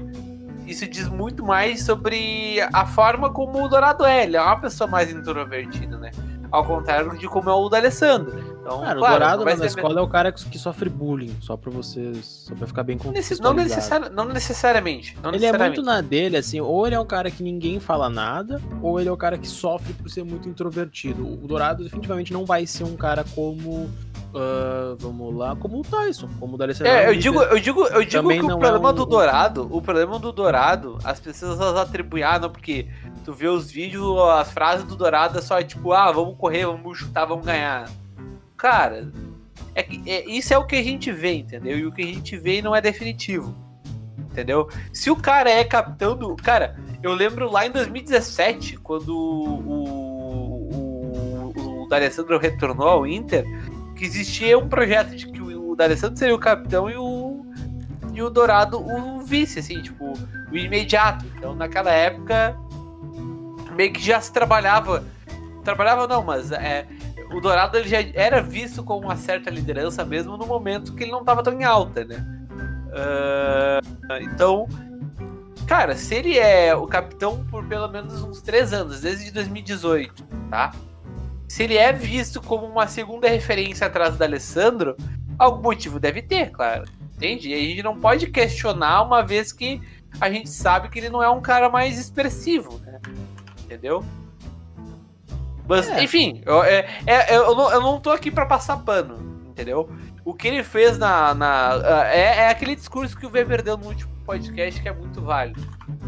isso 0.65 0.85
diz 0.85 1.07
muito 1.07 1.45
mais 1.45 1.83
sobre 1.85 2.57
a 2.73 2.85
forma 2.85 3.31
como 3.31 3.63
o 3.63 3.69
Dourado 3.69 4.03
é. 4.05 4.25
Ele 4.25 4.35
é 4.35 4.41
uma 4.41 4.59
pessoa 4.59 4.85
mais 4.89 5.09
introvertida, 5.09 5.97
né? 5.97 6.11
Ao 6.51 6.65
contrário 6.65 7.17
de 7.17 7.25
como 7.29 7.49
é 7.49 7.53
o 7.53 7.69
do 7.69 7.75
Alessandro. 7.77 8.56
Então, 8.67 8.81
Cara, 8.81 8.97
o 8.97 8.99
claro, 8.99 9.13
Dourado 9.13 9.37
não 9.37 9.43
vai 9.45 9.53
na 9.53 9.59
ser- 9.61 9.65
escola 9.67 9.99
é 10.01 10.03
o 10.03 10.07
cara 10.09 10.29
que 10.31 10.59
sofre 10.59 10.89
bullying, 10.89 11.33
só 11.39 11.55
pra 11.55 11.71
vocês. 11.71 12.43
Só 12.49 12.53
pra 12.53 12.67
ficar 12.67 12.83
bem 12.83 12.99
necess- 13.13 13.39
não, 13.39 13.53
necessari- 13.53 14.09
não 14.09 14.25
necessariamente. 14.25 15.15
Não 15.23 15.29
Ele 15.29 15.37
é 15.37 15.39
necessariamente. 15.39 15.77
muito 15.79 15.85
na 15.89 16.01
dele, 16.01 16.35
assim, 16.35 16.59
ou 16.59 16.85
ele 16.85 16.95
é 16.95 16.99
um 16.99 17.05
cara 17.05 17.31
que 17.31 17.41
ninguém 17.41 17.79
fala 17.79 18.09
nada, 18.09 18.61
ou 18.81 18.99
ele 18.99 19.07
é 19.07 19.11
o 19.11 19.15
cara 19.17 19.37
que 19.37 19.47
sofre 19.47 19.93
por 19.93 20.09
ser 20.09 20.23
muito 20.25 20.49
introvertido. 20.49 21.25
O 21.25 21.47
Dourado 21.47 21.81
definitivamente 21.83 22.33
não 22.33 22.45
vai 22.45 22.67
ser 22.67 22.83
um 22.83 22.97
cara 22.97 23.23
como. 23.33 23.89
ah, 24.35 24.95
vamos 24.99 25.33
lá, 25.35 25.55
como 25.55 25.79
o 25.79 25.81
Tyson, 25.83 26.27
como 26.39 26.55
o 26.55 26.57
D'Alessandro. 26.57 26.91
É, 26.91 27.09
eu 27.09 27.15
digo, 27.15 27.41
eu 27.41 27.59
digo, 27.59 27.87
eu 27.87 28.03
digo 28.03 28.21
Também 28.23 28.39
que 28.41 28.45
o 28.45 28.51
é 28.51 28.57
problema 28.57 28.89
um- 28.91 28.93
do 28.93 29.05
Dourado, 29.05 29.67
o 29.71 29.81
problema 29.81 30.19
do 30.19 30.31
Dourado, 30.33 30.97
as 31.05 31.19
pessoas 31.19 31.59
elas 31.59 31.77
atribuem, 31.77 32.23
ah, 32.23 32.37
não, 32.37 32.49
porque 32.49 32.87
tu 33.23 33.31
vê 33.33 33.47
os 33.47 33.71
vídeos, 33.71 34.05
as 34.37 34.51
frases 34.51 34.85
do 34.85 34.95
Dourado 34.97 35.39
é 35.39 35.41
só 35.41 35.63
tipo, 35.63 35.93
ah, 35.93 36.11
vamos 36.11 36.35
correr, 36.37 36.65
vamos 36.65 36.97
chutar, 36.99 37.25
vamos 37.25 37.45
ganhar. 37.45 37.89
Cara, 38.57 39.11
é, 39.75 39.85
é- 40.05 40.29
isso 40.29 40.53
é 40.53 40.57
o 40.57 40.65
que 40.65 40.75
a 40.75 40.83
gente 40.83 41.11
vê, 41.11 41.35
entendeu? 41.35 41.77
E 41.77 41.85
o 41.85 41.91
que 41.91 42.01
a 42.01 42.05
gente 42.05 42.35
vê 42.37 42.61
não 42.61 42.75
é 42.75 42.81
definitivo. 42.81 43.55
Entendeu? 44.31 44.67
Se 44.91 45.09
o 45.09 45.15
cara 45.15 45.49
é 45.49 45.63
capitão 45.63 46.15
do. 46.15 46.35
Cara, 46.35 46.75
eu 47.01 47.13
lembro 47.13 47.49
lá 47.49 47.65
em 47.65 47.71
2017, 47.71 48.77
quando 48.77 49.09
o, 49.09 49.61
o, 51.55 51.83
o 51.83 51.87
D'Alessandro 51.87 52.37
retornou 52.37 52.87
ao 52.87 53.07
Inter, 53.07 53.45
que 53.95 54.05
existia 54.05 54.57
um 54.57 54.67
projeto 54.67 55.15
de 55.15 55.27
que 55.27 55.41
o, 55.41 55.71
o 55.71 55.75
D'Alessandro 55.75 56.17
seria 56.17 56.35
o 56.35 56.39
capitão 56.39 56.89
e 56.89 56.95
o, 56.95 57.45
e 58.13 58.21
o 58.21 58.29
Dourado 58.29 58.79
o 58.79 59.21
vice, 59.21 59.59
assim, 59.59 59.81
tipo, 59.81 60.13
o 60.51 60.55
imediato. 60.55 61.25
Então, 61.35 61.55
naquela 61.55 61.91
época, 61.91 62.55
meio 63.75 63.93
que 63.93 64.03
já 64.03 64.19
se 64.19 64.31
trabalhava. 64.31 65.03
Trabalhava 65.63 66.07
não, 66.07 66.23
mas 66.23 66.51
é, 66.51 66.87
o 67.31 67.41
Dourado 67.41 67.77
ele 67.77 67.89
já 67.89 67.99
era 68.13 68.41
visto 68.41 68.83
com 68.83 68.99
uma 68.99 69.15
certa 69.15 69.49
liderança 69.49 70.05
mesmo 70.05 70.37
no 70.37 70.45
momento 70.45 70.93
que 70.93 71.03
ele 71.03 71.11
não 71.11 71.21
estava 71.21 71.43
tão 71.43 71.53
em 71.53 71.63
alta, 71.63 72.05
né? 72.05 72.25
Ah, 72.93 73.79
então, 74.21 74.67
cara, 75.67 75.95
se 75.95 76.15
ele 76.15 76.37
é 76.37 76.75
o 76.75 76.87
capitão 76.87 77.45
por 77.45 77.63
pelo 77.65 77.87
menos 77.87 78.23
uns 78.23 78.41
três 78.41 78.73
anos, 78.73 79.01
desde 79.01 79.31
2018, 79.31 80.23
tá? 80.49 80.73
Se 81.47 81.63
ele 81.63 81.77
é 81.77 81.93
visto 81.93 82.41
como 82.41 82.65
uma 82.65 82.87
segunda 82.87 83.29
referência 83.29 83.87
atrás 83.87 84.17
do 84.17 84.23
Alessandro, 84.23 84.95
algum 85.37 85.61
motivo 85.61 85.99
deve 85.99 86.21
ter, 86.21 86.51
claro. 86.51 86.85
Entende? 87.15 87.49
E 87.49 87.53
a 87.53 87.57
gente 87.57 87.83
não 87.83 87.99
pode 87.99 88.27
questionar 88.27 89.01
uma 89.01 89.23
vez 89.23 89.51
que 89.51 89.81
a 90.19 90.29
gente 90.29 90.49
sabe 90.49 90.89
que 90.89 90.99
ele 90.99 91.09
não 91.09 91.21
é 91.21 91.29
um 91.29 91.41
cara 91.41 91.69
mais 91.69 91.97
expressivo, 91.97 92.79
né? 92.79 92.99
Entendeu? 93.63 94.03
Mas, 95.67 95.87
É. 95.89 96.03
enfim, 96.03 96.41
eu, 96.45 96.63
é, 96.63 96.87
é- 97.05 97.35
eu, 97.35 97.55
não, 97.55 97.71
eu 97.71 97.81
não 97.81 97.99
tô 97.99 98.09
aqui 98.11 98.31
pra 98.31 98.45
passar 98.45 98.77
pano, 98.77 99.43
entendeu? 99.47 99.89
O 100.23 100.33
que 100.33 100.47
ele 100.47 100.63
fez 100.63 100.97
na. 100.97 101.33
na 101.33 101.79
é, 102.11 102.37
é 102.43 102.49
aquele 102.49 102.75
discurso 102.75 103.17
que 103.17 103.25
o 103.25 103.31
Weber 103.31 103.61
deu 103.61 103.77
no 103.77 103.87
último 103.87 104.11
podcast 104.25 104.81
que 104.81 104.87
é 104.89 104.93
muito 104.93 105.21
válido. 105.21 105.61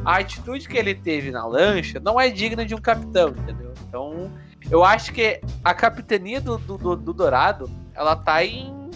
A 0.03 0.17
atitude 0.17 0.67
que 0.67 0.77
ele 0.77 0.93
teve 0.93 1.31
na 1.31 1.45
lancha 1.45 1.99
não 1.99 2.19
é 2.19 2.29
digna 2.29 2.65
de 2.65 2.75
um 2.75 2.79
capitão, 2.81 3.29
entendeu? 3.29 3.73
Então, 3.87 4.31
eu 4.69 4.83
acho 4.83 5.13
que 5.13 5.39
a 5.63 5.73
capitania 5.73 6.39
do, 6.41 6.57
do, 6.57 6.77
do- 6.77 6.95
do 6.97 7.13
Dourado, 7.13 7.69
ela 7.95 8.15
tá 8.15 8.43
em, 8.43 8.89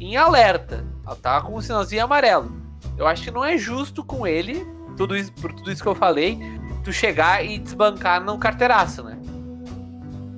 em 0.00 0.16
alerta. 0.16 0.84
Ela 1.06 1.14
tá 1.16 1.40
com 1.40 1.54
um 1.54 1.60
sinalzinho 1.60 2.02
amarelo. 2.04 2.50
Eu 2.98 3.06
acho 3.06 3.22
que 3.22 3.30
não 3.30 3.44
é 3.44 3.56
justo 3.56 4.02
com 4.04 4.26
ele, 4.26 4.66
tudo 4.96 5.16
isso, 5.16 5.32
por 5.34 5.52
tudo 5.52 5.70
isso 5.70 5.82
que 5.82 5.88
eu 5.88 5.94
falei, 5.94 6.38
tu 6.82 6.92
chegar 6.92 7.44
e 7.44 7.58
desbancar 7.58 8.20
no 8.22 8.36
carteiraço, 8.38 9.04
né? 9.04 9.16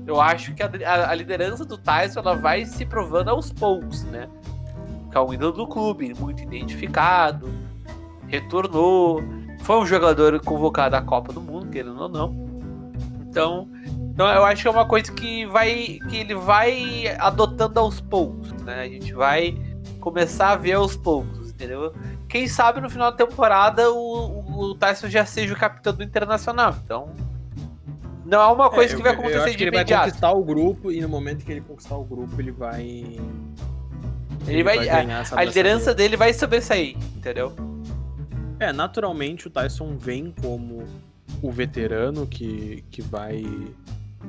Eu 0.09 0.21
acho 0.23 0.55
que 0.55 0.63
a, 0.63 0.71
a- 0.87 1.11
a 1.11 1.15
liderança 1.15 1.65
do 1.67 1.77
Tyson 1.77 2.21
ela 2.21 2.35
vai 2.35 2.65
se 2.65 2.87
provando 2.87 3.29
aos 3.29 3.53
poucos, 3.53 4.05
né? 4.05 4.27
É 5.13 5.21
um 5.21 5.35
ídolo 5.35 5.53
do 5.53 5.67
clube, 5.67 6.15
muito 6.19 6.43
identificado, 6.43 7.51
retornou, 8.27 9.23
foi 9.61 9.77
um 9.79 9.87
jogador 9.87 10.39
convocado 10.41 10.97
à 10.97 11.03
Copa 11.03 11.33
do 11.33 11.41
Mundo, 11.41 11.69
querendo 11.69 12.01
ou 12.01 12.09
não. 12.09 12.49
Então, 13.29 13.69
então 14.13 14.27
eu 14.29 14.45
acho 14.45 14.63
que 14.63 14.69
é 14.69 14.71
uma 14.71 14.87
coisa 14.87 15.13
que 15.13 15.45
vai 15.47 15.99
que 16.09 16.17
ele 16.17 16.35
vai 16.35 17.09
adotando 17.19 17.79
aos 17.81 18.01
poucos, 18.01 18.53
né? 18.63 18.81
A 18.83 18.89
gente 18.89 19.13
vai 19.13 19.57
começar 20.01 20.51
a 20.53 20.57
ver 20.57 20.73
aos 20.73 20.97
poucos, 20.97 21.51
entendeu? 21.51 21.93
Quem 22.29 22.47
sabe 22.47 22.81
no 22.81 22.89
final 22.89 23.11
da 23.11 23.17
temporada 23.17 23.91
o, 23.91 23.97
o, 23.99 24.61
o 24.71 24.75
Tyson 24.75 25.09
já 25.09 25.25
seja 25.27 25.53
o 25.53 25.57
capitão 25.57 25.93
do 25.93 26.03
Internacional. 26.03 26.75
Então, 26.85 27.11
não 28.29 28.41
é 28.41 28.47
uma 28.53 28.71
coisa 28.71 28.93
É, 28.93 28.97
que 28.97 29.03
vai 29.03 29.13
eu- 29.13 29.15
eu 29.15 29.21
acontecer 29.21 29.43
acho 29.43 29.51
de 29.53 29.57
que 29.57 29.65
ele 29.65 29.71
vai 29.71 29.81
imediato. 29.81 30.05
conquistar 30.05 30.33
o 30.33 30.45
grupo 30.45 30.93
e 30.93 31.01
no 31.01 31.09
momento 31.09 31.45
que 31.45 31.51
ele 31.53 31.61
conquistar 31.63 31.97
o 31.97 32.05
grupo, 32.05 32.41
ele 32.41 32.51
vai. 32.53 33.17
Ele 34.47 34.63
vai- 34.63 34.79
ganhar 34.85 35.21
essa 35.23 35.39
A 35.39 35.45
liderança 35.45 35.95
dele 35.95 36.17
vai 36.17 36.33
sobressair, 36.33 36.97
entendeu? 37.17 37.53
É, 38.61 38.73
naturalmente 38.73 39.47
o 39.47 39.51
Tyson 39.51 39.97
vem 39.97 40.33
como 40.43 40.85
o 41.43 41.51
veterano 41.53 42.27
que, 42.27 42.85
que 42.91 43.01
vai. 43.03 43.45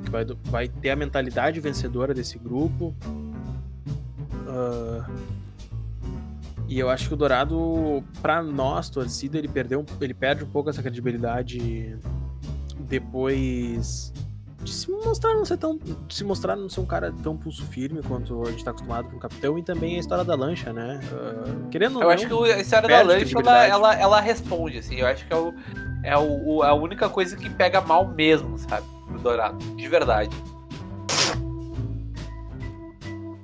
que 0.04 0.10
vai, 0.10 0.24
vai 0.44 0.68
ter 0.68 0.90
a 0.90 0.96
mentalidade 0.96 1.58
vencedora 1.60 2.14
desse 2.14 2.38
grupo. 2.38 2.94
Ah, 4.48 5.06
e 6.68 6.78
eu 6.78 6.88
acho 6.88 7.08
que 7.08 7.14
o 7.14 7.16
Dourado, 7.16 8.02
pra 8.22 8.42
nós, 8.42 8.88
torcida, 8.88 9.36
ele 9.38 9.48
perdeu, 9.48 9.84
ele 10.00 10.14
perde 10.14 10.44
um 10.44 10.46
pouco 10.48 10.70
essa 10.70 10.80
credibilidade 10.82 11.96
depois 12.90 14.12
de 14.62 14.72
se 14.72 14.90
mostrar 14.90 15.32
não 15.34 15.44
ser 15.44 15.56
tão. 15.56 15.78
de 15.78 16.14
se 16.14 16.22
mostrar 16.22 16.54
não 16.54 16.68
ser 16.68 16.80
um 16.80 16.86
cara 16.86 17.14
tão 17.22 17.34
pulso 17.36 17.64
firme 17.66 18.02
quanto 18.02 18.42
a 18.46 18.50
gente 18.50 18.62
tá 18.62 18.72
acostumado 18.72 19.08
com 19.08 19.16
o 19.16 19.20
capitão, 19.20 19.58
e 19.58 19.62
também 19.62 19.96
a 19.96 20.00
história 20.00 20.24
da 20.24 20.34
lancha, 20.34 20.72
né? 20.72 21.00
Ah, 21.12 21.68
querendo 21.70 21.96
ou 21.96 22.02
Eu 22.02 22.08
não, 22.08 22.14
acho 22.14 22.28
que 22.28 22.52
a 22.52 22.60
história 22.60 22.88
da 22.88 23.02
lancha 23.02 23.38
ela, 23.38 23.66
ela, 23.66 23.94
ela 23.94 24.20
responde, 24.20 24.78
assim. 24.78 24.96
Eu 24.96 25.06
acho 25.06 25.26
que 25.26 25.32
é, 25.32 25.36
o, 25.36 25.54
é 26.04 26.18
o, 26.18 26.62
a 26.62 26.74
única 26.74 27.08
coisa 27.08 27.36
que 27.36 27.48
pega 27.48 27.80
mal 27.80 28.06
mesmo, 28.06 28.58
sabe? 28.58 28.86
Pro 29.06 29.18
Dourado. 29.20 29.58
De 29.76 29.88
verdade. 29.88 30.36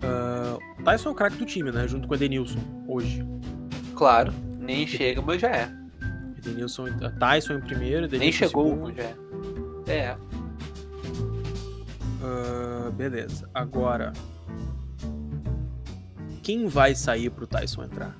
ah, 0.02 0.59
o 0.78 0.82
Tyson 0.82 1.09
é 1.09 1.12
o 1.12 1.14
craque 1.14 1.37
do 1.37 1.46
time, 1.46 1.70
né? 1.70 1.88
Junto 1.88 2.06
com 2.06 2.12
o 2.12 2.16
Edenilson, 2.16 2.61
hoje. 2.87 3.26
Claro. 3.94 4.35
Nem 4.59 4.87
chega, 4.87 5.22
mas 5.22 5.40
já 5.40 5.48
é. 5.48 5.70
Edenilson, 6.37 6.87
Tyson 7.18 7.54
em 7.54 7.61
primeiro, 7.61 8.04
Edenilson 8.04 8.18
Nem 8.18 8.28
em 8.28 8.32
chegou, 8.32 8.68
segundo. 8.68 8.94
já 8.94 9.02
é. 9.04 9.26
É. 9.87 10.16
Ah, 12.22 12.90
beleza. 12.92 13.49
Agora. 13.55 14.12
Quem 16.42 16.66
vai 16.68 16.94
sair 16.94 17.31
pro 17.31 17.46
Tyson 17.46 17.85
entrar? 17.85 18.16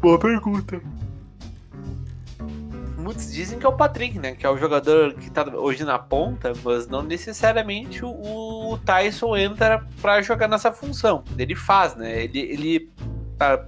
Boa 0.00 0.18
pergunta. 0.18 0.80
Muitos 2.98 3.32
dizem 3.32 3.58
que 3.58 3.64
é 3.64 3.68
o 3.68 3.76
Patrick, 3.76 4.18
né? 4.18 4.34
Que 4.34 4.44
é 4.46 4.50
o 4.50 4.56
jogador 4.56 5.14
que 5.14 5.30
tá 5.30 5.44
hoje 5.56 5.84
na 5.84 5.98
ponta, 5.98 6.52
mas 6.64 6.88
não 6.88 7.02
necessariamente 7.02 8.04
o, 8.04 8.72
o 8.72 8.78
Tyson 8.78 9.36
entra 9.36 9.84
pra 10.00 10.20
jogar 10.22 10.48
nessa 10.48 10.72
função. 10.72 11.22
Ele 11.38 11.54
faz, 11.54 11.94
né? 11.94 12.24
Ele. 12.24 12.38
ele 12.40 12.90
tá- 13.38 13.64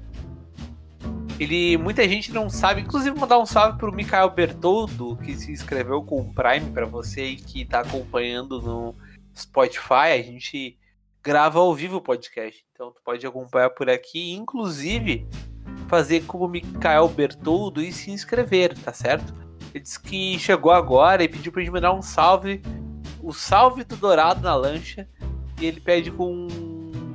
ele 1.38 1.77
muita 1.77 2.09
gente 2.09 2.33
não 2.33 2.51
sabe, 2.51 2.81
inclusive 2.81 3.18
mandar 3.18 3.38
um 3.38 3.46
salve 3.46 3.79
pro 3.79 3.92
Mikael 3.92 4.31
Bertoldo, 4.31 5.16
que 5.18 5.35
se 5.35 5.53
inscreveu 5.53 6.03
com 6.03 6.20
o 6.20 6.35
Prime 6.35 6.70
pra 6.72 6.85
você 6.85 7.27
e 7.27 7.37
que 7.37 7.64
tá 7.64 7.81
acompanhando 7.81 8.61
no 8.61 8.94
Spotify. 9.37 10.12
A 10.12 10.22
gente 10.22 10.77
grava 11.22 11.61
ao 11.61 11.74
vivo 11.74 11.98
o 11.98 12.03
podcast, 12.03 12.64
então 12.72 12.90
tu 12.90 13.01
pode 13.05 13.27
acompanhar 13.27 13.70
por 13.70 13.88
aqui, 13.88 14.33
inclusive 14.33 15.27
fazer 15.87 16.24
como 16.27 16.44
o 16.44 16.48
Mikael 16.48 17.09
Bertoldo 17.09 17.83
e 17.83 17.92
se 17.92 18.11
inscrever, 18.11 18.77
tá 18.79 18.92
certo? 18.92 19.33
Ele 19.74 19.83
disse 19.83 20.01
que 20.01 20.38
chegou 20.38 20.72
agora 20.72 21.22
e 21.22 21.29
pediu 21.29 21.53
pra 21.53 21.62
gente 21.62 21.72
mandar 21.72 21.92
um 21.92 22.03
salve, 22.03 22.62
o 23.22 23.33
salve 23.33 23.85
do 23.85 23.96
Dourado 23.96 24.40
na 24.40 24.55
lancha, 24.55 25.09
e 25.61 25.66
ele 25.66 25.81
pede 25.81 26.11
com, 26.11 26.48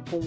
com 0.09 0.21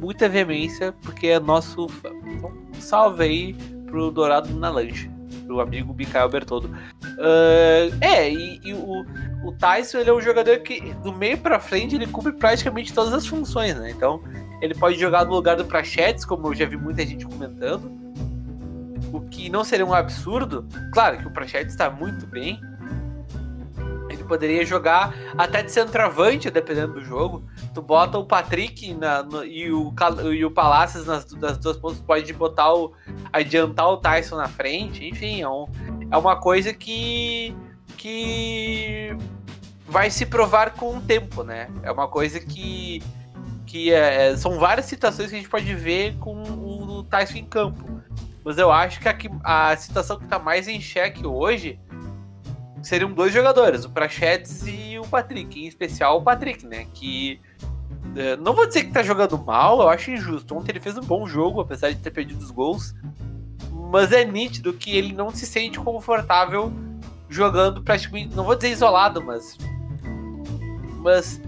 muita 0.00 0.28
veemência, 0.28 0.92
porque 1.02 1.28
é 1.28 1.38
nosso. 1.38 1.86
Então, 2.26 2.52
salve 2.74 3.24
aí 3.24 3.54
pro 3.86 4.10
Dourado 4.10 4.52
na 4.54 4.70
lancha, 4.70 5.10
pro 5.46 5.60
amigo 5.60 5.92
Mikael 5.92 6.28
Bertoldo. 6.28 6.70
Ah, 7.18 7.90
é, 8.00 8.32
e, 8.32 8.60
e 8.64 8.72
o, 8.72 9.04
o 9.44 9.52
Tyson 9.52 9.98
ele 9.98 10.10
é 10.10 10.12
um 10.12 10.20
jogador 10.20 10.58
que 10.60 10.80
do 10.94 11.12
meio 11.12 11.36
pra 11.38 11.60
frente 11.60 11.94
ele 11.94 12.06
cumpre 12.06 12.32
praticamente 12.32 12.92
todas 12.92 13.12
as 13.12 13.26
funções, 13.26 13.76
né? 13.76 13.90
Então 13.90 14.22
ele 14.60 14.74
pode 14.74 14.98
jogar 14.98 15.24
no 15.24 15.32
lugar 15.32 15.56
do 15.56 15.64
Prachetes, 15.64 16.24
como 16.24 16.48
eu 16.48 16.54
já 16.54 16.66
vi 16.66 16.76
muita 16.76 17.04
gente 17.04 17.26
comentando. 17.26 17.90
O 19.12 19.20
que 19.22 19.48
não 19.48 19.64
seria 19.64 19.84
um 19.84 19.92
absurdo. 19.92 20.66
Claro 20.92 21.18
que 21.18 21.26
o 21.26 21.30
Prachetes 21.30 21.72
está 21.72 21.90
muito 21.90 22.26
bem. 22.26 22.60
Ele 24.08 24.24
poderia 24.24 24.64
jogar 24.64 25.14
até 25.36 25.62
de 25.62 25.72
centroavante, 25.72 26.50
dependendo 26.50 26.94
do 26.94 27.04
jogo. 27.04 27.44
Tu 27.72 27.80
bota 27.80 28.18
o 28.18 28.24
Patrick 28.24 28.92
na- 28.94 29.22
no- 29.22 29.44
e, 29.44 29.72
o, 29.72 29.92
e 30.32 30.44
o 30.44 30.50
Palácios 30.50 31.06
nas, 31.06 31.24
das 31.24 31.56
duas 31.58 31.76
pontas, 31.76 32.00
pode 32.00 32.32
botar 32.32 32.72
o. 32.74 32.92
adiantar 33.32 33.88
o 33.88 33.96
Tyson 33.96 34.36
na 34.36 34.48
frente. 34.48 35.06
Enfim, 35.06 35.40
é, 35.42 35.48
um- 35.48 35.66
é 36.10 36.16
uma 36.16 36.36
coisa 36.36 36.72
que. 36.74 37.54
que 37.96 39.16
vai 39.86 40.10
se 40.10 40.26
provar 40.26 40.72
com 40.72 40.96
o 40.96 41.00
tempo, 41.00 41.42
né? 41.42 41.68
É 41.82 41.92
uma 41.92 42.08
coisa 42.08 42.40
que. 42.40 43.02
que 43.66 43.92
é, 43.92 44.30
é 44.32 44.36
são 44.36 44.58
várias 44.58 44.86
situações 44.86 45.28
que 45.30 45.36
a 45.36 45.38
gente 45.38 45.48
pode 45.50 45.72
ver 45.74 46.16
com 46.18 46.42
o 46.42 47.04
Tyson 47.04 47.38
em 47.38 47.44
campo. 47.44 48.00
Mas 48.44 48.58
eu 48.58 48.72
acho 48.72 48.98
que 49.00 49.08
a, 49.44 49.70
a 49.70 49.76
situação 49.76 50.18
que 50.18 50.26
tá 50.26 50.38
mais 50.38 50.66
em 50.66 50.80
xeque 50.80 51.26
hoje 51.26 51.78
seriam 52.82 53.12
dois 53.12 53.32
jogadores, 53.32 53.84
o 53.84 53.90
Prachetes 53.90 54.64
e 54.66 54.98
o 54.98 55.06
Patrick, 55.06 55.62
em 55.62 55.66
especial 55.66 56.18
o 56.18 56.22
Patrick, 56.22 56.66
né? 56.66 56.86
Que 56.94 57.40
é, 58.16 58.36
não 58.36 58.54
vou 58.54 58.66
dizer 58.66 58.84
que 58.84 58.92
tá 58.92 59.02
jogando 59.02 59.38
mal, 59.38 59.80
eu 59.80 59.88
acho 59.88 60.10
injusto. 60.10 60.56
Ontem 60.56 60.72
ele 60.72 60.80
fez 60.80 60.96
um 60.96 61.02
bom 61.02 61.26
jogo, 61.26 61.60
apesar 61.60 61.90
de 61.90 61.96
ter 61.96 62.10
perdido 62.10 62.40
os 62.40 62.50
gols. 62.50 62.94
Mas 63.90 64.12
é 64.12 64.24
nítido 64.24 64.72
que 64.72 64.96
ele 64.96 65.12
não 65.12 65.30
se 65.30 65.46
sente 65.46 65.78
confortável 65.78 66.72
jogando 67.28 67.82
praticamente, 67.82 68.34
não 68.34 68.44
vou 68.44 68.56
dizer 68.56 68.70
isolado, 68.70 69.22
mas. 69.22 69.56
Mas 70.98 71.40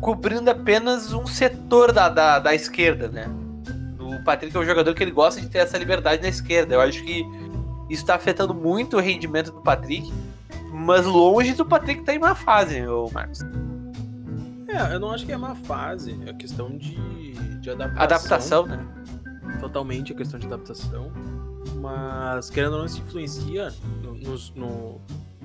cobrindo 0.00 0.50
apenas 0.50 1.12
um 1.12 1.26
setor 1.26 1.92
da, 1.92 2.08
da, 2.08 2.38
da 2.38 2.54
esquerda, 2.54 3.08
né? 3.08 3.26
O 3.98 4.22
Patrick 4.24 4.56
é 4.56 4.60
um 4.60 4.64
jogador 4.64 4.94
que 4.94 5.02
ele 5.02 5.10
gosta 5.10 5.40
de 5.40 5.48
ter 5.48 5.58
essa 5.58 5.76
liberdade 5.78 6.22
na 6.22 6.28
esquerda. 6.28 6.74
Eu 6.74 6.80
acho 6.80 7.02
que 7.02 7.24
isso 7.88 8.02
está 8.02 8.14
afetando 8.14 8.54
muito 8.54 8.96
o 8.96 9.00
rendimento 9.00 9.52
do 9.52 9.60
Patrick, 9.60 10.12
mas 10.72 11.06
longe 11.06 11.54
do 11.54 11.64
Patrick 11.64 12.00
estar 12.00 12.12
tá 12.12 12.16
em 12.16 12.18
má 12.18 12.34
fase, 12.34 12.86
o 12.86 13.10
Marcos. 13.12 13.40
É, 14.68 14.94
eu 14.94 15.00
não 15.00 15.10
acho 15.10 15.24
que 15.24 15.32
é 15.32 15.36
má 15.36 15.54
fase, 15.54 16.18
é 16.26 16.32
questão 16.32 16.76
de, 16.76 16.96
de 17.60 17.70
adaptação. 17.70 18.02
Adaptação, 18.02 18.66
né? 18.66 18.86
Totalmente 19.60 20.12
a 20.12 20.16
questão 20.16 20.38
de 20.38 20.46
adaptação. 20.46 21.10
Mas, 21.80 22.50
querendo 22.50 22.72
ou 22.72 22.78
não, 22.80 22.86
isso 22.86 23.00
influencia 23.00 23.72
no, 24.02 24.14
no, 24.54 25.00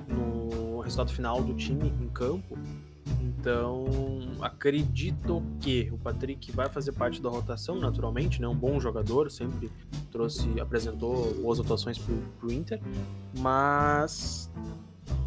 no 0.08 0.80
resultado 0.80 1.12
final 1.12 1.42
do 1.42 1.54
time 1.54 1.88
em 2.00 2.08
campo. 2.08 2.58
Então, 3.20 3.86
acredito 4.40 5.42
que 5.60 5.88
o 5.92 5.98
Patrick 5.98 6.52
vai 6.52 6.68
fazer 6.68 6.92
parte 6.92 7.20
da 7.20 7.28
rotação, 7.28 7.78
naturalmente, 7.78 8.40
né? 8.40 8.46
Um 8.46 8.54
bom 8.54 8.78
jogador, 8.78 9.30
sempre 9.30 9.70
trouxe, 10.10 10.60
apresentou 10.60 11.34
boas 11.40 11.58
atuações 11.58 11.98
pro, 11.98 12.14
pro 12.38 12.52
Inter, 12.52 12.80
mas 13.38 14.50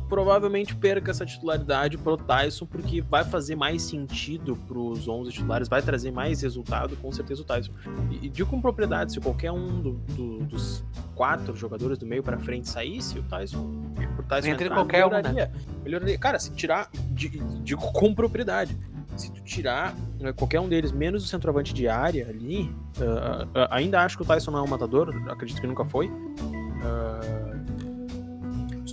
provavelmente 0.08 0.76
perca 0.76 1.12
essa 1.12 1.26
titularidade 1.26 1.98
pro 1.98 2.18
Tyson, 2.18 2.65
porque 2.65 3.02
vai 3.02 3.24
fazer 3.24 3.56
mais 3.56 3.82
sentido 3.82 4.56
pros 4.68 5.08
11 5.08 5.32
titulares, 5.32 5.68
vai 5.68 5.82
trazer 5.82 6.12
mais 6.12 6.41
resultado, 6.41 6.96
com 6.98 7.12
certeza 7.12 7.41
o 7.41 7.46
Tyson. 7.46 7.72
E, 8.12 8.26
e 8.26 8.30
digo 8.30 8.50
com 8.50 8.62
propriedade, 8.62 9.13
se 9.13 9.20
qualquer 9.20 9.52
um 9.52 9.82
do, 9.82 9.91
do, 10.15 10.38
dos 10.46 10.84
quatro 11.15 11.56
jogadores 11.56 11.98
do 11.98 12.06
meio 12.06 12.24
para 12.24 12.38
frente 12.38 12.70
saísse, 12.70 13.18
o 13.20 13.24
Tyson, 13.24 13.84
o 14.20 14.24
Tyson 14.24 14.50
Entre 14.50 14.65
entrar, 14.65 14.76
qualquer 14.76 15.06
melhoraria, 15.06 15.32
um, 15.32 15.36
né? 15.36 15.52
melhoraria. 15.84 16.18
Cara, 16.18 16.39
se 16.39 16.52
tirar, 16.52 16.89
digo 17.63 17.91
com 17.91 18.13
propriedade, 18.13 18.78
se 19.15 19.32
tu 19.32 19.41
tirar 19.41 19.96
né, 20.20 20.34
qualquer 20.34 20.60
um 20.60 20.68
deles, 20.68 20.91
menos 20.91 21.24
o 21.24 21.28
centroavante 21.28 21.74
de 21.74 21.88
área 21.88 22.28
ali, 22.28 22.63
uh, 22.98 23.46
uh, 23.46 23.68
ainda 23.70 24.02
acho 24.02 24.18
que 24.18 24.24
o 24.24 24.26
Tyson 24.26 24.52
não 24.52 24.60
é 24.60 24.62
um 24.62 24.68
matador, 24.68 25.15
acredito 25.30 25.62
que 25.62 25.68
nunca 25.68 25.86
foi. 25.86 26.08
Uh, 26.08 27.45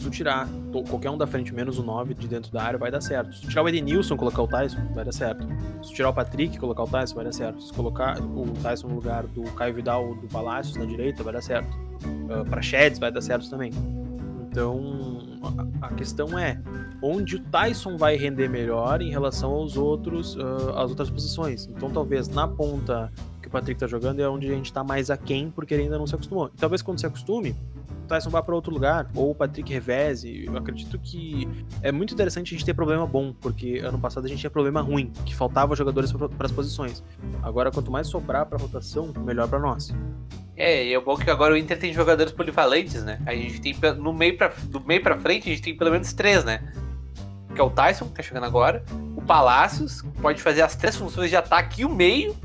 tu 0.02 0.10
tirar 0.10 0.48
qualquer 0.88 1.10
um 1.10 1.18
da 1.18 1.26
frente 1.26 1.54
menos 1.54 1.78
o 1.78 1.82
9 1.82 2.14
de 2.14 2.28
dentro 2.28 2.52
da 2.52 2.62
área, 2.62 2.78
vai 2.78 2.90
dar 2.90 3.00
certo. 3.00 3.34
Se 3.34 3.42
tu 3.42 3.48
tirar 3.48 3.62
o 3.62 3.68
Edenilson 3.68 4.16
colocar 4.16 4.42
o 4.42 4.48
Tyson, 4.48 4.78
vai 4.94 5.04
dar 5.04 5.12
certo. 5.12 5.46
Se 5.82 5.90
tu 5.90 5.94
tirar 5.94 6.10
o 6.10 6.14
Patrick 6.14 6.58
colocar 6.58 6.82
o 6.82 6.88
Tyson, 6.88 7.14
vai 7.14 7.24
dar 7.24 7.32
certo. 7.32 7.62
Se 7.62 7.72
colocar 7.72 8.20
o 8.20 8.52
Tyson 8.62 8.88
no 8.88 8.94
lugar 8.96 9.26
do 9.26 9.42
Caio 9.52 9.74
Vidal 9.74 10.08
ou 10.08 10.14
do 10.14 10.28
Palácios 10.28 10.76
na 10.76 10.84
direita, 10.84 11.22
vai 11.22 11.32
dar 11.32 11.42
certo. 11.42 11.76
Uh, 12.04 12.48
pra 12.48 12.60
Sheds 12.60 12.98
vai 12.98 13.12
dar 13.12 13.20
certo 13.20 13.48
também. 13.48 13.70
Então, 14.50 15.18
a, 15.80 15.86
a, 15.86 15.94
questão 15.94 16.38
é 16.38 16.60
onde 17.02 17.36
o 17.36 17.40
Tyson 17.40 17.96
vai 17.96 18.16
render 18.16 18.48
melhor 18.48 19.00
em 19.00 19.10
relação 19.10 19.50
aos 19.50 19.76
outros, 19.78 20.36
uh, 20.36 20.76
às 20.76 20.90
outras 20.90 21.08
posições. 21.08 21.66
Então, 21.74 21.90
talvez 21.90 22.28
na 22.28 22.46
ponta 22.46 23.10
que 23.40 23.48
o 23.48 23.50
Patrick 23.50 23.80
tá 23.80 23.86
jogando 23.86 24.20
é 24.20 24.28
onde 24.28 24.46
a 24.50 24.54
gente 24.54 24.70
tá 24.72 24.84
mais 24.84 25.10
aquém, 25.10 25.50
porque 25.50 25.72
ele 25.72 25.84
ainda 25.84 25.98
não 25.98 26.06
se 26.06 26.14
acostumou. 26.14 26.50
E 26.54 26.58
talvez 26.58 26.82
quando 26.82 27.00
se 27.00 27.06
acostume, 27.06 27.56
Tyson 28.02 28.30
vá 28.30 28.42
para 28.42 28.54
outro 28.54 28.72
lugar, 28.72 29.08
ou 29.14 29.30
o 29.30 29.34
Patrick 29.34 29.72
reveze. 29.72 30.44
Eu 30.46 30.56
acredito 30.56 30.98
que 30.98 31.48
é 31.82 31.90
muito 31.90 32.14
interessante 32.14 32.54
a 32.54 32.58
gente 32.58 32.64
ter 32.64 32.74
problema 32.74 33.06
bom, 33.06 33.32
porque 33.32 33.78
ano 33.78 33.98
passado 33.98 34.24
a 34.24 34.28
gente 34.28 34.40
tinha 34.40 34.50
problema 34.50 34.80
ruim, 34.80 35.12
que 35.24 35.34
faltava 35.34 35.74
jogadores 35.74 36.12
para 36.12 36.46
as 36.46 36.52
posições. 36.52 37.02
Agora, 37.42 37.70
quanto 37.70 37.90
mais 37.90 38.06
sobrar 38.06 38.46
para 38.46 38.58
rotação, 38.58 39.12
melhor 39.24 39.48
para 39.48 39.58
nós. 39.58 39.94
É, 40.56 40.86
e 40.86 40.94
é 40.94 41.00
bom 41.00 41.16
que 41.16 41.30
agora 41.30 41.54
o 41.54 41.56
Inter 41.56 41.78
tem 41.78 41.92
jogadores 41.92 42.32
polivalentes, 42.32 43.02
né? 43.02 43.20
A 43.26 43.34
gente 43.34 43.60
tem 43.60 43.74
no 43.94 44.12
meio 44.12 44.36
para 44.36 44.52
do 44.64 44.80
meio 44.80 45.02
para 45.02 45.18
frente, 45.18 45.48
a 45.48 45.52
gente 45.52 45.62
tem 45.62 45.76
pelo 45.76 45.90
menos 45.90 46.12
três, 46.12 46.44
né? 46.44 46.62
Que 47.54 47.60
é 47.60 47.64
o 47.64 47.70
Tyson, 47.70 48.06
que 48.06 48.12
tá 48.12 48.22
chegando 48.22 48.44
agora, 48.44 48.84
o 49.16 49.22
Palácios, 49.22 50.02
que 50.02 50.08
pode 50.20 50.42
fazer 50.42 50.62
as 50.62 50.76
três 50.76 50.96
funções 50.96 51.30
de 51.30 51.36
ataque 51.36 51.82
e 51.82 51.84
o 51.84 51.88
meio, 51.88 52.36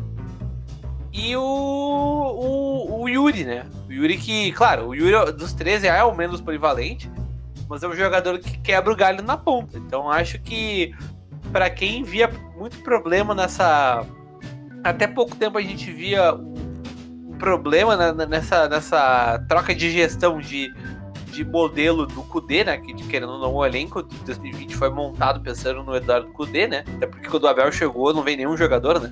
e 1.17 1.35
o, 1.35 1.41
o, 1.41 3.01
o, 3.01 3.09
Yuri, 3.09 3.43
né? 3.43 3.65
O 3.89 3.91
Yuri 3.91 4.17
que, 4.17 4.51
claro, 4.51 4.89
o 4.89 4.95
Yuri 4.95 5.31
dos 5.31 5.51
13 5.51 5.87
é 5.87 6.03
o 6.03 6.15
menos 6.15 6.39
polivalente, 6.39 7.09
mas 7.67 7.81
é 7.81 7.87
um 7.87 7.95
jogador 7.95 8.37
que 8.37 8.59
quebra 8.59 8.93
o 8.93 8.95
galho 8.95 9.23
na 9.23 9.35
ponta. 9.35 9.79
Então 9.79 10.11
acho 10.11 10.39
que 10.39 10.93
para 11.51 11.71
quem 11.71 12.03
via 12.03 12.29
muito 12.55 12.77
problema 12.83 13.33
nessa. 13.33 14.05
Até 14.83 15.07
pouco 15.07 15.35
tempo 15.35 15.57
a 15.57 15.61
gente 15.61 15.91
via 15.91 16.35
um 16.35 17.35
problema 17.39 17.97
nessa, 18.27 18.69
nessa 18.69 19.43
troca 19.49 19.73
de 19.73 19.89
gestão 19.89 20.39
de, 20.39 20.71
de 21.31 21.43
modelo 21.43 22.05
do 22.05 22.21
Kudê, 22.23 22.63
né? 22.63 22.77
Que 22.77 22.93
querendo 23.07 23.31
ou 23.31 23.39
não, 23.39 23.55
o 23.55 23.65
elenco 23.65 24.03
de 24.03 24.15
2020 24.19 24.75
foi 24.75 24.91
montado 24.91 25.41
pensando 25.41 25.81
no 25.83 25.95
Eduardo 25.95 26.31
Kudê, 26.31 26.67
né? 26.67 26.83
Até 26.95 27.07
porque 27.07 27.27
quando 27.27 27.45
o 27.45 27.47
Abel 27.47 27.71
chegou 27.71 28.13
não 28.13 28.21
veio 28.21 28.37
nenhum 28.37 28.55
jogador, 28.55 28.99
né? 28.99 29.11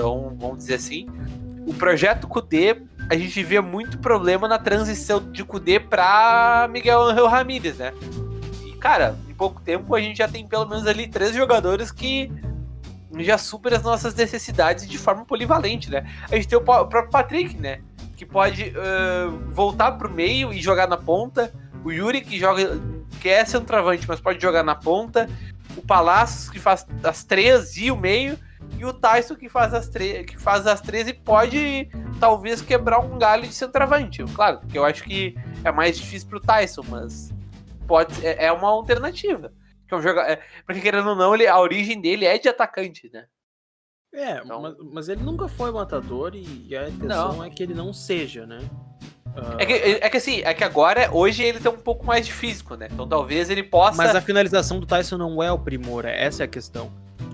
Então, 0.00 0.34
vamos 0.40 0.56
dizer 0.56 0.76
assim, 0.76 1.06
o 1.66 1.74
projeto 1.74 2.26
Kudê, 2.26 2.80
a 3.10 3.14
gente 3.14 3.42
vê 3.44 3.60
muito 3.60 3.98
problema 3.98 4.48
na 4.48 4.58
transição 4.58 5.20
de 5.30 5.44
Kudê 5.44 5.78
para 5.78 6.66
Miguel 6.70 7.02
Angel 7.02 7.26
Ramírez, 7.26 7.76
né? 7.76 7.92
E, 8.64 8.72
cara, 8.76 9.14
em 9.28 9.34
pouco 9.34 9.60
tempo 9.60 9.94
a 9.94 10.00
gente 10.00 10.16
já 10.16 10.26
tem 10.26 10.46
pelo 10.48 10.64
menos 10.64 10.86
ali 10.86 11.06
três 11.06 11.34
jogadores 11.34 11.92
que 11.92 12.32
já 13.18 13.36
superam 13.36 13.76
as 13.76 13.82
nossas 13.82 14.14
necessidades 14.14 14.88
de 14.88 14.96
forma 14.96 15.26
polivalente, 15.26 15.90
né? 15.90 16.10
A 16.30 16.36
gente 16.36 16.48
tem 16.48 16.56
o 16.56 16.62
próprio 16.62 17.10
Patrick, 17.10 17.54
né? 17.58 17.82
Que 18.16 18.24
pode 18.24 18.70
uh, 18.70 19.52
voltar 19.52 19.92
pro 19.92 20.10
meio 20.10 20.50
e 20.50 20.62
jogar 20.62 20.88
na 20.88 20.96
ponta. 20.96 21.52
O 21.84 21.92
Yuri, 21.92 22.22
que 22.22 22.38
joga, 22.38 22.80
que 23.20 23.28
é 23.28 23.44
centroavante, 23.44 24.08
mas 24.08 24.18
pode 24.18 24.40
jogar 24.40 24.62
na 24.62 24.74
ponta. 24.74 25.28
O 25.76 25.82
Palácios, 25.82 26.48
que 26.48 26.58
faz 26.58 26.86
as 27.04 27.22
três 27.22 27.76
e 27.76 27.90
o 27.90 27.96
meio 27.98 28.38
e 28.80 28.84
o 28.86 28.94
Tyson 28.94 29.36
que 29.36 29.46
faz 29.46 29.74
as, 29.74 29.88
que 29.88 30.38
faz 30.38 30.66
as 30.66 30.80
13 30.80 31.12
pode 31.12 31.90
talvez 32.18 32.62
quebrar 32.62 33.00
um 33.00 33.18
galho 33.18 33.42
de 33.42 33.52
centroavante. 33.52 34.24
Claro, 34.34 34.60
porque 34.60 34.78
eu 34.78 34.86
acho 34.86 35.04
que 35.04 35.34
é 35.62 35.70
mais 35.70 35.98
difícil 35.98 36.26
pro 36.26 36.40
Tyson, 36.40 36.82
mas 36.88 37.30
pode 37.86 38.26
é, 38.26 38.46
é 38.46 38.52
uma 38.52 38.70
alternativa. 38.70 39.52
Que 39.86 39.92
é 39.92 39.96
um 39.98 40.00
joga, 40.00 40.22
é, 40.22 40.40
porque 40.64 40.80
querendo 40.80 41.10
ou 41.10 41.14
não, 41.14 41.34
ele, 41.34 41.46
a 41.46 41.60
origem 41.60 42.00
dele 42.00 42.24
é 42.24 42.38
de 42.38 42.48
atacante, 42.48 43.10
né? 43.12 43.26
É, 44.14 44.38
então... 44.38 44.62
mas, 44.62 44.74
mas, 44.78 45.08
ele 45.10 45.22
nunca 45.22 45.46
foi 45.46 45.70
matador 45.70 46.32
e 46.34 46.74
a 46.74 46.88
intenção 46.88 47.34
não. 47.34 47.44
é 47.44 47.50
que 47.50 47.62
ele 47.62 47.74
não 47.74 47.92
seja, 47.92 48.46
né? 48.46 48.60
Uh... 49.26 49.60
É, 49.60 49.66
que, 49.66 49.72
é 49.74 50.08
que 50.08 50.16
assim, 50.16 50.40
é 50.40 50.54
que 50.54 50.64
agora, 50.64 51.10
hoje 51.12 51.42
ele 51.42 51.60
tem 51.60 51.70
um 51.70 51.76
pouco 51.76 52.06
mais 52.06 52.24
de 52.24 52.32
físico, 52.32 52.76
né? 52.76 52.88
Então 52.90 53.06
talvez 53.06 53.50
ele 53.50 53.62
possa. 53.62 53.98
Mas 53.98 54.16
a 54.16 54.22
finalização 54.22 54.80
do 54.80 54.86
Tyson 54.86 55.18
não 55.18 55.42
é 55.42 55.52
o 55.52 55.58
primor, 55.58 56.06
essa 56.06 56.42
é 56.42 56.46
a 56.46 56.48
questão 56.48 56.90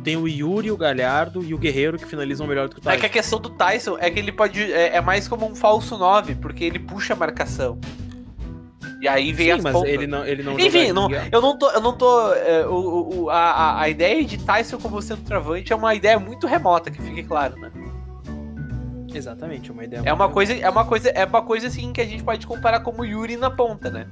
tem 0.07 0.17
o 0.17 0.29
Yuri, 0.29 0.71
o 0.71 0.77
Galhardo 0.77 1.43
e 1.43 1.53
o 1.53 1.59
Guerreiro 1.59 1.99
que 1.99 2.07
finalizam 2.07 2.47
melhor 2.47 2.69
do 2.69 2.77
que 2.77 2.81
o 2.81 2.85
Tyson. 2.85 2.97
É 2.97 3.01
que 3.01 3.07
a 3.07 3.09
questão 3.09 3.41
do 3.41 3.51
Tyson 3.51 3.99
é 3.99 4.09
que 4.09 4.21
ele 4.21 4.31
pode. 4.31 4.63
É, 4.73 4.95
é 4.95 5.01
mais 5.01 5.27
como 5.27 5.45
um 5.45 5.57
falso 5.57 5.99
9, 5.99 6.37
porque 6.37 6.63
ele 6.63 6.79
puxa 6.79 7.15
a 7.15 7.17
marcação. 7.17 7.77
E 9.03 9.09
aí 9.09 9.33
vem 9.33 9.47
Sim, 9.47 9.53
as 9.55 9.63
mas 9.65 9.73
pontas. 9.73 9.91
ele 9.91 10.07
não, 10.07 10.25
ele 10.25 10.45
não 10.45 10.61
Enfim, 10.61 10.93
não, 10.93 11.09
eu 11.11 11.41
não 11.41 11.59
tô. 11.59 11.69
Eu 11.73 11.81
não 11.81 11.93
tô 11.93 12.33
é, 12.35 12.65
o, 12.69 13.25
o, 13.25 13.31
a, 13.31 13.81
a 13.81 13.89
ideia 13.89 14.25
de 14.25 14.39
Tyson 14.39 14.79
como 14.79 15.03
centroavante 15.03 15.73
é 15.73 15.77
uma 15.77 15.93
ideia 15.93 16.21
muito 16.21 16.47
remota, 16.47 16.89
que 16.89 17.03
fique 17.03 17.25
claro, 17.25 17.57
né? 17.57 17.73
Exatamente, 19.13 19.71
é 19.71 19.73
uma 19.73 19.85
ideia 19.85 20.03
é 20.05 20.13
uma 20.13 20.29
coisa 20.29 20.53
É 20.55 20.71
uma 20.71 20.85
coisa, 20.85 21.09
é 21.09 21.25
uma 21.25 21.43
coisa 21.43 21.67
assim 21.67 21.93
que 21.93 22.01
a 22.01 22.07
gente 22.07 22.23
pode 22.23 22.47
comparar 22.47 22.79
como 22.81 23.03
o 23.03 23.05
Yuri 23.05 23.37
na 23.37 23.51
ponta, 23.51 23.91
né? 23.91 24.07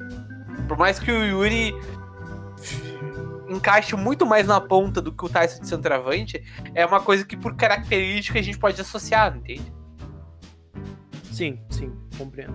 Por 0.67 0.77
mais 0.77 0.99
que 0.99 1.13
o 1.13 1.25
Yuri 1.25 1.73
encaixe 3.49 3.97
muito 3.97 4.25
mais 4.27 4.47
na 4.47 4.61
ponta 4.61 5.01
do 5.01 5.13
que 5.13 5.25
o 5.25 5.29
Tyson 5.29 5.61
de 5.61 5.69
centroavante, 5.69 6.43
é 6.75 6.85
uma 6.85 7.01
coisa 7.01 7.25
que 7.25 7.37
por 7.37 7.57
característica 7.57 8.39
a 8.39 8.43
gente 8.43 8.59
pode 8.59 8.81
associar, 8.81 9.37
entende? 9.37 9.73
Sim, 11.33 11.59
sim, 11.71 11.93
compreendo. 12.17 12.55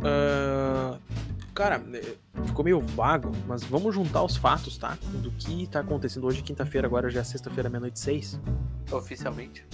Uh, 0.00 0.98
cara, 1.54 1.82
é, 1.92 2.14
ficou 2.46 2.64
meio 2.64 2.80
vago, 2.80 3.32
mas 3.46 3.64
vamos 3.64 3.94
juntar 3.94 4.22
os 4.22 4.36
fatos, 4.36 4.76
tá? 4.76 4.96
Do 5.14 5.30
que 5.32 5.66
tá 5.66 5.80
acontecendo 5.80 6.26
hoje, 6.26 6.42
quinta-feira, 6.42 6.86
agora 6.86 7.10
já 7.10 7.20
é 7.20 7.24
sexta-feira, 7.24 7.68
meia-noite 7.68 7.98
seis. 7.98 8.40
Oficialmente. 8.90 9.66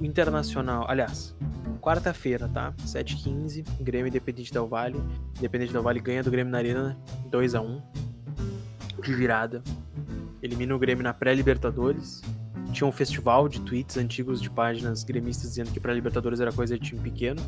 Internacional, 0.00 0.86
aliás, 0.88 1.34
quarta-feira, 1.80 2.48
tá? 2.48 2.72
7h15, 2.86 3.64
Grêmio 3.80 4.08
Independente 4.08 4.52
Del 4.52 4.66
Vale. 4.66 4.98
Independente 5.38 5.72
Del 5.72 5.82
Vale 5.82 6.00
ganha 6.00 6.22
do 6.22 6.30
Grêmio 6.30 6.50
na 6.50 6.58
Arena, 6.58 6.98
2x1 7.30 8.03
de 9.04 9.14
virada. 9.14 9.62
elimina 10.42 10.74
o 10.74 10.78
Grêmio 10.78 11.04
na 11.04 11.12
pré-Libertadores. 11.12 12.22
Tinha 12.72 12.86
um 12.88 12.92
festival 12.92 13.48
de 13.48 13.60
tweets 13.60 13.96
antigos 13.96 14.40
de 14.40 14.50
páginas 14.50 15.04
gremistas 15.04 15.50
dizendo 15.50 15.70
que 15.70 15.78
pré-Libertadores 15.78 16.40
era 16.40 16.52
coisa 16.52 16.78
de 16.78 16.84
time 16.84 17.00
pequeno. 17.00 17.40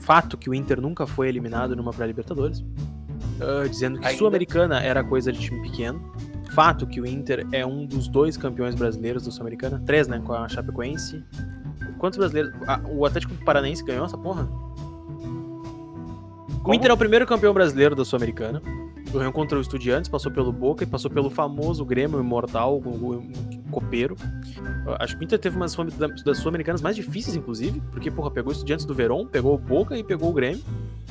Fato 0.00 0.36
que 0.36 0.50
o 0.50 0.54
Inter 0.54 0.80
nunca 0.80 1.06
foi 1.06 1.28
eliminado 1.28 1.76
numa 1.76 1.92
pré-Libertadores. 1.92 2.60
Uh, 2.60 3.68
dizendo 3.68 4.00
que 4.00 4.12
Sul-Americana 4.14 4.80
era 4.80 5.04
coisa 5.04 5.30
de 5.30 5.38
time 5.38 5.62
pequeno. 5.62 6.12
Fato 6.52 6.86
que 6.86 7.00
o 7.00 7.06
Inter 7.06 7.46
é 7.52 7.64
um 7.66 7.86
dos 7.86 8.08
dois 8.08 8.36
campeões 8.36 8.74
brasileiros 8.74 9.24
da 9.24 9.30
Sul-Americana. 9.30 9.82
Três, 9.84 10.08
né? 10.08 10.20
Com 10.24 10.32
a 10.32 10.48
Chapecoense. 10.48 11.22
Quantos 11.98 12.18
brasileiros? 12.18 12.52
Ah, 12.66 12.80
o 12.88 13.04
Atlético 13.04 13.34
Paranaense 13.44 13.84
ganhou 13.84 14.04
essa 14.04 14.18
porra? 14.18 14.46
Como? 16.62 16.70
O 16.70 16.74
Inter 16.74 16.90
é 16.90 16.94
o 16.94 16.96
primeiro 16.96 17.26
campeão 17.26 17.52
brasileiro 17.52 17.94
da 17.94 18.04
Sul-Americana. 18.04 18.62
Ganhou 19.12 19.32
contra 19.32 19.56
o 19.56 19.60
Estudiantes, 19.60 20.10
passou 20.10 20.32
pelo 20.32 20.52
Boca 20.52 20.84
e 20.84 20.86
passou 20.86 21.10
pelo 21.10 21.30
famoso 21.30 21.84
Grêmio 21.84 22.18
Imortal, 22.18 22.78
o, 22.78 23.30
Copeiro. 23.70 24.16
Acho 24.98 25.16
que 25.16 25.22
o 25.22 25.24
Inter 25.24 25.38
teve 25.38 25.56
umas 25.56 25.74
das 26.24 26.38
Sul-Americanas 26.38 26.82
mais 26.82 26.96
difíceis, 26.96 27.36
inclusive, 27.36 27.80
porque, 27.90 28.10
porra, 28.10 28.30
pegou 28.30 28.50
o 28.50 28.52
Estudiantes 28.52 28.84
do 28.84 28.94
Verón, 28.94 29.26
pegou 29.26 29.54
o 29.54 29.58
Boca 29.58 29.96
e 29.96 30.04
pegou 30.04 30.30
o 30.30 30.32
Grêmio. 30.32 30.62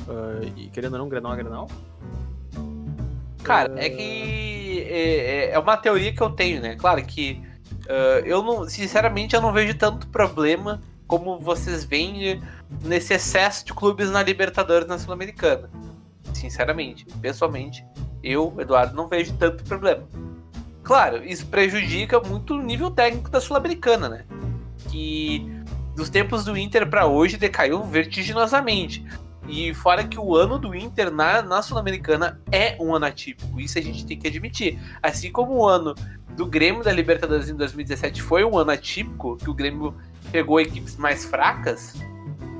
Uh, 0.06 0.52
e 0.56 0.68
querendo 0.68 0.94
ou 0.94 0.98
não, 0.98 1.08
Grenal 1.08 1.32
é 1.32 1.36
Grenal. 1.36 1.68
Cara, 3.42 3.72
uh... 3.72 3.78
é 3.78 3.90
que 3.90 4.86
é, 4.88 5.48
é, 5.48 5.50
é, 5.52 5.58
uma 5.58 5.76
teoria 5.76 6.12
que 6.12 6.20
eu 6.20 6.30
tenho, 6.30 6.60
né? 6.60 6.76
Claro 6.76 7.02
que 7.04 7.42
uh, 7.84 8.24
eu 8.24 8.42
não, 8.42 8.68
sinceramente, 8.68 9.34
eu 9.34 9.40
não 9.40 9.52
vejo 9.52 9.74
tanto 9.76 10.06
problema 10.08 10.80
como 11.06 11.38
vocês 11.38 11.84
veem 11.84 12.42
nesse 12.82 13.14
excesso 13.14 13.64
de 13.64 13.72
clubes 13.72 14.10
na 14.10 14.22
Libertadores 14.22 14.88
na 14.88 14.98
Sul-Americana. 14.98 15.70
Sinceramente, 16.36 17.06
pessoalmente, 17.20 17.84
eu, 18.22 18.54
Eduardo, 18.58 18.94
não 18.94 19.08
vejo 19.08 19.32
tanto 19.34 19.64
problema. 19.64 20.06
Claro, 20.82 21.24
isso 21.24 21.46
prejudica 21.46 22.20
muito 22.20 22.54
o 22.54 22.62
nível 22.62 22.90
técnico 22.90 23.30
da 23.30 23.40
Sul-Americana, 23.40 24.08
né? 24.08 24.24
Que 24.88 25.50
dos 25.96 26.10
tempos 26.10 26.44
do 26.44 26.56
Inter 26.56 26.88
para 26.88 27.06
hoje 27.06 27.36
decaiu 27.36 27.82
vertiginosamente. 27.82 29.04
E 29.48 29.72
fora 29.74 30.04
que 30.04 30.18
o 30.18 30.36
ano 30.36 30.58
do 30.58 30.74
Inter 30.74 31.10
na, 31.10 31.40
na 31.40 31.62
Sul-Americana 31.62 32.40
é 32.52 32.76
um 32.78 32.94
ano 32.94 33.06
atípico, 33.06 33.58
isso 33.58 33.78
a 33.78 33.82
gente 33.82 34.04
tem 34.04 34.18
que 34.18 34.28
admitir. 34.28 34.78
Assim 35.02 35.32
como 35.32 35.54
o 35.54 35.66
ano 35.66 35.94
do 36.36 36.44
Grêmio 36.44 36.82
da 36.82 36.92
Libertadores 36.92 37.48
em 37.48 37.54
2017 37.54 38.20
foi 38.20 38.44
um 38.44 38.58
ano 38.58 38.72
atípico, 38.72 39.36
que 39.36 39.48
o 39.48 39.54
Grêmio 39.54 39.94
pegou 40.30 40.60
equipes 40.60 40.96
mais 40.96 41.24
fracas, 41.24 41.94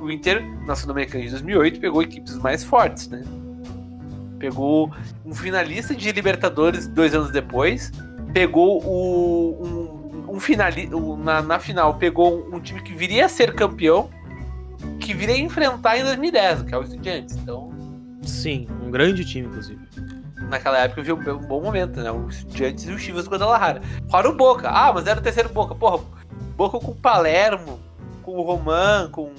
o 0.01 0.09
Inter 0.09 0.43
na 0.65 0.75
Sul-Americana 0.75 1.25
de 1.25 1.31
2008 1.31 1.79
pegou 1.79 2.01
equipes 2.01 2.35
mais 2.37 2.63
fortes, 2.63 3.07
né? 3.07 3.23
Pegou 4.39 4.91
um 5.25 5.33
finalista 5.33 5.95
de 5.95 6.11
Libertadores 6.11 6.87
dois 6.87 7.13
anos 7.13 7.31
depois, 7.31 7.91
pegou 8.33 8.83
o, 8.83 10.21
um, 10.27 10.35
um 10.35 10.39
finalista 10.39 10.95
na, 11.17 11.41
na 11.41 11.59
final 11.59 11.95
pegou 11.95 12.47
um 12.53 12.59
time 12.59 12.81
que 12.81 12.93
viria 12.93 13.25
a 13.25 13.29
ser 13.29 13.55
campeão 13.55 14.09
que 14.99 15.13
viria 15.13 15.37
enfrentar 15.37 15.97
em 15.97 16.03
2010, 16.03 16.63
que 16.63 16.73
é 16.73 16.77
o 16.77 16.83
Estudiantes. 16.83 17.35
Então. 17.37 17.71
Sim, 18.23 18.67
um 18.83 18.91
grande 18.91 19.25
time, 19.25 19.47
inclusive. 19.47 19.79
Naquela 20.49 20.77
época 20.79 21.01
viu 21.01 21.15
um 21.15 21.37
bom 21.39 21.61
momento, 21.61 21.99
né? 22.01 22.11
O 22.11 22.27
Estudiantes 22.27 22.85
e 22.85 22.91
o 22.91 22.99
Chivas 22.99 23.27
Guadalajara. 23.27 23.81
Fora 24.09 24.29
o 24.29 24.35
Boca. 24.35 24.69
Ah, 24.69 24.91
mas 24.93 25.07
era 25.07 25.19
o 25.19 25.23
terceiro 25.23 25.49
Boca. 25.49 25.73
Porra, 25.73 26.03
Boca 26.55 26.79
com 26.79 26.91
o 26.91 26.95
Palermo, 26.95 27.79
com 28.23 28.37
o 28.37 28.41
Roman, 28.41 29.09
com 29.11 29.31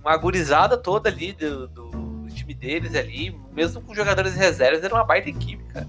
uma 0.00 0.16
gurizada 0.16 0.76
toda 0.76 1.08
ali 1.08 1.32
do, 1.32 1.66
do 1.68 1.83
time 2.44 2.54
deles 2.54 2.94
ali, 2.94 3.34
mesmo 3.52 3.80
com 3.80 3.94
jogadores 3.94 4.34
reservas, 4.34 4.84
era 4.84 4.94
uma 4.94 5.04
baita 5.04 5.28
equipe, 5.30 5.64
cara. 5.64 5.88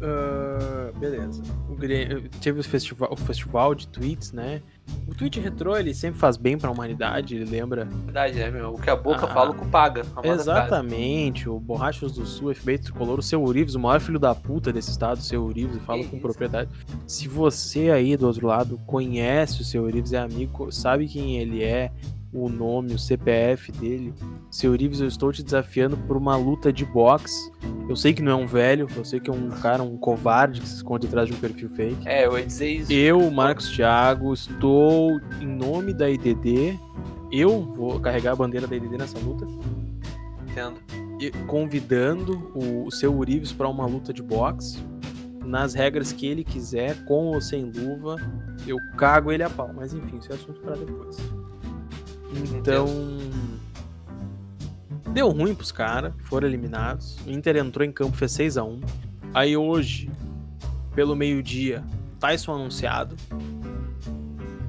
Uh, 0.00 0.98
beleza. 0.98 1.42
O 1.68 1.76
Grêmio, 1.76 2.26
teve 2.40 2.60
o 2.60 2.64
festival, 2.64 3.12
o 3.12 3.16
festival 3.16 3.74
de 3.74 3.86
tweets, 3.86 4.32
né? 4.32 4.62
O 5.06 5.14
tweet 5.14 5.38
retrô, 5.38 5.76
ele 5.76 5.92
sempre 5.92 6.18
faz 6.18 6.38
bem 6.38 6.56
pra 6.56 6.70
humanidade, 6.70 7.36
ele 7.36 7.44
lembra. 7.44 7.84
Verdade, 7.84 8.34
né, 8.38 8.50
meu? 8.50 8.74
O 8.74 8.80
que 8.80 8.88
a 8.88 8.96
boca 8.96 9.26
ah, 9.26 9.28
fala, 9.28 9.50
o 9.50 9.54
que 9.54 9.66
paga. 9.66 10.02
Exatamente. 10.24 11.48
O 11.50 11.60
Borrachos 11.60 12.12
do 12.12 12.24
Sul, 12.24 12.54
FBI 12.54 12.78
Tricolor, 12.78 13.18
o 13.18 13.22
seu 13.22 13.42
Urives, 13.42 13.74
o 13.74 13.80
maior 13.80 14.00
filho 14.00 14.18
da 14.18 14.34
puta 14.34 14.72
desse 14.72 14.90
estado, 14.90 15.18
o 15.18 15.22
seu 15.22 15.44
Urives, 15.44 15.76
e 15.76 15.80
fala 15.80 16.02
com 16.02 16.16
isso? 16.16 16.22
propriedade. 16.22 16.70
Se 17.06 17.28
você 17.28 17.90
aí 17.90 18.16
do 18.16 18.26
outro 18.26 18.46
lado 18.46 18.80
conhece 18.86 19.60
o 19.60 19.64
seu 19.64 19.84
Urives, 19.84 20.14
é 20.14 20.18
amigo, 20.18 20.72
sabe 20.72 21.06
quem 21.06 21.36
ele 21.36 21.62
é, 21.62 21.92
o 22.32 22.48
nome, 22.48 22.94
o 22.94 22.98
CPF 22.98 23.72
dele. 23.72 24.14
Seu 24.50 24.72
Urives, 24.72 25.00
eu 25.00 25.08
estou 25.08 25.32
te 25.32 25.42
desafiando 25.42 25.96
por 25.96 26.16
uma 26.16 26.36
luta 26.36 26.72
de 26.72 26.84
boxe. 26.84 27.50
Eu 27.88 27.96
sei 27.96 28.12
que 28.12 28.22
não 28.22 28.32
é 28.32 28.34
um 28.34 28.46
velho, 28.46 28.86
eu 28.96 29.04
sei 29.04 29.18
que 29.18 29.28
é 29.28 29.32
um 29.32 29.48
cara, 29.48 29.82
um 29.82 29.96
covarde 29.96 30.60
que 30.60 30.68
se 30.68 30.76
esconde 30.76 31.06
atrás 31.06 31.28
de 31.28 31.34
um 31.34 31.38
perfil 31.38 31.68
fake. 31.70 32.08
É, 32.08 32.26
eu 32.26 32.38
ia 32.38 32.46
dizer 32.46 32.68
isso. 32.68 32.92
Eu, 32.92 33.30
Marcos 33.30 33.68
Thiago, 33.70 34.32
estou 34.32 35.20
em 35.40 35.46
nome 35.46 35.92
da 35.92 36.08
IDD. 36.08 36.78
Eu 37.32 37.62
vou 37.74 37.98
carregar 38.00 38.32
a 38.32 38.36
bandeira 38.36 38.66
da 38.66 38.76
IDD 38.76 38.96
nessa 38.96 39.18
luta. 39.18 39.46
Entendo. 40.48 40.80
E 41.20 41.30
convidando 41.46 42.50
o 42.54 42.90
seu 42.90 43.12
Urives 43.14 43.52
para 43.52 43.68
uma 43.68 43.86
luta 43.86 44.12
de 44.12 44.22
boxe. 44.22 44.78
Nas 45.44 45.74
regras 45.74 46.12
que 46.12 46.26
ele 46.26 46.44
quiser, 46.44 47.04
com 47.06 47.26
ou 47.26 47.40
sem 47.40 47.64
luva, 47.64 48.16
eu 48.66 48.76
cago 48.96 49.32
ele 49.32 49.42
a 49.42 49.50
pau. 49.50 49.70
Mas 49.74 49.92
enfim, 49.92 50.18
isso 50.18 50.30
é 50.30 50.34
assunto 50.36 50.60
para 50.60 50.76
depois. 50.76 51.18
Então. 52.56 52.86
Deu 55.12 55.28
ruim 55.30 55.54
pros 55.54 55.72
caras, 55.72 56.12
foram 56.24 56.46
eliminados. 56.46 57.18
O 57.26 57.30
Inter 57.30 57.56
entrou 57.56 57.84
em 57.84 57.90
campo, 57.90 58.16
fez 58.16 58.32
6x1. 58.32 58.80
Aí 59.34 59.56
hoje, 59.56 60.08
pelo 60.94 61.16
meio-dia, 61.16 61.84
Tyson 62.20 62.54
anunciado. 62.54 63.16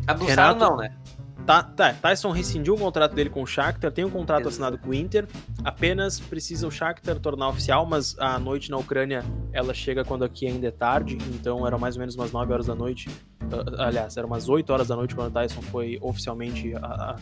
Anunciado 0.08 0.54
Renato... 0.54 0.60
não, 0.60 0.78
né? 0.78 0.97
Tá, 1.45 1.63
tá, 1.63 1.93
Tyson 1.93 2.32
rescindiu 2.32 2.76
o 2.76 2.78
contrato 2.78 3.15
dele 3.15 3.30
com 3.30 3.41
o 3.41 3.47
Shakhtar, 3.47 3.91
tem 3.91 4.06
um 4.06 4.10
contrato 4.10 4.47
assinado 4.47 4.78
com 4.78 4.89
o 4.89 4.93
Inter, 4.93 5.28
apenas 5.63 6.19
precisa 6.19 6.67
o 6.67 6.71
Shakhtar 6.71 7.19
tornar 7.19 7.50
oficial, 7.50 7.86
mas 7.86 8.15
a 8.19 8.38
noite 8.38 8.69
na 8.69 8.78
Ucrânia 8.78 9.24
ela 9.52 9.74
chega 9.74 10.06
quando 10.06 10.24
aqui 10.24 10.45
ainda 10.45 10.67
é 10.67 10.71
tarde, 10.71 11.17
então 11.34 11.65
eram 11.65 11.80
mais 11.80 11.95
ou 11.95 12.00
menos 12.00 12.15
umas 12.15 12.32
9 12.32 12.54
horas 12.54 12.67
da 12.67 12.76
noite, 12.76 13.10
uh, 13.10 13.82
aliás, 13.82 14.15
eram 14.17 14.28
umas 14.28 14.47
8 14.47 14.71
horas 14.71 14.88
da 14.88 14.95
noite 14.95 15.15
quando 15.15 15.30
o 15.30 15.32
Tyson 15.32 15.62
foi 15.63 15.97
oficialmente 16.02 16.74
uh, 16.76 17.19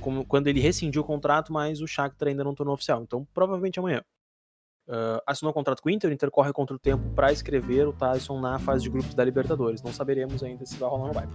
como, 0.00 0.24
quando 0.24 0.46
ele 0.48 0.60
rescindiu 0.60 1.02
o 1.02 1.04
contrato, 1.04 1.52
mas 1.52 1.80
o 1.80 1.86
Shakhtar 1.86 2.28
ainda 2.28 2.44
não 2.44 2.54
tornou 2.54 2.74
oficial. 2.74 3.02
Então, 3.02 3.26
provavelmente 3.32 3.78
amanhã. 3.78 4.02
Uh, 4.88 5.18
assinou 5.26 5.50
o 5.50 5.54
contrato 5.54 5.82
com 5.82 5.88
o 5.88 5.92
Inter, 5.92 6.08
o 6.08 6.12
Inter 6.12 6.30
corre 6.30 6.52
contra 6.52 6.76
o 6.76 6.78
tempo 6.78 7.10
para 7.10 7.32
escrever 7.32 7.88
o 7.88 7.92
Tyson 7.92 8.38
na 8.40 8.56
fase 8.60 8.84
de 8.84 8.90
grupos 8.90 9.14
da 9.14 9.24
Libertadores. 9.24 9.82
Não 9.82 9.92
saberemos 9.92 10.44
ainda 10.44 10.64
se 10.64 10.76
vai 10.76 10.88
rolar 10.88 11.02
ou 11.02 11.06
não 11.08 11.14
vai. 11.14 11.28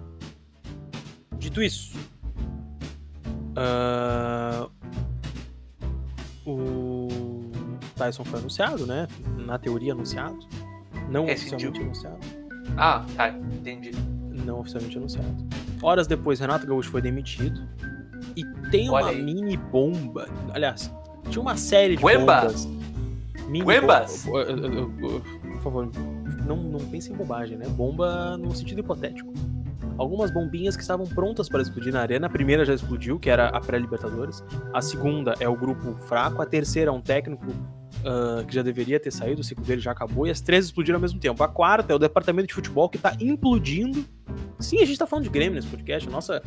Dito 1.37 1.61
isso, 1.61 1.97
uh, 3.57 4.71
o 6.45 7.09
Tyson 7.95 8.23
foi 8.23 8.39
anunciado, 8.39 8.87
né? 8.87 9.07
Na 9.45 9.57
teoria 9.57 9.93
anunciado. 9.93 10.39
Não 11.09 11.25
oficialmente 11.25 11.81
anunciado. 11.81 12.19
Ah, 12.77 13.05
tá, 13.15 13.29
entendi. 13.29 13.91
Não 14.45 14.59
oficialmente 14.59 14.97
anunciado. 14.97 15.47
Horas 15.81 16.07
depois, 16.07 16.39
Renato 16.39 16.65
Gaúcho 16.65 16.89
foi 16.89 17.01
demitido. 17.01 17.67
Tem 18.71 18.89
Olha 18.89 19.05
uma 19.05 19.11
aí. 19.11 19.21
mini 19.21 19.57
bomba. 19.57 20.27
Aliás, 20.53 20.91
tinha 21.29 21.41
uma 21.41 21.57
série 21.57 21.97
de 21.97 22.03
Wemba. 22.05 22.41
bombas. 22.41 22.65
Mini 23.47 23.65
Wembas? 23.65 24.25
Por 24.25 25.61
favor, 25.61 25.91
não, 26.47 26.55
não 26.55 26.79
pense 26.79 27.11
em 27.11 27.15
bobagem, 27.15 27.57
né? 27.57 27.67
Bomba 27.67 28.37
no 28.37 28.55
sentido 28.55 28.79
hipotético. 28.79 29.31
Algumas 29.97 30.33
bombinhas 30.33 30.75
que 30.75 30.81
estavam 30.81 31.05
prontas 31.05 31.49
para 31.49 31.61
explodir 31.61 31.93
na 31.93 31.99
arena. 32.01 32.27
A 32.27 32.29
primeira 32.29 32.65
já 32.65 32.73
explodiu, 32.73 33.19
que 33.19 33.29
era 33.29 33.49
a 33.49 33.59
pré-Libertadores. 33.59 34.43
A 34.73 34.81
segunda 34.81 35.35
é 35.39 35.47
o 35.47 35.55
grupo 35.55 35.93
fraco. 36.07 36.41
A 36.41 36.45
terceira 36.45 36.89
é 36.89 36.93
um 36.93 37.01
técnico 37.01 37.45
uh, 37.45 38.45
que 38.47 38.55
já 38.55 38.63
deveria 38.63 38.99
ter 38.99 39.11
saído, 39.11 39.41
o 39.41 39.43
ciclo 39.43 39.63
dele 39.63 39.81
já 39.81 39.91
acabou. 39.91 40.25
E 40.25 40.31
as 40.31 40.41
três 40.41 40.65
explodiram 40.65 40.97
ao 40.97 41.01
mesmo 41.01 41.19
tempo. 41.19 41.43
A 41.43 41.47
quarta 41.47 41.91
é 41.91 41.95
o 41.95 41.99
departamento 41.99 42.47
de 42.47 42.53
futebol 42.53 42.89
que 42.89 42.97
está 42.97 43.15
implodindo 43.19 44.03
Sim, 44.61 44.81
a 44.81 44.85
gente 44.85 44.97
tá 44.97 45.07
falando 45.07 45.23
de 45.23 45.29
Grêmio 45.29 45.55
nesse 45.55 45.67
podcast. 45.67 46.09
Nossa, 46.09 46.41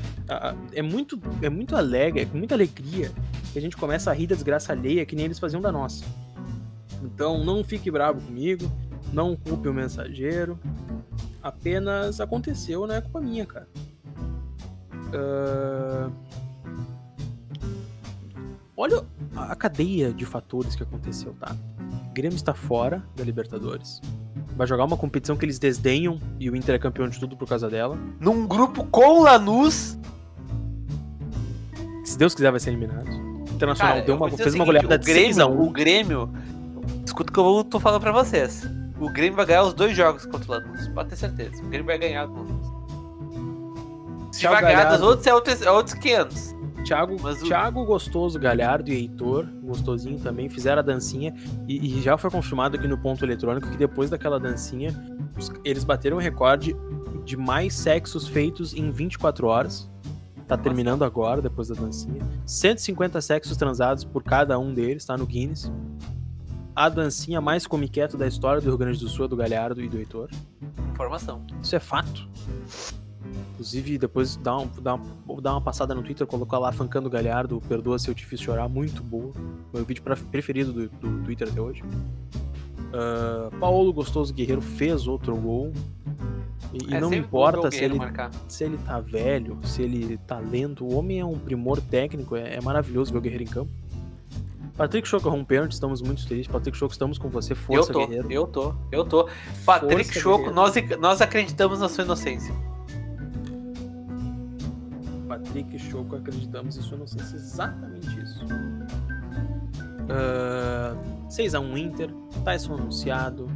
é 0.73 0.83
muito, 0.83 1.21
é 1.43 1.49
muito 1.49 1.77
alegre, 1.77 2.23
é 2.23 2.27
com 2.27 2.39
muita 2.39 2.55
alegria 2.55 3.11
que 3.53 3.59
a 3.59 3.63
gente 3.63 3.77
começa 3.77 4.11
a 4.11 4.15
rir 4.15 4.27
da 4.27 4.35
desgraça 4.35 4.73
alheia 4.73 5.05
que 5.05 5.17
nem 5.17 5.25
eles 5.27 5.39
faziam 5.39 5.61
da 5.61 5.71
nossa. 5.73 6.05
Então 7.03 7.45
não 7.45 7.63
fique 7.65 7.91
bravo 7.91 8.21
comigo, 8.21 8.71
não 9.13 9.37
culpe 9.37 9.69
o 9.69 9.75
mensageiro. 9.75 10.59
Apenas 11.43 12.21
aconteceu, 12.21 12.87
não 12.87 12.95
é 12.95 13.01
culpa 13.01 13.21
minha, 13.21 13.45
cara. 13.45 13.69
Uh... 15.13 16.13
Olha 18.77 19.05
a 19.37 19.55
cadeia 19.55 20.13
de 20.13 20.25
fatores 20.25 20.75
que 20.75 20.83
aconteceu, 20.83 21.35
tá? 21.35 21.57
Grêmio 22.13 22.37
está 22.37 22.55
fora 22.55 23.05
da 23.15 23.23
Libertadores 23.23 24.01
vai 24.57 24.67
jogar 24.67 24.85
uma 24.85 24.97
competição 24.97 25.37
que 25.37 25.45
eles 25.45 25.59
desdenham 25.59 26.19
e 26.39 26.49
o 26.49 26.57
Inter 26.57 26.77
é 26.77 26.79
campeão 26.79 27.09
de 27.09 27.19
tudo 27.19 27.37
por 27.37 27.49
causa 27.49 27.69
dela. 27.69 27.99
Num 28.21 28.47
grupo 28.47 28.85
com 28.85 29.23
Lanús. 29.23 29.99
Se 32.05 32.19
Deus 32.19 32.35
quiser, 32.35 32.51
vai 32.51 32.61
ser 32.61 32.71
eliminado. 32.71 33.09
O 33.09 33.55
Internacional 33.55 33.95
Cara, 33.95 34.07
deu 34.07 34.17
uma, 34.17 34.31
fez 34.31 34.55
uma 34.55 34.65
goleada 34.65 34.99
de 34.99 35.07
Grêmio, 35.07 35.63
O 35.63 35.71
Grêmio 35.71 36.31
escuta 37.05 37.31
o 37.31 37.35
que 37.35 37.41
eu 37.41 37.65
tô 37.65 37.81
falando 37.81 38.01
pra 38.01 38.13
vocês. 38.13 38.69
O 39.01 39.09
Grêmio 39.11 39.35
vai 39.35 39.47
ganhar 39.47 39.63
os 39.63 39.75
dois 39.75 39.97
jogos 39.97 40.27
contra 40.27 40.53
o 40.53 40.55
Lanús. 40.55 40.89
Pode 40.89 41.09
ter 41.11 41.17
certeza. 41.17 41.63
O 41.63 41.67
Grêmio 41.67 41.87
vai 41.87 41.99
ganhar 41.99 42.27
do 42.27 42.35
Lanús. 42.35 42.75
Se 44.33 44.47
vai 44.49 44.63
ganhar 44.63 44.85
dos 44.85 45.01
outros, 45.01 45.27
é 45.27 45.35
outros, 45.35 45.63
é 45.63 45.71
outros 45.71 45.95
500. 45.95 46.54
Thiago, 46.85 47.17
Mas 47.21 47.43
o- 47.43 47.47
Thiago 47.47 47.85
Gostoso, 47.85 48.39
Galhardo 48.39 48.91
e 48.91 48.95
Heitor, 48.95 49.47
gostosinho 49.63 50.19
também, 50.21 50.49
fizeram 50.49 50.81
a 50.81 50.83
dancinha 50.83 51.35
e, 51.67 51.99
e 51.99 52.03
já 52.03 52.17
foi 52.17 52.31
confirmado 52.31 52.77
aqui 52.77 52.87
no 52.87 52.99
ponto 52.99 53.25
eletrônico 53.25 53.69
que 53.71 53.77
depois 53.77 54.11
daquela 54.11 54.39
dancinha, 54.39 54.91
eles 55.65 55.83
bateram 55.85 56.17
o 56.19 56.21
recorde 56.21 56.77
de 57.25 57.37
mais 57.37 57.75
sexos 57.75 58.29
feitos 58.29 58.75
em 58.75 58.91
24 58.91 59.47
horas. 59.47 59.91
Tá 60.47 60.59
terminando 60.59 61.05
agora, 61.05 61.41
depois 61.41 61.69
da 61.69 61.75
dancinha. 61.75 62.21
150 62.45 63.19
sexos 63.23 63.57
transados 63.57 64.05
por 64.05 64.23
cada 64.23 64.59
um 64.59 64.75
deles, 64.75 65.05
tá 65.07 65.17
no 65.17 65.25
Guinness. 65.27 65.73
A 66.77 66.89
dancinha 66.91 67.41
mais 67.41 67.67
comiqueto 67.67 68.19
da 68.19 68.27
história 68.27 68.61
do 68.61 68.67
Rio 68.69 68.77
Grande 68.77 68.99
do 69.01 69.09
Sul 69.09 69.27
do 69.27 69.37
Galhardo 69.37 69.81
e 69.81 69.89
do 69.89 69.97
Heitor. 69.97 70.29
Informação. 70.93 71.47
Isso 71.63 71.75
é 71.75 71.81
fato. 71.81 72.29
Inclusive, 73.53 73.99
depois 73.99 74.37
dá, 74.37 74.59
um, 74.59 74.69
dá, 74.83 74.95
um- 74.95 75.41
dá 75.41 75.53
uma 75.53 75.61
passada 75.61 75.95
no 75.95 76.03
Twitter, 76.03 76.27
colocar 76.27 76.59
lá 76.59 76.73
Fancando 76.73 77.09
Galhardo, 77.09 77.61
Perdoa 77.69 77.99
Se 77.99 78.09
Eu 78.09 78.15
Te 78.15 78.27
Fiz 78.27 78.41
Chorar, 78.41 78.69
muito 78.69 79.03
boa. 79.03 79.33
O 79.73 79.79
vídeo 79.85 80.03
preferido 80.31 80.73
do, 80.73 80.89
do 80.89 81.25
Twitter 81.25 81.49
até 81.49 81.61
hoje. 81.61 81.83
Ah, 82.93 83.51
Paulo 83.59 83.93
Gostoso 83.93 84.33
Guerreiro 84.33 84.61
fez 84.61 85.07
outro 85.07 85.35
gol. 85.37 85.73
E, 86.73 86.95
É 86.95 87.01
não 87.01 87.13
importa 87.15 87.71
se 87.71 87.85
ele, 87.85 87.95
marcar. 87.99 88.31
se 88.49 88.65
ele 88.65 88.77
tá 88.79 88.99
velho, 89.01 89.59
se 89.63 89.83
ele 89.83 90.17
tá 90.27 90.39
lento. 90.39 90.85
O 90.85 90.95
homem 90.97 91.21
é 91.21 91.25
um 91.25 91.39
primor 91.39 91.81
técnico, 91.81 92.35
é, 92.37 92.57
é 92.57 92.61
maravilhoso 92.61 93.13
ver 93.13 93.19
o 93.19 93.21
Guerreiro 93.21 93.45
em 93.45 93.49
campo. 93.49 93.71
Patrick 94.77 95.07
Choco 95.07 95.31
um 95.31 95.45
pênalti, 95.45 95.71
estamos 95.73 96.03
muito 96.03 96.27
felizes. 96.27 96.49
Patrick 96.49 96.77
Choco, 96.77 96.91
estamos 96.93 97.17
com 97.17 97.29
você. 97.29 97.55
Força, 97.55 97.91
eu 97.91 97.95
tô, 97.95 98.07
Guerreiro. 98.07 98.33
eu 98.33 98.47
tô, 98.49 98.75
eu 98.91 99.05
tô. 99.05 99.29
Patrick 99.65 100.05
Força, 100.05 100.21
Choco, 100.21 100.51
nós, 100.51 100.75
nós 100.99 101.21
acreditamos 101.21 101.79
na 101.79 101.89
sua 101.89 102.03
inocência. 102.03 102.53
Patrick 105.39 105.79
Choco, 105.79 106.17
acreditamos 106.17 106.77
em 106.77 106.83
sua 106.83 106.97
inocência. 106.97 107.37
Exatamente 107.37 108.21
isso. 108.21 108.45
Ah, 110.09 110.97
6x1 111.29 111.79
Inter, 111.79 112.11
Tyson 112.45 112.75
anunciado. 112.75 113.51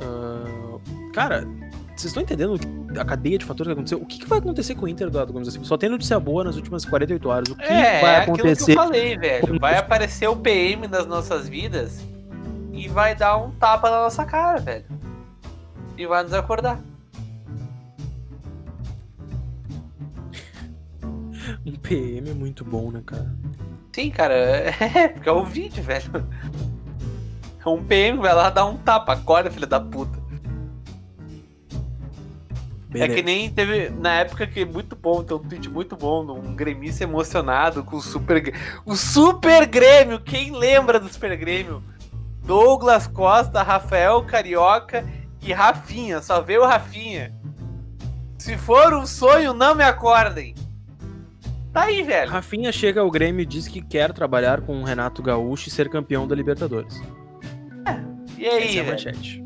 Ah, 0.00 0.78
cara, 1.12 1.46
vocês 1.94 2.06
estão 2.06 2.22
entendendo 2.22 2.58
a 2.98 3.04
cadeia 3.04 3.38
de 3.38 3.44
fatores 3.44 3.68
que 3.68 3.72
aconteceu? 3.72 4.00
O 4.00 4.06
que, 4.06 4.18
que 4.18 4.26
vai 4.26 4.38
acontecer 4.38 4.74
com 4.74 4.86
o 4.86 4.88
Inter, 4.88 5.06
Eduardo 5.06 5.32
Gomes? 5.32 5.48
Assim, 5.48 5.62
só 5.64 5.76
tem 5.76 5.88
notícia 5.88 6.18
boa 6.18 6.44
nas 6.44 6.56
últimas 6.56 6.84
48 6.84 7.28
horas. 7.28 7.48
O 7.50 7.56
que 7.56 7.62
é, 7.62 8.00
vai 8.00 8.14
é 8.14 8.18
aquilo 8.18 8.36
que 8.36 8.42
acontecer? 8.42 8.72
eu 8.72 8.76
falei, 8.76 9.18
velho. 9.18 9.60
Vai 9.60 9.76
aparecer 9.76 10.28
o 10.28 10.36
PM 10.36 10.88
nas 10.88 11.06
nossas 11.06 11.48
vidas 11.48 12.00
e 12.72 12.88
vai 12.88 13.14
dar 13.14 13.36
um 13.36 13.50
tapa 13.52 13.90
na 13.90 14.02
nossa 14.02 14.24
cara, 14.24 14.58
velho. 14.58 14.86
E 15.96 16.06
vai 16.06 16.22
nos 16.22 16.32
acordar. 16.32 16.80
Um 21.70 21.76
PM 21.76 22.30
é 22.30 22.34
muito 22.34 22.64
bom, 22.64 22.90
né, 22.90 23.00
cara? 23.06 23.32
Sim, 23.92 24.10
cara, 24.10 24.34
é, 24.34 25.08
porque 25.08 25.28
é 25.28 25.32
o 25.32 25.44
vídeo, 25.44 25.82
velho. 25.82 26.26
É 27.64 27.68
um 27.68 27.84
PM, 27.84 28.18
vai 28.18 28.34
lá 28.34 28.50
dar 28.50 28.66
um 28.66 28.76
tapa. 28.76 29.12
Acorda, 29.12 29.50
filho 29.50 29.66
da 29.66 29.78
puta. 29.78 30.18
É 32.90 32.92
Beleza. 32.92 33.14
que 33.14 33.22
nem 33.22 33.48
teve 33.48 33.88
na 33.88 34.14
época 34.14 34.48
que 34.48 34.60
é 34.60 34.64
muito 34.64 34.96
bom, 34.96 35.22
tem 35.22 35.36
um 35.36 35.40
tweet 35.40 35.70
muito 35.70 35.94
bom, 35.94 36.24
um 36.32 36.56
gremista 36.56 37.04
emocionado 37.04 37.84
com 37.84 37.96
o 37.96 38.02
Super 38.02 38.52
O 38.84 38.96
Super 38.96 39.64
Grêmio, 39.64 40.18
quem 40.18 40.50
lembra 40.50 40.98
do 40.98 41.08
Super 41.08 41.36
Grêmio? 41.36 41.84
Douglas 42.42 43.06
Costa, 43.06 43.62
Rafael 43.62 44.24
Carioca 44.24 45.06
e 45.40 45.52
Rafinha, 45.52 46.20
só 46.20 46.40
veio 46.40 46.62
o 46.62 46.66
Rafinha. 46.66 47.32
Se 48.36 48.58
for 48.58 48.92
um 48.92 49.06
sonho, 49.06 49.54
não 49.54 49.76
me 49.76 49.84
acordem. 49.84 50.56
Tá 51.72 51.82
aí, 51.84 52.02
velho. 52.02 52.30
Rafinha 52.30 52.72
chega 52.72 53.00
ao 53.00 53.10
Grêmio 53.10 53.42
e 53.42 53.46
diz 53.46 53.68
que 53.68 53.80
quer 53.80 54.12
trabalhar 54.12 54.60
com 54.62 54.80
o 54.80 54.84
Renato 54.84 55.22
Gaúcho 55.22 55.68
e 55.68 55.70
ser 55.70 55.88
campeão 55.88 56.26
da 56.26 56.34
Libertadores. 56.34 57.00
E 58.36 58.46
aí, 58.46 58.78
Essa 58.78 58.78
é 58.78 58.80
a 58.80 58.84
manchete. 58.90 59.44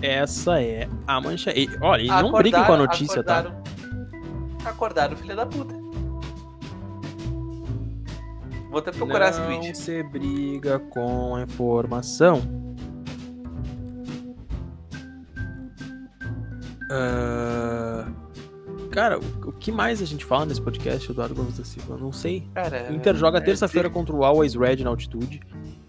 Essa 0.00 0.60
é 0.62 0.88
a 1.06 1.20
manchete. 1.20 1.60
E, 1.60 1.78
Olha, 1.82 2.02
e 2.02 2.06
não 2.06 2.32
briguem 2.32 2.64
com 2.64 2.72
a 2.72 2.76
notícia, 2.76 3.22
tá? 3.22 3.40
acordaram, 3.40 3.62
Acordaram, 4.64 5.16
filho 5.16 5.36
da 5.36 5.44
puta. 5.46 5.74
Vou 8.70 8.78
até 8.78 8.92
procurar 8.92 9.30
esse 9.30 9.40
não 9.40 9.46
tweet. 9.58 9.76
se 9.76 10.02
briga 10.04 10.78
com 10.78 11.34
a 11.34 11.42
informação. 11.42 12.40
Ah, 16.90 18.06
Cara, 18.90 19.18
o- 19.18 19.52
que 19.52 19.70
mais 19.70 20.02
a 20.02 20.04
gente 20.04 20.24
fala 20.24 20.46
nesse 20.46 20.60
podcast, 20.60 21.10
Eduardo 21.10 21.34
Gomes 21.34 21.56
da 21.58 21.64
Silva? 21.64 21.94
Eu 21.94 21.98
Não 21.98 22.12
sei. 22.12 22.46
Cara, 22.54 22.92
Inter 22.92 23.14
joga 23.16 23.38
é, 23.38 23.40
terça-feira 23.40 23.88
contra 23.88 24.14
o 24.14 24.24
Always 24.24 24.54
Red 24.54 24.76
na 24.82 24.90
altitude. 24.90 25.40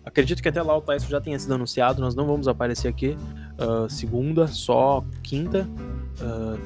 Acredito 0.06 0.42
que 0.42 0.50
até 0.50 0.62
lá 0.62 0.76
o 0.76 0.82
Tyson 0.82 1.08
já 1.08 1.22
tenha 1.22 1.38
sido 1.40 1.54
anunciado. 1.54 2.02
Nós 2.02 2.16
não 2.16 2.26
vamos 2.26 2.48
aparecer 2.48 2.88
aqui 2.88 3.16
ah, 3.58 3.88
segunda, 3.90 4.48
só 4.48 5.04
quinta. 5.24 5.68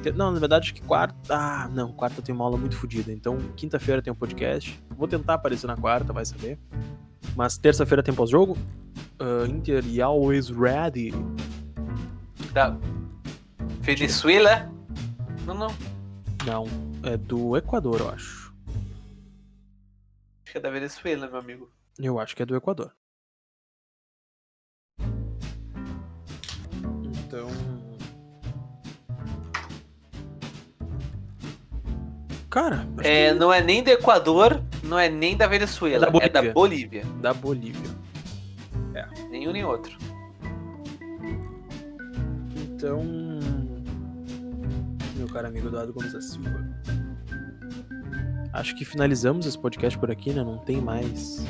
Te- 0.02 0.12
Não, 0.12 0.30
na 0.30 0.38
verdade, 0.40 0.64
acho 0.66 0.74
que 0.74 0.82
quarta. 0.82 1.14
Ah, 1.28 1.68
não, 1.72 1.92
quarta 1.92 2.20
tem 2.22 2.34
uma 2.34 2.44
aula 2.44 2.56
muito 2.56 2.76
fodida. 2.76 3.12
Então, 3.12 3.38
quinta-feira 3.56 4.00
tem 4.02 4.12
um 4.12 4.16
podcast. 4.16 4.78
Vou 4.96 5.06
tentar 5.08 5.34
aparecer 5.34 5.66
na 5.66 5.76
quarta, 5.76 6.12
vai 6.12 6.24
saber. 6.24 6.58
Mas 7.34 7.56
terça-feira 7.58 8.02
tem 8.02 8.14
pós-jogo. 8.14 8.56
Ah, 9.18 9.46
Inter 9.48 9.84
e 9.86 10.00
Always 10.02 10.48
Ready. 10.50 11.12
Da 12.52 12.76
Venezuela? 13.80 14.70
Não, 15.46 15.54
não. 15.54 15.68
Não, 16.46 16.66
é 17.02 17.16
do 17.16 17.56
Equador, 17.56 18.00
eu 18.00 18.08
acho. 18.10 18.54
Acho 20.44 20.52
que 20.52 20.58
é 20.58 20.60
da 20.60 20.70
Venezuela, 20.70 21.26
meu 21.26 21.38
amigo. 21.38 21.70
Eu 21.98 22.18
acho 22.20 22.36
que 22.36 22.42
é 22.42 22.46
do 22.46 22.54
Equador. 22.54 22.92
Então. 27.04 27.48
Cara, 32.48 32.86
É, 33.02 33.32
que 33.32 33.38
não 33.38 33.52
é 33.52 33.60
nem 33.60 33.82
do 33.82 33.90
Equador, 33.90 34.62
não 34.84 34.98
é 34.98 35.08
nem 35.10 35.36
da 35.36 35.46
Venezuela, 35.46 36.06
É 36.06 36.10
da 36.10 36.18
é 36.24 36.28
da 36.28 36.52
Bolívia. 36.52 37.04
da 37.20 37.34
Bolívia. 37.34 37.96
Nenhum 39.30 39.52
nem 39.52 39.64
outro. 39.64 39.96
Então. 42.56 43.35
Meu 45.16 45.26
caro 45.28 45.46
amigo 45.48 45.68
Eduardo 45.68 45.92
Gomes 45.92 46.12
da 46.12 46.20
Silva. 46.20 46.64
Acho 48.52 48.74
que 48.76 48.84
finalizamos 48.84 49.46
esse 49.46 49.58
podcast 49.58 49.98
por 49.98 50.10
aqui, 50.10 50.32
né? 50.32 50.42
Não 50.42 50.58
tem 50.58 50.80
mais. 50.80 51.44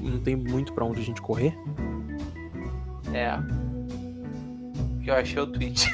Não 0.00 0.18
tem 0.20 0.34
muito 0.36 0.72
pra 0.72 0.84
onde 0.84 1.00
a 1.00 1.04
gente 1.04 1.20
correr. 1.20 1.56
É. 3.12 3.38
Eu 5.04 5.14
achei 5.14 5.40
o 5.40 5.46
tweet. 5.46 5.90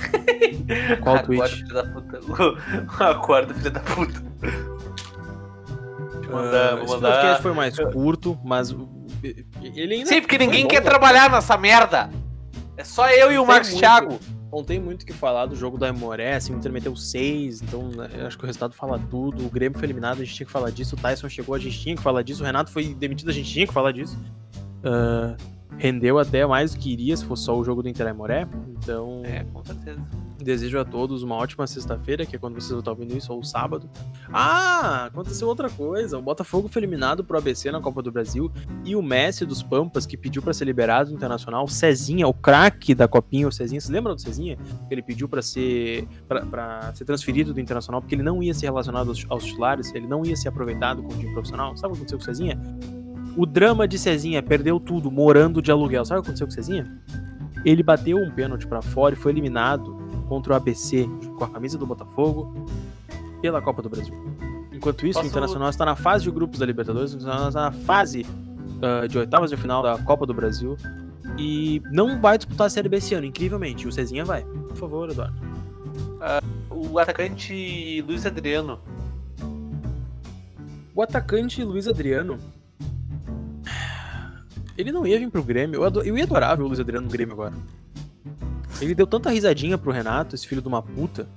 Qual 1.02 1.16
Acorda, 1.16 1.22
tweet? 1.26 1.54
filho 1.56 1.74
da 1.74 1.84
puta. 1.84 2.20
Acorda, 3.10 3.54
filho 3.54 3.70
da 3.70 3.80
puta. 3.80 4.22
Vou 6.26 6.42
mandar, 6.42 6.72
Ah, 6.72 6.74
vou 6.76 6.84
esse 6.84 6.94
mandar. 6.94 7.12
podcast 7.12 7.42
foi 7.42 7.52
mais 7.52 7.78
curto, 7.92 8.38
mas 8.44 8.74
ele 9.62 9.94
ainda 9.94 10.08
Sim, 10.08 10.20
porque 10.20 10.38
ninguém 10.38 10.62
bom, 10.64 10.68
quer 10.70 10.80
né? 10.82 10.88
trabalhar 10.90 11.30
nessa 11.30 11.56
merda. 11.56 12.10
É 12.76 12.82
só 12.82 13.08
eu 13.10 13.30
e 13.32 13.38
o 13.38 13.46
Marcos. 13.46 13.72
Thiago. 13.74 14.18
Não 14.54 14.62
tem 14.62 14.78
muito 14.78 15.02
o 15.02 15.06
que 15.06 15.12
falar 15.12 15.46
do 15.46 15.56
jogo 15.56 15.76
da 15.76 15.88
Emoré, 15.88 16.36
assim, 16.36 16.54
o 16.54 16.56
Inter 16.56 16.72
meteu 16.72 16.94
6, 16.94 17.62
então 17.62 17.88
né, 17.88 18.08
acho 18.24 18.38
que 18.38 18.44
o 18.44 18.46
resultado 18.46 18.72
fala 18.72 19.00
tudo. 19.10 19.44
O 19.44 19.50
Grêmio 19.50 19.76
foi 19.76 19.86
eliminado, 19.86 20.20
a 20.20 20.24
gente 20.24 20.34
tinha 20.34 20.46
que 20.46 20.52
falar 20.52 20.70
disso. 20.70 20.94
O 20.94 20.98
Tyson 20.98 21.28
chegou, 21.28 21.54
a 21.54 21.58
gente 21.58 21.80
tinha 21.80 21.96
que 21.96 22.02
falar 22.02 22.22
disso. 22.22 22.42
O 22.42 22.46
Renato 22.46 22.70
foi 22.70 22.94
demitido, 22.94 23.30
a 23.30 23.32
gente 23.32 23.50
tinha 23.50 23.66
que 23.66 23.72
falar 23.72 23.90
disso. 23.90 24.16
Ah, 24.84 25.36
rendeu 25.78 26.18
até 26.18 26.46
mais 26.46 26.74
do 26.74 26.80
que 26.80 26.92
iria 26.92 27.16
se 27.16 27.24
fosse 27.24 27.44
só 27.44 27.58
o 27.58 27.64
jogo 27.64 27.82
do 27.82 27.88
Inter 27.88 28.06
Emoré. 28.06 28.46
Então, 28.68 29.22
É, 29.24 29.44
com 29.44 29.64
certeza. 29.64 30.00
desejo 30.42 30.78
a 30.78 30.84
todos 30.84 31.22
uma 31.22 31.34
ótima 31.36 31.66
sexta-feira, 31.66 32.26
que 32.26 32.36
é 32.36 32.38
quando 32.38 32.54
vocês 32.54 32.70
vão 32.70 32.80
estar 32.80 32.90
ouvindo 32.90 33.16
isso, 33.16 33.32
ou 33.32 33.42
sábado. 33.42 33.88
Ah, 34.32 35.06
aconteceu 35.06 35.48
outra 35.48 35.70
coisa. 35.70 36.18
O 36.18 36.22
Botafogo 36.22 36.68
foi 36.68 36.80
eliminado 36.80 37.24
pro 37.24 37.38
ABC 37.38 37.70
na 37.70 37.80
Copa 37.80 38.02
do 38.02 38.12
Brasil 38.12 38.50
e 38.84 38.94
o 38.94 39.02
Messi 39.02 39.46
dos 39.46 39.62
Pampas, 39.62 40.04
que 40.04 40.16
pediu 40.18 40.42
pra 40.42 40.52
ser 40.52 40.66
liberado 40.66 41.10
do 41.10 41.16
Internacional, 41.16 41.64
o 41.64 41.68
Cezinha, 41.68 42.26
o 42.28 42.34
craque 42.34 42.94
da 42.94 43.08
Copinha, 43.08 43.48
o 43.48 43.52
Cezinha, 43.52 43.80
vocês 43.80 43.90
lembram 43.90 44.14
do 44.14 44.20
Cezinha? 44.20 44.58
Ele 44.90 45.02
pediu 45.02 45.28
pra 45.28 45.40
ser 45.40 46.06
pra 46.28 46.92
ser 46.94 47.04
transferido 47.06 47.54
do 47.54 47.60
Internacional 47.60 48.00
porque 48.02 48.14
ele 48.14 48.22
não 48.22 48.42
ia 48.42 48.52
ser 48.52 48.66
relacionado 48.66 49.08
aos, 49.08 49.24
aos 49.30 49.44
titulares, 49.44 49.94
ele 49.94 50.06
não 50.06 50.24
ia 50.26 50.36
ser 50.36 50.48
aproveitado 50.48 51.02
como 51.02 51.18
time 51.18 51.32
profissional. 51.32 51.74
Sabe 51.76 51.94
o 51.94 51.96
que 51.96 52.02
aconteceu 52.02 52.18
com 52.18 52.22
o 52.22 52.24
Cezinha? 52.26 52.58
O 53.36 53.44
drama 53.46 53.86
de 53.88 53.98
Cezinha 53.98 54.42
perdeu 54.42 54.78
tudo 54.78 55.10
morando 55.10 55.60
de 55.60 55.70
aluguel. 55.70 56.04
Sabe 56.04 56.20
o 56.20 56.22
que 56.22 56.28
aconteceu 56.28 56.46
com 56.46 56.52
o 56.52 56.54
Cezinha? 56.54 56.90
Ele 57.64 57.82
bateu 57.82 58.16
um 58.18 58.30
pênalti 58.30 58.66
pra 58.66 58.80
fora 58.82 59.14
e 59.14 59.18
foi 59.18 59.32
eliminado 59.32 59.96
contra 60.28 60.52
o 60.52 60.56
ABC 60.56 61.08
com 61.38 61.44
a 61.44 61.48
camisa 61.48 61.76
do 61.78 61.86
Botafogo 61.86 62.66
pela 63.42 63.60
Copa 63.60 63.82
do 63.82 63.88
Brasil. 63.88 64.14
Enquanto 64.72 65.06
isso, 65.06 65.14
Posso- 65.18 65.26
o 65.26 65.30
Internacional 65.30 65.70
está 65.70 65.84
na 65.84 65.96
fase 65.96 66.24
de 66.24 66.30
grupos 66.30 66.58
da 66.58 66.66
Libertadores, 66.66 67.12
o 67.12 67.16
Internacional 67.16 67.48
está 67.48 67.60
na 67.62 67.72
fase 67.72 68.26
ah, 68.82 69.06
de 69.06 69.18
oitavas 69.18 69.50
de 69.50 69.56
final 69.56 69.82
da 69.82 69.98
Copa 69.98 70.26
do 70.26 70.34
Brasil. 70.34 70.76
E 71.38 71.82
não 71.90 72.20
vai 72.20 72.36
disputar 72.38 72.66
a 72.66 72.70
Série 72.70 72.88
B 72.88 72.98
esse 72.98 73.14
ano, 73.14 73.26
incrivelmente. 73.26 73.84
E 73.84 73.88
o 73.88 73.92
Cezinha 73.92 74.24
vai. 74.24 74.42
Por 74.44 74.76
favor, 74.76 75.10
Eduardo. 75.10 75.34
O 76.70 76.98
atacante 76.98 78.02
Luiz 78.06 78.24
Adriano. 78.26 78.78
O 80.94 81.02
atacante 81.02 81.62
Luiz 81.64 81.88
Adriano. 81.88 82.38
Ele 84.76 84.90
não 84.92 85.06
ia 85.06 85.18
vir 85.18 85.30
pro 85.30 85.42
Grêmio. 85.42 85.76
Eu, 85.76 85.84
ado- 85.84 86.02
eu 86.02 86.16
ia 86.16 86.24
adorar 86.24 86.56
ver 86.56 86.62
o 86.62 86.66
Luiz 86.66 86.80
Adriano 86.80 87.06
no 87.06 87.12
Grêmio 87.12 87.32
agora. 87.34 87.54
Ele 88.80 88.94
deu 88.94 89.06
tanta 89.06 89.30
risadinha 89.30 89.78
pro 89.78 89.92
Renato, 89.92 90.34
esse 90.34 90.46
filho 90.46 90.60
de 90.60 90.68
uma 90.68 90.82
puta. 90.82 91.28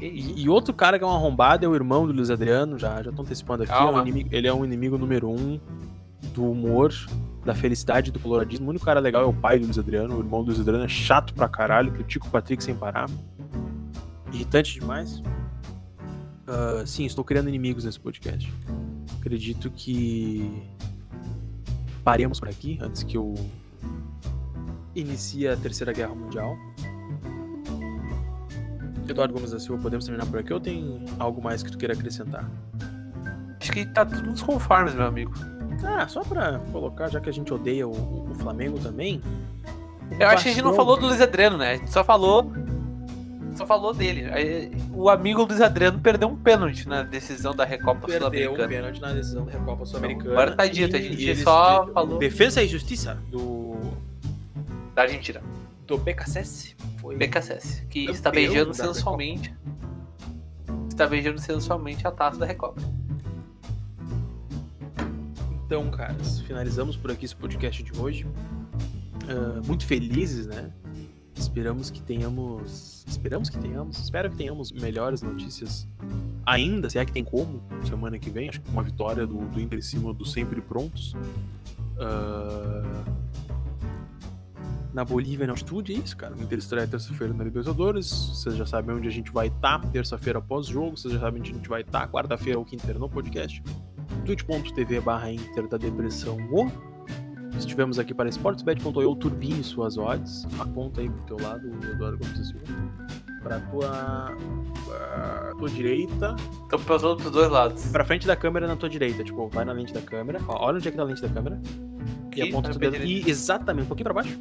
E, 0.00 0.42
e 0.42 0.48
outro 0.48 0.72
cara 0.72 0.98
que 0.98 1.04
é 1.04 1.06
um 1.06 1.10
arrombado 1.10 1.64
é 1.64 1.68
o 1.68 1.74
irmão 1.74 2.06
do 2.06 2.12
Luiz 2.12 2.30
Adriano, 2.30 2.78
já 2.78 3.02
já 3.02 3.12
tô 3.12 3.22
antecipando 3.22 3.62
aqui. 3.62 3.72
é 3.72 3.84
um 3.84 4.00
inimigo- 4.02 4.28
ele 4.32 4.46
é 4.48 4.54
um 4.54 4.64
inimigo 4.64 4.96
número 4.98 5.28
um 5.30 5.60
do 6.34 6.50
humor, 6.50 6.92
da 7.44 7.54
felicidade, 7.54 8.10
do 8.10 8.18
coloradismo. 8.18 8.66
O 8.66 8.70
único 8.70 8.84
cara 8.84 9.00
legal 9.00 9.22
é 9.22 9.26
o 9.26 9.32
pai 9.34 9.58
do 9.58 9.66
Luiz 9.66 9.78
Adriano. 9.78 10.16
O 10.16 10.20
irmão 10.20 10.42
do 10.42 10.46
Luiz 10.48 10.60
Adriano 10.60 10.84
é 10.84 10.88
chato 10.88 11.34
pra 11.34 11.48
caralho, 11.48 11.92
critica 11.92 12.26
o 12.26 12.30
Patrick 12.30 12.62
sem 12.64 12.74
parar. 12.74 13.08
Irritante 14.32 14.74
demais. 14.80 15.22
Ah, 16.46 16.82
sim, 16.86 17.04
estou 17.04 17.22
criando 17.24 17.48
inimigos 17.48 17.84
nesse 17.84 18.00
podcast. 18.00 18.52
Acredito 19.20 19.70
que 19.70 20.50
paremos 22.04 22.40
por 22.40 22.48
aqui 22.48 22.78
antes 22.80 23.02
que 23.02 23.16
eu 23.16 23.34
inicie 24.94 25.48
a 25.48 25.56
Terceira 25.56 25.92
Guerra 25.92 26.14
Mundial. 26.14 26.56
Eduardo 29.08 29.34
Gomes 29.34 29.50
da 29.50 29.58
Silva, 29.58 29.82
podemos 29.82 30.04
terminar 30.04 30.26
por 30.26 30.38
aqui 30.38 30.52
ou 30.52 30.60
tem 30.60 31.04
algo 31.18 31.42
mais 31.42 31.62
que 31.62 31.70
tu 31.70 31.78
queira 31.78 31.94
acrescentar? 31.94 32.48
Acho 33.60 33.72
que 33.72 33.84
tá 33.86 34.04
tudo 34.04 34.30
nos 34.30 34.42
conformes, 34.42 34.94
meu 34.94 35.06
amigo. 35.06 35.32
Ah, 35.84 36.06
só 36.08 36.22
pra 36.22 36.58
colocar, 36.70 37.08
já 37.08 37.20
que 37.20 37.28
a 37.28 37.32
gente 37.32 37.52
odeia 37.52 37.86
o, 37.86 38.30
o 38.30 38.34
Flamengo 38.34 38.78
também. 38.78 39.20
Eu 40.18 40.28
acho 40.28 40.44
que 40.44 40.50
a 40.50 40.52
gente 40.52 40.62
não 40.62 40.74
falou 40.74 40.96
do 40.96 41.06
Luiz 41.06 41.20
Adriano, 41.20 41.56
né? 41.56 41.72
A 41.72 41.76
gente 41.76 41.90
só 41.90 42.04
falou. 42.04 42.52
Só 43.54 43.66
falou 43.66 43.92
dele. 43.92 44.24
O 44.94 45.08
amigo 45.10 45.42
Luiz 45.44 45.60
Adriano 45.60 45.98
perdeu 46.00 46.28
um 46.28 46.36
pênalti 46.36 46.88
na 46.88 47.02
decisão 47.02 47.54
da 47.54 47.64
Recopa 47.64 48.06
Perdeu 48.06 48.16
um 48.16 48.20
Sul-Americana. 48.30 48.68
pênalti 48.68 49.00
na 49.00 49.12
decisão 49.12 49.44
da 49.44 49.52
Recopa 49.52 49.84
Sul-Americana. 49.84 50.30
Agora 50.32 50.56
tá 50.56 50.66
dito, 50.66 50.96
a 50.96 51.00
gente 51.00 51.36
só 51.36 51.86
falou- 51.92 52.18
Defesa 52.18 52.62
e 52.62 52.68
Justiça 52.68 53.18
do, 53.30 53.76
Da 54.94 55.02
Argentina. 55.02 55.42
do 55.86 55.98
BKSS. 55.98 56.74
Foi 56.98 57.16
BKSS. 57.16 57.84
Que 57.90 58.06
está 58.10 58.30
beijando 58.30 58.72
sensualmente. 58.72 59.54
Está 60.88 61.06
beijando 61.06 61.38
sensualmente 61.40 62.06
a 62.06 62.10
taça 62.10 62.38
da 62.38 62.46
Recopa. 62.46 62.80
Então, 65.66 65.90
caras, 65.90 66.40
finalizamos 66.40 66.96
por 66.96 67.10
aqui 67.10 67.24
esse 67.24 67.34
podcast 67.36 67.82
de 67.82 67.98
hoje. 67.98 68.26
Ah, 69.28 69.60
muito 69.66 69.86
felizes, 69.86 70.46
né? 70.46 70.70
Esperamos 71.42 71.90
que 71.90 72.00
tenhamos. 72.00 73.04
Esperamos 73.06 73.50
que 73.50 73.58
tenhamos. 73.58 73.98
Espero 73.98 74.30
que 74.30 74.36
tenhamos 74.36 74.70
melhores 74.70 75.22
notícias 75.22 75.88
ainda, 76.46 76.88
se 76.88 76.98
é 76.98 77.04
que 77.04 77.12
tem 77.12 77.24
como, 77.24 77.60
semana 77.84 78.18
que 78.18 78.30
vem. 78.30 78.48
Acho 78.48 78.60
que 78.60 78.70
uma 78.70 78.82
vitória 78.82 79.26
do, 79.26 79.38
do 79.38 79.60
Inter 79.60 79.78
em 79.78 79.82
cima 79.82 80.14
do 80.14 80.24
Sempre 80.24 80.60
Prontos. 80.60 81.14
Ah, 81.98 83.04
na 84.94 85.04
Bolívia, 85.04 85.46
na 85.46 85.52
altitude, 85.52 85.94
é 85.94 85.96
isso, 85.96 86.16
cara. 86.16 86.34
O 86.34 86.42
Inter 86.42 86.58
estreia 86.58 86.86
terça-feira 86.86 87.34
na 87.34 87.42
Libertadores. 87.42 88.08
Vocês 88.08 88.56
já 88.56 88.66
sabem 88.66 88.94
onde 88.94 89.08
a 89.08 89.10
gente 89.10 89.32
vai 89.32 89.48
estar. 89.48 89.80
Terça-feira 89.90 90.38
após 90.38 90.68
o 90.68 90.72
jogo. 90.72 90.96
Vocês 90.96 91.12
já 91.12 91.20
sabem 91.20 91.40
onde 91.40 91.50
a 91.50 91.54
gente 91.54 91.68
vai 91.68 91.80
estar. 91.80 92.06
Quarta-feira 92.08 92.58
ou 92.58 92.64
quinta-feira 92.64 93.00
no 93.00 93.08
podcast 93.08 93.62
twitch.tv 94.24 95.00
barra 95.00 95.32
Inter 95.32 95.66
da 95.66 95.76
Depressão 95.76 96.36
O. 96.52 96.91
Estivemos 97.62 97.98
aqui 97.98 98.12
para 98.12 98.28
sportsbet.io, 98.28 99.16
turbine 99.16 99.62
suas 99.62 99.96
odds. 99.96 100.46
Aponta 100.58 101.00
aí 101.00 101.08
pro 101.08 101.22
teu 101.22 101.46
lado, 101.46 101.66
Eduardo 101.90 102.18
Gomes 102.18 102.38
da 102.38 102.44
Silva. 102.44 102.64
Pra 103.42 103.60
tua, 103.60 104.36
pra 104.86 105.52
tua 105.58 105.68
direita. 105.70 106.36
Então 106.66 106.78
passou 106.80 107.16
pros 107.16 107.30
dois 107.30 107.50
lados. 107.50 107.86
Pra 107.86 108.04
frente 108.04 108.26
da 108.26 108.36
câmera 108.36 108.66
na 108.66 108.76
tua 108.76 108.88
direita. 108.88 109.24
Tipo, 109.24 109.48
vai 109.48 109.64
na 109.64 109.72
lente 109.72 109.92
da 109.92 110.02
câmera. 110.02 110.40
Ó, 110.46 110.66
olha 110.66 110.76
onde 110.76 110.88
é 110.88 110.90
que 110.90 110.96
tá 110.96 111.02
a 111.02 111.06
lente 111.06 111.22
da 111.22 111.28
câmera. 111.28 111.60
E 112.36 112.42
Aqui, 112.42 112.50
aponta 112.50 112.68
na 112.68 112.76
o 112.76 112.78
teu 112.78 112.90
dedo. 112.90 113.04
E 113.04 113.28
exatamente, 113.28 113.84
um 113.84 113.88
pouquinho 113.88 114.04
pra 114.04 114.14
baixo. 114.14 114.38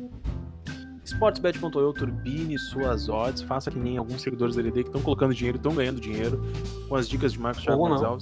Sportsbet.io, 1.03 1.93
turbine 1.93 2.57
suas 2.57 3.09
odds. 3.09 3.41
Faça 3.41 3.71
que 3.71 3.79
nem 3.79 3.97
alguns 3.97 4.21
seguidores 4.21 4.55
da 4.55 4.61
LD 4.61 4.83
que 4.83 4.89
estão 4.89 5.01
colocando 5.01 5.33
dinheiro, 5.33 5.57
estão 5.57 5.73
ganhando 5.73 5.99
dinheiro. 5.99 6.41
Com 6.87 6.95
as 6.95 7.07
dicas 7.09 7.33
de 7.33 7.39
Marcos 7.39 7.63
Thiago 7.63 7.89
não. 7.89 8.17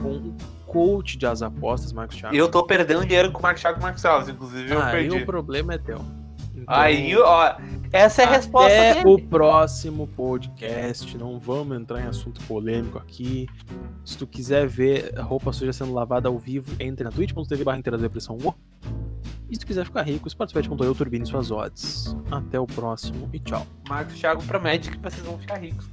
Com 0.00 0.12
o 0.16 0.36
coach 0.66 1.16
de 1.16 1.26
as 1.26 1.42
apostas, 1.42 1.92
Marcos 1.92 2.16
Thiago. 2.16 2.34
E 2.34 2.38
eu 2.38 2.48
tô 2.48 2.64
perdendo 2.64 3.04
dinheiro 3.04 3.30
com 3.32 3.38
o 3.38 3.42
Marcos 3.42 3.62
Thiago 3.62 3.80
Marcos 3.80 4.04
Alves, 4.04 4.28
inclusive 4.28 4.70
eu 4.70 4.82
Aí 4.82 5.08
perdi. 5.08 5.22
o 5.22 5.26
problema 5.26 5.74
é 5.74 5.78
teu. 5.78 6.04
Então, 6.54 6.74
Aí, 6.74 7.16
ó, 7.16 7.54
essa 7.92 8.22
é 8.22 8.24
a 8.24 8.30
resposta 8.30 8.66
até 8.72 8.94
dele. 8.94 9.08
o 9.08 9.18
próximo 9.28 10.06
podcast. 10.08 11.16
Não 11.16 11.38
vamos 11.38 11.76
entrar 11.76 12.00
em 12.00 12.06
assunto 12.06 12.40
polêmico 12.44 12.98
aqui. 12.98 13.46
Se 14.04 14.18
tu 14.18 14.26
quiser 14.26 14.66
ver 14.66 15.14
roupa 15.18 15.52
suja 15.52 15.72
sendo 15.72 15.92
lavada 15.92 16.28
ao 16.28 16.38
vivo, 16.38 16.74
entre 16.80 17.04
na 17.04 17.10
twitch.tv 17.10 17.62
barra 17.62 17.80
Depressão. 17.80 18.38
E 19.48 19.54
se 19.54 19.60
tu 19.60 19.66
quiser 19.66 19.84
ficar 19.84 20.02
rico, 20.02 20.26
sportsbet.eu, 20.26 20.94
turbine 20.94 21.24
suas 21.24 21.50
odds. 21.52 22.16
Até 22.30 22.58
o 22.58 22.66
próximo 22.66 23.28
e 23.32 23.38
tchau. 23.38 23.64
Marcos 23.88 24.18
Thiago 24.18 24.42
promete 24.42 24.90
que 24.90 24.98
vocês 24.98 25.22
vão 25.24 25.38
ficar 25.38 25.58
ricos. 25.58 25.88